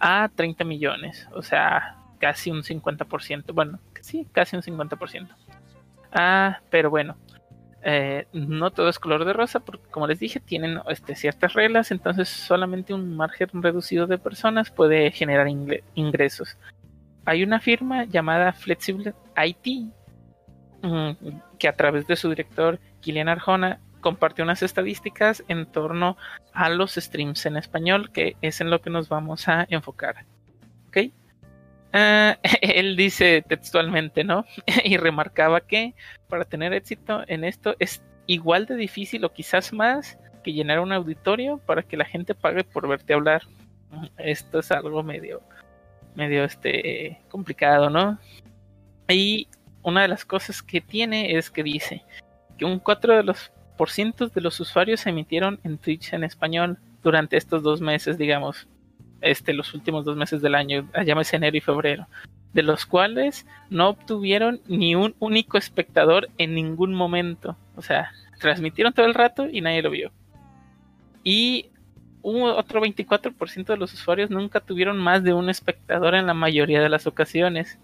[0.00, 3.52] a 30 millones, o sea, casi un 50%.
[3.52, 5.28] Bueno, sí, casi un 50%.
[6.12, 7.16] Ah, pero bueno,
[7.82, 11.92] eh, no todo es color de rosa, porque como les dije, tienen este, ciertas reglas,
[11.92, 15.46] entonces solamente un margen reducido de personas puede generar
[15.94, 16.56] ingresos
[17.28, 19.92] hay una firma llamada Flexible IT
[20.82, 21.10] mm,
[21.58, 26.16] que a través de su director Kilian Arjona compartió unas estadísticas en torno
[26.54, 30.24] a los streams en español, que es en lo que nos vamos a enfocar.
[30.88, 31.12] ¿Ok?
[31.92, 34.46] Ah, él dice textualmente, ¿no?
[34.84, 35.94] y remarcaba que
[36.28, 40.92] para tener éxito en esto es igual de difícil o quizás más que llenar un
[40.92, 43.42] auditorio para que la gente pague por verte hablar.
[44.16, 45.42] Esto es algo medio
[46.14, 48.18] medio este complicado, ¿no?
[49.08, 49.48] Y
[49.82, 52.02] una de las cosas que tiene es que dice
[52.56, 56.78] que un 4 de los por de los usuarios se emitieron en Twitch en español
[57.02, 58.66] durante estos dos meses, digamos,
[59.20, 62.08] este, los últimos dos meses del año, llámese enero y febrero,
[62.52, 67.56] de los cuales no obtuvieron ni un único espectador en ningún momento.
[67.76, 68.10] O sea,
[68.40, 70.10] transmitieron todo el rato y nadie lo vio.
[71.22, 71.70] Y
[72.22, 76.80] un otro 24% de los usuarios nunca tuvieron más de un espectador en la mayoría
[76.80, 77.78] de las ocasiones.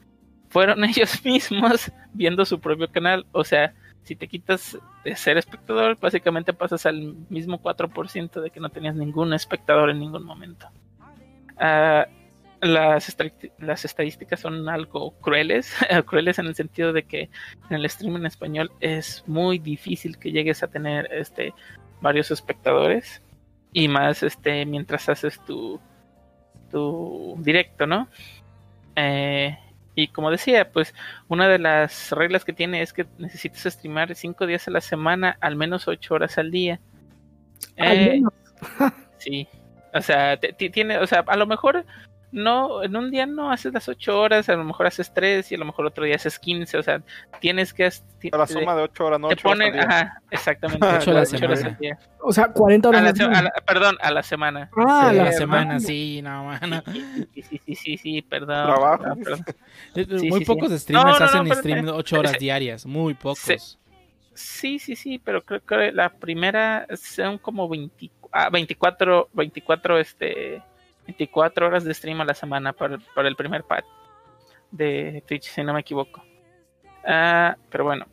[0.49, 3.27] Fueron ellos mismos viendo su propio canal.
[3.33, 8.61] O sea, si te quitas de ser espectador, básicamente pasas al mismo 4% de que
[8.61, 10.69] no tenías ningún espectador en ningún momento.
[11.57, 12.07] Ah,
[12.61, 13.17] las,
[13.59, 15.75] las, estadísticas son algo crueles,
[16.07, 17.31] crueles en el sentido de que
[17.69, 21.53] en el stream en español es muy difícil que llegues a tener este
[22.01, 23.23] varios espectadores
[23.75, 25.79] y más este mientras haces tu,
[26.71, 28.09] tu directo, ¿no?
[28.97, 29.59] Eh,
[29.97, 30.95] y como decía, pues
[31.29, 35.37] una de las reglas que tiene es que necesitas streamar cinco días a la semana,
[35.41, 36.81] al menos ocho horas al día.
[37.77, 38.23] Eh,
[39.19, 39.47] sí,
[39.93, 41.85] o sea, tiene, o sea, a lo mejor
[42.35, 45.55] no, en un día no haces las 8 horas, a lo mejor haces 3 y
[45.55, 47.01] a lo mejor otro día haces 15, o sea,
[47.41, 47.85] tienes que...
[47.87, 51.97] A la suma de 8 horas, no te ponen, ajá, exactamente, 8 horas, al día.
[52.19, 53.53] O sea, 40 horas a la, semana.
[53.65, 54.71] perdón, a la semana.
[54.77, 56.83] Ah, a la, semana, sí, no, mano.
[57.35, 58.67] Sí, sí, sí, sí, sí perdón.
[58.67, 59.07] Trabajo.
[59.07, 60.29] No, perdón.
[60.29, 63.79] muy pocos streamers no, hacen stream 8 horas diarias, muy pocos.
[64.35, 70.63] Sí, sí, sí, pero creo que la primera son como 20, ah, 24, 24, este
[71.07, 73.85] 24 horas de stream a la semana para, el primer pad
[74.71, 76.23] de Twitch, si no me equivoco.
[77.07, 78.07] Ah, pero bueno.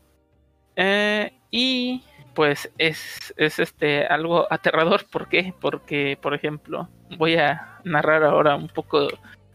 [0.75, 2.03] Eh, y
[2.33, 5.05] pues es, es este algo aterrador.
[5.09, 5.53] ¿Por qué?
[5.59, 9.07] Porque, por ejemplo, voy a narrar ahora un poco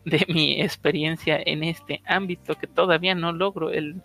[0.04, 4.02] de mi experiencia en este ámbito que todavía no logro el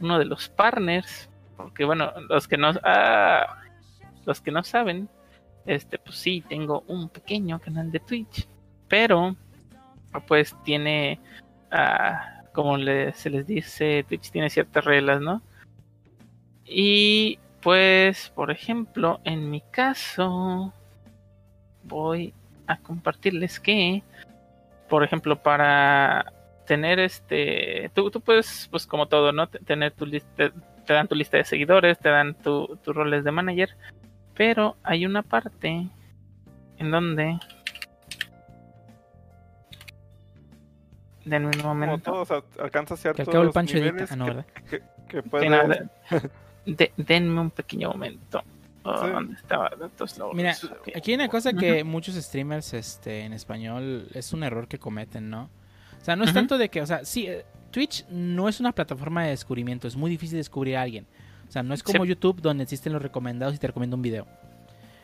[0.00, 1.28] uno de los partners.
[1.56, 3.58] Porque bueno, los que no ah,
[4.24, 5.08] los que no saben,
[5.66, 8.48] este pues sí tengo un pequeño canal de Twitch
[8.88, 9.36] pero
[10.26, 11.20] pues tiene,
[11.70, 15.42] ah, como se les dice, Twitch tiene ciertas reglas, ¿no?
[16.64, 20.72] Y pues, por ejemplo, en mi caso,
[21.84, 22.34] voy
[22.66, 24.02] a compartirles que,
[24.88, 26.32] por ejemplo, para
[26.66, 29.48] tener este, tú, tú puedes, pues como todo, ¿no?
[29.48, 30.52] Tener tu lista,
[30.86, 33.70] te dan tu lista de seguidores, te dan tus roles de manager,
[34.34, 35.88] pero hay una parte
[36.78, 37.38] en donde
[41.28, 42.10] Denme un momento.
[42.10, 45.88] Como todos alcanza ciertos que el Pancho niveles ah, que, que, puede...
[46.96, 48.42] denme un pequeño momento.
[48.84, 49.70] Oh, ¿Dónde estaba?
[50.32, 50.56] Mira,
[50.94, 55.28] aquí hay una cosa que muchos streamers este, en español es un error que cometen,
[55.28, 55.50] ¿no?
[56.00, 58.72] O sea, no es tanto de que, o sea, sí, eh, Twitch no es una
[58.72, 61.06] plataforma de descubrimiento, es muy difícil descubrir a alguien.
[61.48, 64.26] O sea, no es como YouTube donde existen los recomendados y te recomiendo un video.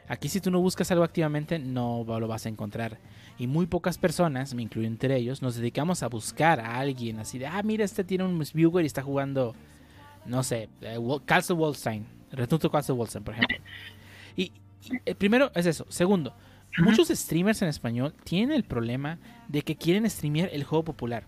[0.08, 2.98] Aquí si tú no buscas algo activamente no lo vas a encontrar.
[3.36, 7.38] Y muy pocas personas, me incluyo entre ellos, nos dedicamos a buscar a alguien así
[7.38, 9.54] de, ah, mira, este tiene un viewer y está jugando,
[10.24, 13.58] no sé, eh, Castle Wallstein, Retuto Castle Wallstein, por ejemplo.
[14.36, 14.52] Y,
[15.04, 15.86] eh, primero es eso.
[15.88, 16.32] Segundo,
[16.78, 21.24] muchos streamers en español tienen el problema de que quieren streamear el juego popular.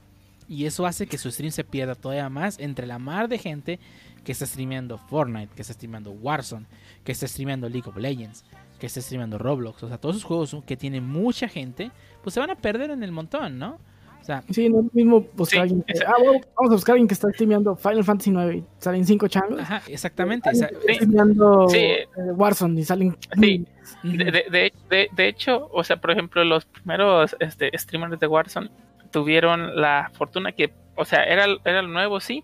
[0.49, 3.81] Y eso hace que su stream se pierda todavía más entre la mar de gente
[4.24, 6.66] que está streameando Fortnite, que está streameando Warzone,
[7.05, 8.45] que está streameando League of Legends,
[8.78, 9.82] que esté streamando Roblox.
[9.82, 11.90] O sea, todos esos juegos que tienen mucha gente,
[12.23, 13.78] pues se van a perder en el montón, ¿no?
[14.20, 16.93] O sea, sí, no es lo mismo buscar a alguien que, ah, vamos a buscar
[16.93, 19.61] a alguien que está streameando Final Fantasy 9 y salen cinco changos.
[19.61, 20.51] Ajá, exactamente.
[20.51, 23.16] Está streameando eh, Warzone y salen.
[23.40, 23.65] Sí.
[24.03, 28.69] De, de, de, hecho, o sea, por ejemplo, los primeros este, streamers de Warzone
[29.12, 32.43] tuvieron la fortuna que, o sea, era, era lo nuevo, sí,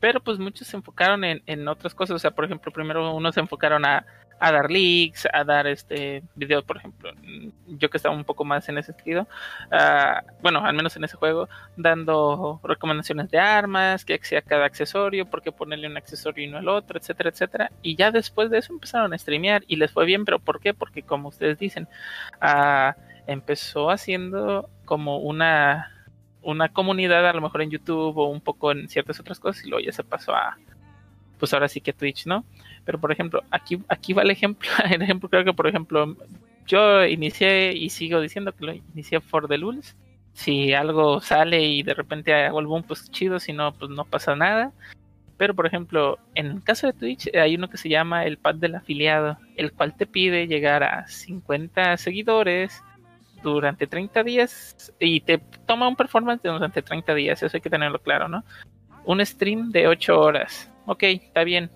[0.00, 2.16] pero pues muchos se enfocaron en, en otras cosas.
[2.16, 4.06] O sea, por ejemplo, primero unos se enfocaron a
[4.40, 7.10] a dar leaks, a dar este videos, por ejemplo,
[7.66, 9.26] yo que estaba un poco más en ese sentido,
[9.72, 15.26] uh, bueno, al menos en ese juego, dando recomendaciones de armas, que sea cada accesorio,
[15.26, 17.72] por qué ponerle un accesorio y no el otro, etcétera, etcétera.
[17.82, 20.74] Y ya después de eso empezaron a streamear y les fue bien, pero ¿por qué?
[20.74, 21.88] Porque como ustedes dicen,
[22.42, 22.92] uh,
[23.26, 25.92] empezó haciendo como una
[26.40, 29.68] una comunidad a lo mejor en YouTube o un poco en ciertas otras cosas y
[29.68, 30.56] luego ya se pasó a
[31.38, 32.44] pues ahora sí que Twitch, ¿no?
[32.88, 34.66] Pero por ejemplo, aquí, aquí va el ejemplo.
[34.90, 36.16] El ejemplo creo que por ejemplo,
[36.66, 39.94] yo inicié y sigo diciendo que lo inicié for the lulz.
[40.32, 44.06] Si algo sale y de repente hago el boom, pues chido, si no, pues no
[44.06, 44.72] pasa nada.
[45.36, 48.54] Pero por ejemplo, en el caso de Twitch hay uno que se llama el pad
[48.54, 52.82] del afiliado, el cual te pide llegar a 50 seguidores
[53.42, 55.36] durante 30 días y te
[55.66, 58.44] toma un performance durante 30 días, eso hay que tenerlo claro, ¿no?
[59.04, 60.72] Un stream de 8 horas.
[60.86, 61.70] Ok, está bien,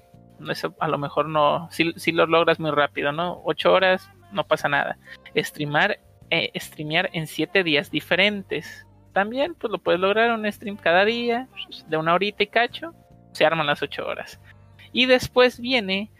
[0.78, 3.40] a lo mejor no, si, lo logras muy rápido, ¿no?
[3.44, 4.98] Ocho horas, no pasa nada.
[5.36, 5.98] Streamar,
[6.30, 8.86] eh, streamear en siete días diferentes.
[9.12, 11.48] También, pues lo puedes lograr un stream cada día,
[11.88, 12.94] de una horita y cacho,
[13.32, 14.40] se arman las ocho horas.
[14.92, 16.10] Y después viene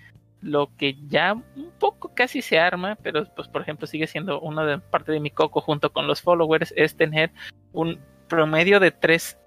[0.42, 4.64] lo que ya un poco casi se arma, pero pues por ejemplo sigue siendo una
[4.64, 7.30] de parte de mi coco junto con los followers, es tener
[7.72, 9.38] un promedio de tres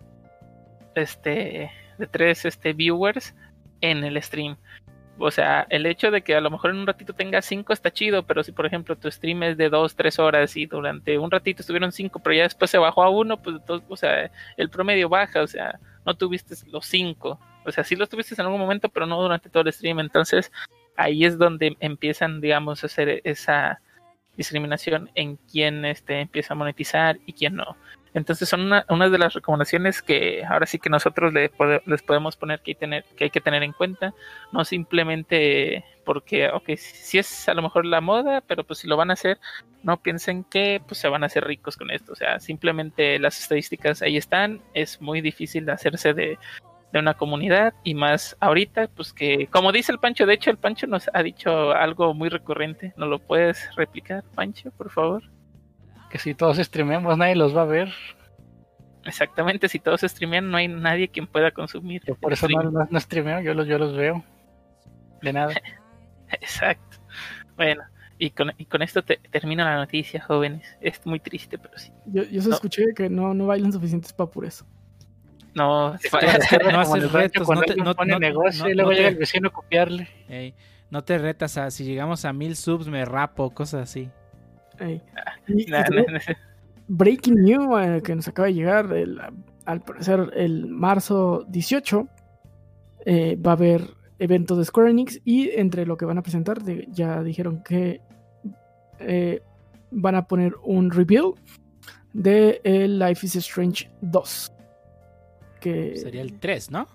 [0.96, 3.36] este de tres este viewers
[3.82, 4.58] en el stream.
[5.18, 7.92] O sea, el hecho de que a lo mejor en un ratito tengas cinco está
[7.92, 11.32] chido, pero si por ejemplo tu stream es de dos, tres horas y durante un
[11.32, 13.58] ratito estuvieron cinco, pero ya después se bajó a uno, pues
[13.88, 17.40] o sea, el promedio baja, o sea, no tuviste los cinco.
[17.66, 20.00] O sea, sí los tuviste en algún momento, pero no durante todo el stream.
[20.00, 20.52] Entonces,
[20.98, 23.82] ahí es donde empiezan, digamos, a hacer esa
[24.38, 27.76] discriminación en quién este, empieza a monetizar y quién no.
[28.16, 32.72] Entonces son una, de las recomendaciones que ahora sí que nosotros les podemos poner que
[32.72, 34.14] hay, tener, que hay que tener en cuenta,
[34.54, 38.96] no simplemente porque, ok, si es a lo mejor la moda, pero pues si lo
[38.96, 39.38] van a hacer,
[39.84, 43.38] no piensen que pues se van a hacer ricos con esto, o sea, simplemente las
[43.38, 46.40] estadísticas ahí están, es muy difícil de hacerse de,
[46.94, 50.58] de una comunidad y más ahorita, pues que, como dice el Pancho, de hecho el
[50.58, 55.22] Pancho nos ha dicho algo muy recurrente, ¿no lo puedes replicar, Pancho, por favor?
[56.16, 57.90] Que si todos streamemos nadie los va a ver.
[59.04, 62.04] Exactamente, si todos streamean no hay nadie quien pueda consumir.
[62.22, 64.24] por eso no, no, streameo, yo los, yo los veo.
[65.22, 65.54] De nada.
[66.32, 67.00] Exacto.
[67.58, 67.84] Bueno,
[68.18, 70.78] y con, y con esto te, termina la noticia, jóvenes.
[70.80, 71.92] Es muy triste, pero sí.
[72.06, 74.66] Yo, yo se escuché que no, no bailan suficientes para por eso.
[75.54, 79.52] No, no haces retos, no te, no, pone negocio y luego llega el vecino a
[79.52, 80.08] copiarle.
[80.90, 84.10] no te retas a si llegamos a mil subs me rapo, cosas así.
[86.88, 88.88] Breaking news eh, que nos acaba de llegar,
[89.66, 92.08] al parecer el marzo 18
[93.06, 93.82] eh, va a haber
[94.20, 96.60] evento de Square Enix y entre lo que van a presentar
[96.92, 98.02] ya dijeron que
[99.00, 99.42] eh,
[99.92, 101.34] van a poner un reveal
[102.14, 104.52] de el Life is Strange 2.
[105.62, 106.88] Sería el 3, ¿no?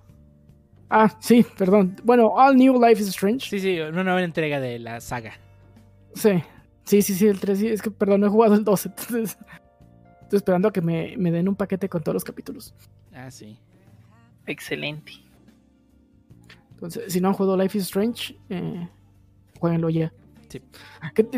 [0.89, 1.97] Ah, sí, perdón.
[2.05, 3.48] Bueno, All New Life is Strange.
[3.48, 5.32] Sí, sí, una nueva entrega de la saga.
[6.15, 6.43] Sí,
[6.91, 7.59] sí, sí, sí, el 3.
[7.59, 9.39] Sí, es que, perdón, no he jugado el 2, entonces
[10.23, 12.75] estoy esperando a que me, den un paquete con todos los capítulos.
[13.15, 13.57] Ah, sí.
[14.47, 15.12] Excelente.
[16.73, 18.89] Entonces, si no han jugado Life is Strange, eh,
[19.59, 20.12] jueguenlo ya.
[20.49, 20.61] Sí.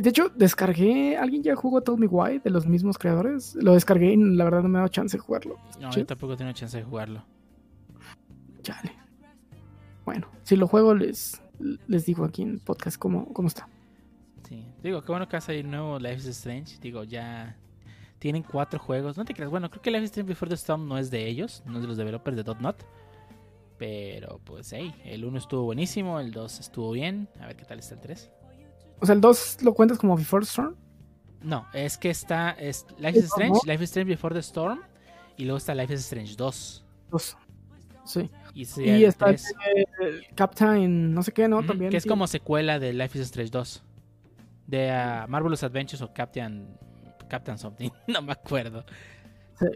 [0.00, 1.18] de hecho, descargué.
[1.18, 3.54] ¿Alguien ya jugó Tell Me Why de los mismos creadores?
[3.56, 5.58] Lo descargué y la verdad no me ha dado chance de jugarlo.
[5.78, 7.22] No, yo tampoco tengo chance de jugarlo.
[8.62, 8.92] Chale.
[10.06, 11.42] Bueno, si lo juego, les,
[11.88, 13.68] les digo aquí en el podcast cómo, cómo está.
[14.82, 16.78] Digo, qué bueno que hace el nuevo Life is Strange.
[16.80, 17.56] Digo, ya
[18.18, 19.16] tienen cuatro juegos.
[19.16, 21.26] No te creas, bueno, creo que Life is Strange Before the Storm no es de
[21.26, 22.84] ellos, no es de los developers de .NOT.
[23.78, 27.28] Pero pues, hey, el 1 estuvo buenísimo, el 2 estuvo bien.
[27.40, 28.30] A ver qué tal está el 3.
[29.00, 30.76] O sea, el 2 lo cuentas como Before the Storm.
[31.42, 34.80] No, es que está es Life is Strange, Life is Strange Before the Storm
[35.36, 36.84] y luego está Life is Strange 2.
[37.10, 37.36] 2.
[38.04, 38.30] Sí.
[38.54, 39.38] Y, está el
[40.34, 41.64] Captain, no sé qué, ¿no?
[41.64, 41.90] También.
[41.90, 43.84] Que es como secuela de Life is Strange 2.
[44.72, 46.66] De uh, Marvelous Adventures o Captain
[47.28, 48.84] Captain Something, no me acuerdo.
[49.58, 49.66] Sí.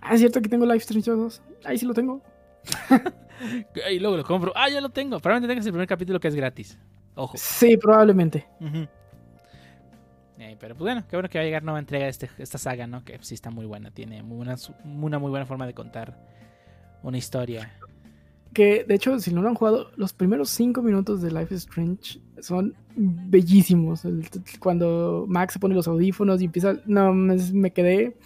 [0.00, 1.42] Ah, es cierto que tengo Life is Strange 2.
[1.64, 2.22] Ahí sí lo tengo.
[3.90, 4.52] y luego lo compro.
[4.54, 5.18] Ah, ya lo tengo.
[5.18, 6.78] Probablemente tengas el primer capítulo que es gratis.
[7.16, 7.36] Ojo.
[7.36, 8.46] Sí, probablemente.
[10.38, 12.58] Eh, pero pues bueno, qué bueno que va a llegar nueva entrega de este, esta
[12.58, 13.04] saga, ¿no?
[13.04, 13.90] Que sí está muy buena.
[13.90, 14.54] Tiene una,
[14.84, 16.16] una muy buena forma de contar
[17.02, 17.72] una historia.
[18.56, 21.66] Que de hecho, si no lo han jugado, los primeros cinco minutos de Life is
[21.66, 24.00] Strange son bellísimos.
[24.58, 26.80] cuando Max se pone los audífonos y empieza.
[26.86, 28.16] No, me, quedé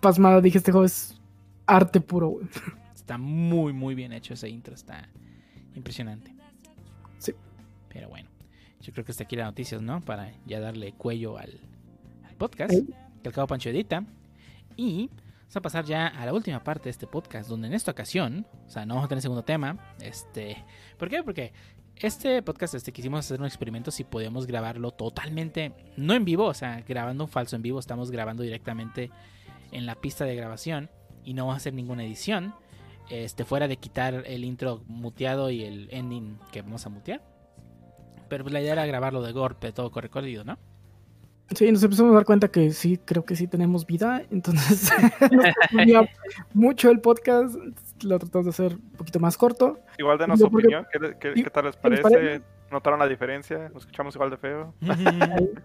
[0.00, 0.40] pasmado.
[0.40, 1.20] Dije, este juego es
[1.66, 2.40] arte puro,
[2.94, 4.74] Está muy, muy bien hecho ese intro.
[4.74, 5.10] Está
[5.74, 6.34] impresionante.
[7.90, 8.30] Pero bueno,
[8.80, 10.02] yo creo que hasta aquí las noticias, ¿no?
[10.02, 11.60] Para ya darle cuello al,
[12.38, 14.06] podcast que al cabo Pancho edita.
[14.74, 15.10] Y
[15.54, 18.44] vamos a pasar ya a la última parte de este podcast, donde en esta ocasión,
[18.66, 19.94] o sea, no vamos a tener segundo tema.
[20.00, 20.64] Este,
[20.98, 21.22] ¿Por qué?
[21.22, 21.52] Porque
[21.94, 26.54] este podcast este, quisimos hacer un experimento si podíamos grabarlo totalmente, no en vivo, o
[26.54, 29.12] sea, grabando un falso en vivo, estamos grabando directamente
[29.70, 30.90] en la pista de grabación
[31.22, 32.52] y no vamos a hacer ninguna edición.
[33.08, 37.22] Este, fuera de quitar el intro muteado y el ending que vamos a mutear.
[38.28, 40.58] Pero pues la idea era grabarlo de golpe, todo recorrido, ¿no?
[41.54, 44.22] Sí, nos empezamos a dar cuenta que sí, creo que sí tenemos vida.
[44.30, 44.90] Entonces,
[45.72, 46.06] nos
[46.54, 47.54] mucho el podcast.
[48.02, 49.78] Lo tratamos de hacer un poquito más corto.
[49.98, 50.86] Igual de nuestra opinión,
[51.20, 52.42] ¿qué, tal les parece?
[52.70, 53.68] ¿Notaron la diferencia?
[53.68, 54.74] ¿Nos escuchamos igual de feo?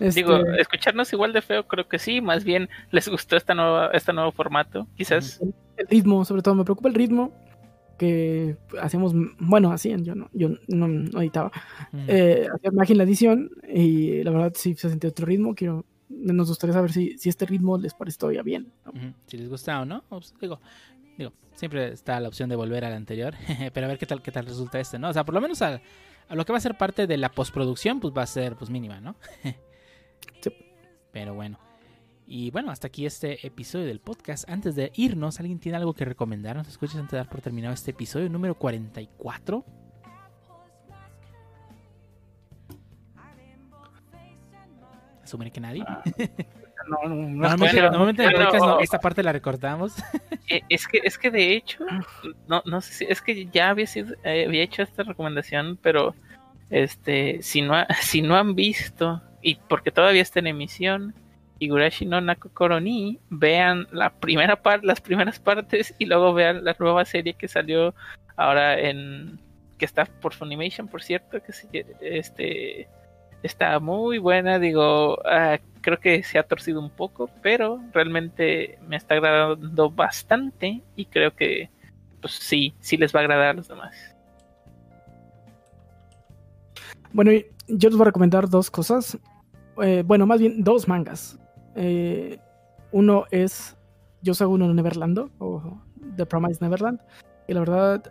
[0.00, 2.20] Digo, este escucharnos igual de feo, creo que sí.
[2.20, 5.40] Más bien les gustó esta nueva, este nuevo formato, quizás.
[5.76, 7.32] El ritmo, sobre todo, me preocupa el ritmo
[7.98, 10.86] que hacíamos, bueno, hacían, yo no, yo no,
[11.20, 11.52] editaba,
[12.08, 15.84] eh, hacía magia en la edición y la verdad sí se sentía otro ritmo, quiero,
[16.08, 18.72] nos gustaría saber si, si este ritmo les parece todavía bien.
[19.26, 20.60] Si les gusta o no, pues, digo,
[21.18, 23.34] digo, siempre está la opción de volver al anterior,
[23.72, 25.08] pero a ver qué tal, qué tal resulta este, ¿no?
[25.08, 25.80] O sea, por lo menos a,
[26.28, 28.70] a lo que va a ser parte de la postproducción, pues va a ser pues
[28.70, 29.16] mínima, ¿no?
[30.40, 30.50] sí.
[31.12, 31.63] Pero bueno.
[32.26, 34.48] Y bueno, hasta aquí este episodio del podcast.
[34.48, 36.56] Antes de irnos, ¿alguien tiene algo que recomendar?
[36.56, 39.64] ¿Nos escuchas antes de dar por terminado este episodio número 44?
[45.22, 45.84] Asumir que nadie.
[45.86, 46.02] Ah.
[46.86, 49.94] No, no, normalmente, en el podcast esta parte la recortamos.
[50.50, 51.86] Eh, es que, es que de hecho,
[52.48, 56.14] no, no sé si, es que ya había, sido, eh, había hecho esta recomendación, pero
[56.68, 61.14] este, si no, si no han visto, y porque todavía está en emisión,
[61.58, 66.76] Higurashi no Nako Koroni, vean la primera parte, las primeras partes y luego vean la
[66.78, 67.94] nueva serie que salió
[68.36, 69.40] ahora en
[69.78, 72.88] que está por Funimation, por cierto, que este
[73.42, 78.96] está muy buena, digo, ah, creo que se ha torcido un poco, pero realmente me
[78.96, 81.70] está agradando bastante y creo que
[82.20, 83.94] pues sí, sí les va a agradar a los demás.
[87.12, 87.32] Bueno,
[87.68, 89.18] yo les voy a recomendar dos cosas.
[89.82, 91.38] Eh, bueno, más bien dos mangas.
[91.74, 92.38] Eh,
[92.92, 93.76] uno es
[94.22, 95.80] Yo soy uno en Neverland o
[96.16, 97.00] The Promise Neverland.
[97.48, 98.02] Y la verdad,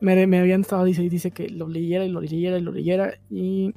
[0.00, 3.14] me, me habían estado dice dice que lo leyera y lo leyera y lo leyera.
[3.30, 3.74] Y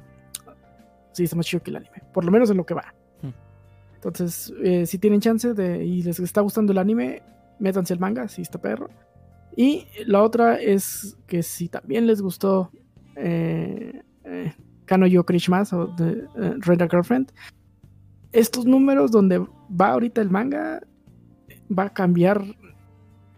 [1.12, 2.02] sí, está más chido que el anime.
[2.12, 2.94] Por lo menos en lo que va.
[3.22, 3.32] Hmm.
[3.94, 7.22] Entonces, eh, si tienen chance de, y les está gustando el anime,
[7.58, 8.88] métanse el manga, si está perro.
[9.56, 12.70] Y la otra es que si también les gustó
[13.16, 14.54] eh, eh,
[14.86, 17.32] Kano Yo Christmas o The uh, Girlfriend,
[18.32, 20.80] estos números donde va ahorita el manga
[21.76, 22.42] va a cambiar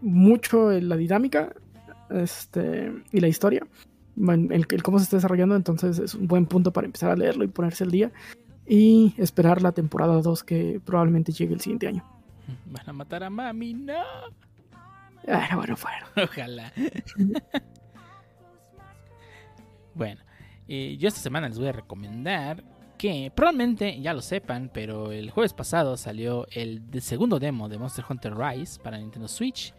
[0.00, 1.54] mucho la dinámica
[2.10, 3.66] este, y la historia
[4.16, 7.48] el, cómo se está desarrollando, entonces es un buen punto para empezar a leerlo y
[7.48, 8.12] ponerse al día
[8.66, 12.04] y esperar la temporada 2 que probablemente llegue el siguiente año.
[12.66, 14.02] Van a matar a mami, no.
[15.26, 16.06] Ah, bueno, fuera.
[16.22, 16.72] Ojalá.
[19.94, 20.20] bueno,
[20.68, 22.62] yo esta semana les voy a recomendar
[22.98, 28.04] que probablemente ya lo sepan, pero el jueves pasado salió el segundo demo de Monster
[28.08, 29.74] Hunter Rise para Nintendo Switch.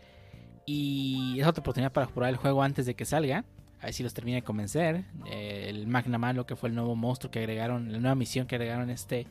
[0.65, 3.45] Y es otra oportunidad para probar el juego antes de que salga.
[3.79, 5.05] A ver si los termina de convencer.
[5.27, 8.55] Eh, el Magna Malo, que fue el nuevo monstruo que agregaron, la nueva misión que
[8.55, 9.27] agregaron este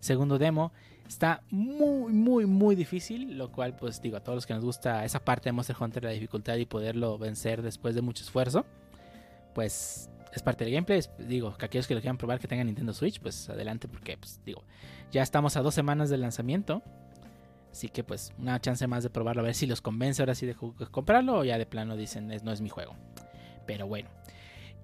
[0.00, 0.72] segundo demo,
[1.06, 3.38] está muy, muy, muy difícil.
[3.38, 6.02] Lo cual, pues digo, a todos los que nos gusta esa parte de Monster Hunter,
[6.02, 8.66] la dificultad y poderlo vencer después de mucho esfuerzo,
[9.54, 11.00] pues es parte del gameplay.
[11.18, 14.40] Digo, que aquellos que lo quieran probar que tengan Nintendo Switch, pues adelante, porque, pues
[14.44, 14.64] digo,
[15.10, 16.82] ya estamos a dos semanas del lanzamiento.
[17.70, 20.44] Así que pues una chance más de probarlo, a ver si los convence ahora sí
[20.44, 22.94] de comprarlo o ya de plano dicen no es mi juego.
[23.66, 24.10] Pero bueno.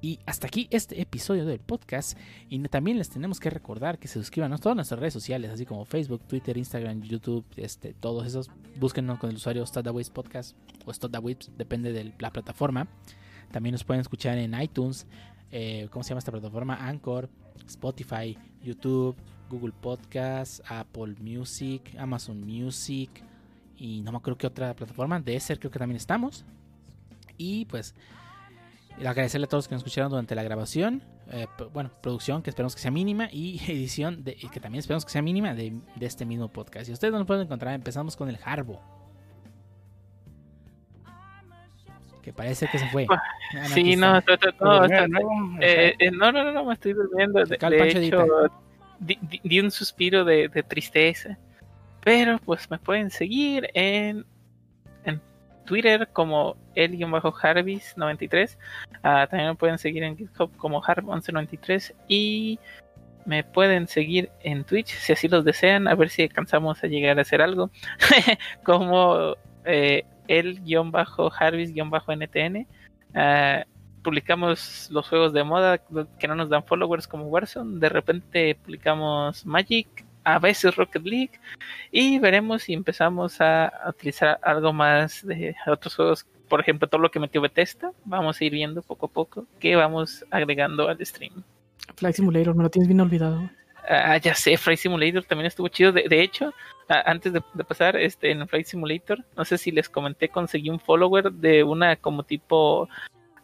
[0.00, 2.16] Y hasta aquí este episodio del podcast.
[2.48, 5.66] Y también les tenemos que recordar que se suscriban a todas nuestras redes sociales, así
[5.66, 8.48] como Facebook, Twitter, Instagram, YouTube, este, todos esos.
[8.76, 10.56] Búsquenos con el usuario Stadaways Podcast
[10.86, 12.86] o Stadaways, depende de la plataforma.
[13.50, 15.06] También nos pueden escuchar en iTunes,
[15.50, 16.74] eh, ¿cómo se llama esta plataforma?
[16.88, 17.28] Anchor,
[17.66, 19.16] Spotify, YouTube,
[19.48, 23.22] Google Podcast, Apple Music, Amazon Music
[23.76, 25.20] y no me acuerdo qué otra plataforma.
[25.20, 26.44] De ser creo que también estamos.
[27.36, 27.94] Y pues
[29.06, 31.02] agradecerle a todos los que nos escucharon durante la grabación.
[31.30, 35.12] Eh, bueno, producción que esperamos que sea mínima y edición de, que también esperamos que
[35.12, 36.88] sea mínima de, este mismo podcast.
[36.88, 38.80] Y ustedes no lo pueden encontrar, empezamos con el Harbo.
[42.22, 43.06] Que parece que se fue.
[43.56, 44.20] Ah, sí, no, no,
[44.60, 47.42] no, no, no, me estoy durmiendo.
[47.46, 47.56] De,
[47.88, 48.26] hecho,
[49.00, 51.38] di, un suspiro de, de tristeza.
[52.04, 54.26] Pero pues me pueden seguir en
[55.68, 58.56] Twitter como el-harvis93.
[59.02, 62.58] Ah, también me pueden seguir en GitHub como harv1193 y
[63.26, 67.18] me pueden seguir en Twitch si así los desean, a ver si alcanzamos a llegar
[67.18, 67.70] a hacer algo,
[68.64, 69.36] como
[69.66, 72.66] eh, el-harvis-ntn.
[73.14, 73.64] Ah,
[74.02, 75.78] publicamos los juegos de moda
[76.18, 81.32] que no nos dan followers como Warzone, de repente publicamos Magic, a veces Rocket League
[81.90, 87.10] y veremos si empezamos a, utilizar algo más de otros juegos por ejemplo todo lo
[87.10, 91.42] que metió Bethesda vamos a ir viendo poco a poco que vamos agregando al stream
[91.96, 93.50] Flight Simulator me lo tienes bien olvidado
[93.88, 95.92] ah, ya sé Flight Simulator también estuvo chido.
[95.92, 96.52] De, hecho
[96.88, 101.30] antes de, pasar este en Flight Simulator no sé si les comenté conseguí un follower
[101.32, 102.88] de una como tipo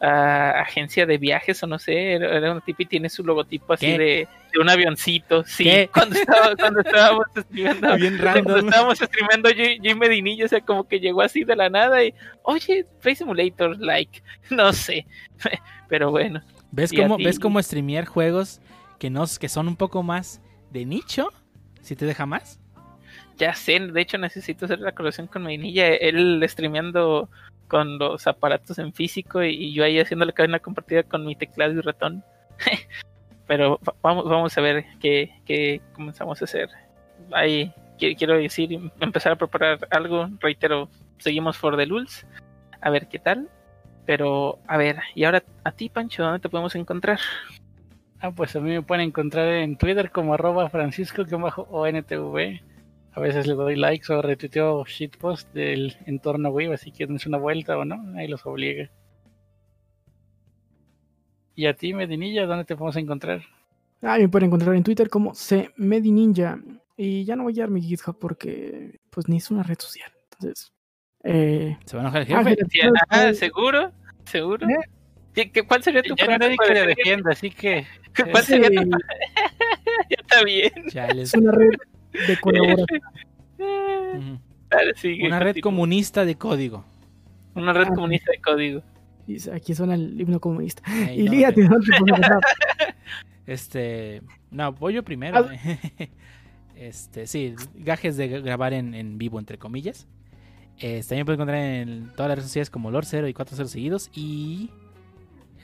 [0.01, 4.29] agencia de viajes o no sé, era, una tipo y tiene su logotipo así de,
[4.61, 6.17] un avioncito, sí, cuando,
[6.59, 11.45] cuando estábamos streamando, Bien cuando estábamos streamando y Medinillo, o sea, como que llegó así
[11.45, 15.07] de la nada y, oye, Face Simulator, like, no sé,
[15.89, 16.43] pero bueno.
[16.71, 18.61] ¿Ves cómo, ¿Ves cómo streamear juegos
[18.99, 20.41] que, no, que son un poco más
[20.71, 21.31] de nicho?
[21.81, 22.61] Si te deja más.
[23.37, 27.29] Ya sé, de hecho necesito hacer la colaboración con Medinilla, él streameando
[27.69, 31.73] con los aparatos en físico y, yo ahí haciendo la cadena compartida con mi teclado
[31.73, 32.25] y ratón.
[33.47, 36.71] Pero vamos, vamos a ver qué, comenzamos a hacer.
[37.33, 40.29] Ahí quiero decir, empezar a preparar algo.
[40.41, 40.89] Reitero,
[41.19, 42.25] seguimos for the Lulz.
[42.81, 43.51] A ver qué tal.
[44.07, 47.19] Pero, a ver, y ahora a ti, Pancho, ¿dónde te podemos encontrar?
[48.25, 52.61] Ah, pues a mí me pueden encontrar en Twitter como arroba francisco-ontv
[53.13, 57.37] a veces le doy likes o retuiteo shitpost del entorno web, así que dense una
[57.37, 58.91] vuelta o no, ahí los obliga.
[61.55, 63.43] Y a ti, Medinilla, ¿dónde te podemos encontrar?
[64.01, 66.59] Ah, me pueden encontrar en Twitter como C Medininja.
[66.97, 70.11] Y ya no voy a llevar mi GitHub porque pues ni es una red social.
[70.33, 70.73] Entonces...
[71.25, 72.91] Eh, ¿Se va a enojar el jefe?
[73.11, 73.93] Ah, ¿Seguro?
[74.25, 74.67] ¿Seguro?
[74.67, 74.94] ¿Eh?
[75.35, 77.87] ¿Qué, cuál sería tu ya nadie que le defienda, así que...
[78.31, 78.75] ¿Cuál sería tu...
[80.11, 80.73] ya está bien.
[81.17, 81.71] Es una red
[82.29, 83.03] de colaboración.
[85.27, 86.85] una red comunista de código.
[87.55, 88.83] Una red ah, comunista de código.
[89.53, 90.83] Aquí suena el himno comunista.
[91.13, 91.33] y no,
[93.47, 95.49] Este, no, voy yo primero.
[95.51, 96.09] Ah.
[96.77, 100.09] Este, sí, gajes de grabar en, en vivo, entre comillas.
[100.77, 104.11] Este, también pueden encontrar en todas las redes sociales como Lord 0 y 40 seguidos.
[104.13, 104.71] Y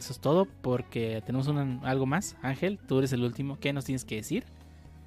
[0.01, 1.47] eso es todo porque tenemos
[1.85, 2.35] algo más.
[2.41, 3.59] Ángel, tú eres el último.
[3.61, 4.45] ¿Qué nos tienes que decir?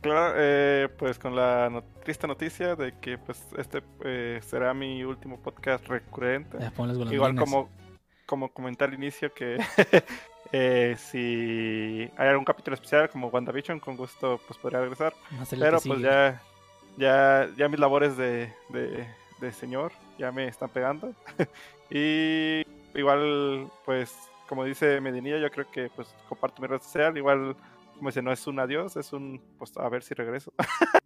[0.01, 5.39] Claro, eh, pues con la triste noticia de que pues este eh, será mi último
[5.39, 6.57] podcast recurrente.
[7.11, 7.69] Igual como,
[8.27, 9.57] como comenté al inicio que
[10.51, 15.13] eh, si hay algún capítulo especial como WandaVision, con gusto pues podría regresar.
[15.49, 16.39] Pero pues ya,
[16.97, 19.07] ya, ya mis labores de, de,
[19.41, 21.13] de señor ya me están pegando.
[21.89, 22.63] y
[22.93, 27.55] igual pues como dice Medinilla, yo creo que pues comparto mi red social, igual
[27.95, 30.53] como dice, no es un adiós, es un, pues a ver si regreso.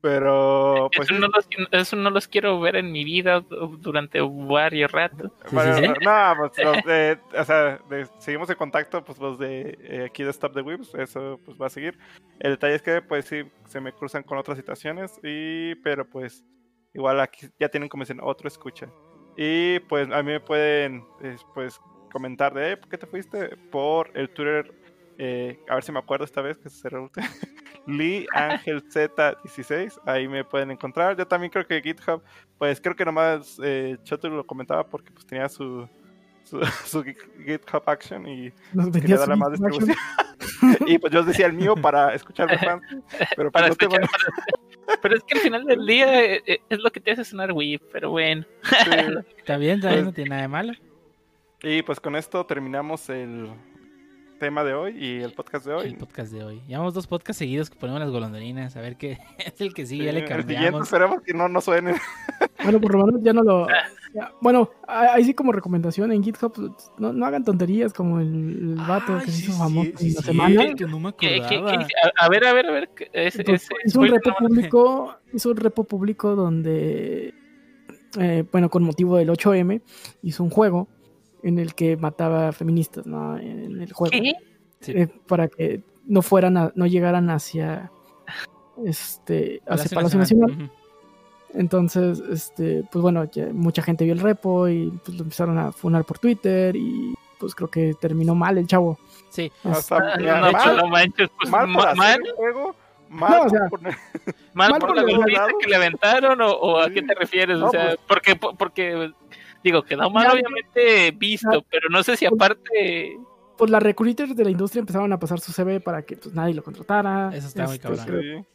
[0.00, 1.10] Pero, pues.
[1.10, 5.30] Eso, no los, eso, no los, quiero ver en mi vida durante varios ratos.
[5.52, 7.82] no, pues los de, o sea,
[8.18, 11.66] seguimos en contacto, pues los de eh, aquí de Stop the Whips, eso pues va
[11.66, 11.98] a seguir.
[12.38, 16.46] El detalle es que, pues sí, se me cruzan con otras situaciones, y pero pues
[16.94, 18.88] igual aquí ya tienen como dicen otro escucha.
[19.36, 21.04] Y pues a mí me pueden,
[21.54, 23.56] pues, comentar de, ¿por qué te fuiste?
[23.70, 24.72] Por el Twitter
[25.22, 27.10] eh, a ver si me acuerdo esta vez que se reúne.
[27.86, 31.14] Lee Ángel Z16, ahí me pueden encontrar.
[31.14, 32.22] Yo también creo que GitHub,
[32.56, 35.86] pues creo que nomás eh, Chotu lo comentaba porque pues tenía su,
[36.44, 37.04] su,
[37.46, 38.50] GitHub Action y
[38.92, 39.94] quería darle más distribución.
[40.86, 42.82] y pues yo decía el mío para escuchar fans,
[43.36, 44.08] pero pues, para
[45.02, 47.52] Pero es que al final del día eh, eh, es lo que te hace sonar
[47.52, 48.46] Wii, pero bueno.
[49.36, 50.72] Está bien, está bien, no tiene nada de malo.
[51.62, 53.50] Y pues con esto terminamos el,
[54.40, 55.86] tema de hoy y el podcast de hoy.
[55.86, 56.62] El podcast de hoy.
[56.66, 58.74] Llevamos dos podcasts seguidos que ponemos las golondrinas.
[58.74, 60.06] A ver qué es el que sigue.
[60.06, 60.50] ya le cambiamos.
[60.50, 61.94] El siguiente esperemos que no nos suene.
[62.62, 63.66] Bueno, por lo menos ya no lo.
[64.42, 69.30] bueno, ahí sí como recomendación en GitHub, no, no hagan tonterías como el, vato que
[69.30, 70.62] se hizo famoso en la semana.
[72.18, 72.90] a ver, a ver, a ver.
[73.14, 77.32] Es, es, un repo público, es un repo público donde,
[78.18, 79.80] eh, bueno, con motivo del 8M,
[80.20, 80.86] hizo un juego
[81.42, 83.38] en el que mataba feministas, ¿no?
[83.38, 84.14] En el juego.
[84.86, 87.90] Eh, para que no fueran no llegaran hacia
[88.84, 90.70] este hacia Palacio Nacional.
[91.52, 96.04] Entonces, este, pues bueno, mucha gente vio el repo y pues lo empezaron a funar
[96.04, 98.98] por Twitter y pues creo que terminó mal el chavo.
[99.30, 99.50] Sí.
[99.64, 102.76] Hasta, no, mal, no manches, pues mal, mal, mal, juego,
[103.08, 103.80] mal, o sea, por,
[104.52, 107.86] mal, por, la golpiza que le aventaron o, o a qué te refieres, o sea,
[107.86, 109.12] pues, porque porque
[109.62, 113.16] Digo, quedó mal obviamente visto, pero no sé si aparte...
[113.56, 116.54] Pues las recruiters de la industria empezaron a pasar su CV para que pues, nadie
[116.54, 117.30] lo contratara.
[117.34, 118.46] Eso está muy este, cabrón.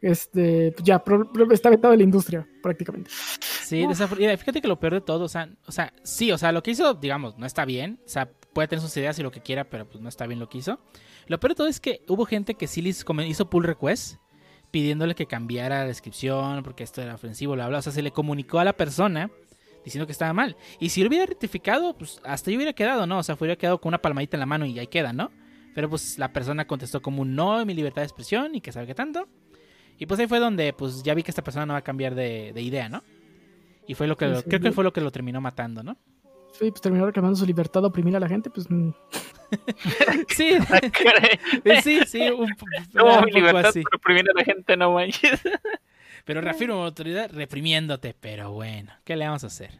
[0.00, 1.02] Este, pues, ya,
[1.52, 3.10] está vetado de la industria, prácticamente.
[3.40, 6.62] Sí, fíjate que lo peor de todo, o sea, o sea, sí, o sea, lo
[6.62, 8.00] que hizo, digamos, no está bien.
[8.06, 10.40] O sea, puede tener sus ideas y lo que quiera, pero pues no está bien
[10.40, 10.80] lo que hizo.
[11.26, 14.16] Lo peor de todo es que hubo gente que sí les hizo pull request
[14.70, 17.78] pidiéndole que cambiara la descripción porque esto era ofensivo, bla, bla.
[17.78, 19.30] O sea, se le comunicó a la persona
[19.88, 20.56] diciendo que estaba mal.
[20.78, 23.18] Y si lo hubiera rectificado, pues hasta yo hubiera quedado, ¿no?
[23.18, 25.30] O sea, hubiera quedado con una palmadita en la mano y ahí queda, ¿no?
[25.74, 28.72] Pero pues la persona contestó como un no en mi libertad de expresión y que
[28.72, 29.28] sabe qué tanto.
[29.98, 32.14] Y pues ahí fue donde pues ya vi que esta persona no va a cambiar
[32.14, 33.02] de, idea, ¿no?
[33.86, 35.96] Y fue lo que creo que fue lo que lo terminó matando, ¿no?
[36.52, 38.68] Sí, pues terminó reclamando su libertad de oprimir a la gente, pues.
[38.70, 38.90] Mm.
[40.28, 40.58] sí,
[41.82, 42.54] sí, sí, un,
[42.92, 43.82] no, mi libertad así.
[43.96, 45.40] oprimir a la gente, no manches.
[46.28, 48.14] Pero reafirmo autoridad reprimiéndote.
[48.20, 49.70] Pero bueno, ¿qué le vamos a hacer?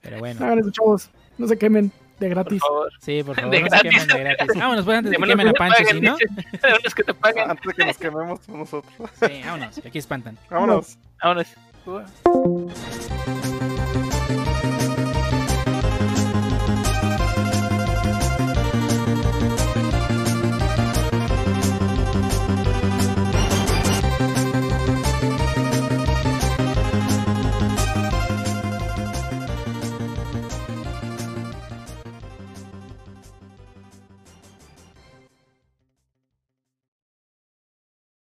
[0.00, 0.44] Pero bueno.
[0.44, 1.10] Hagan eso, chavos.
[1.38, 2.58] No se quemen de gratis.
[2.58, 2.92] Por favor.
[3.00, 4.48] Sí, por favor, no se quemen de gratis.
[4.56, 6.16] Vámonos, pues antes de, que quemen a Pancho, ¿sí, no?
[6.96, 7.48] que te paguen.
[7.48, 8.92] Antes de que nos quememos nosotros.
[9.20, 10.36] Sí, vámonos, aquí espantan.
[10.50, 10.98] Vámonos.
[11.22, 11.46] Vámonos.
[11.86, 13.61] vámonos.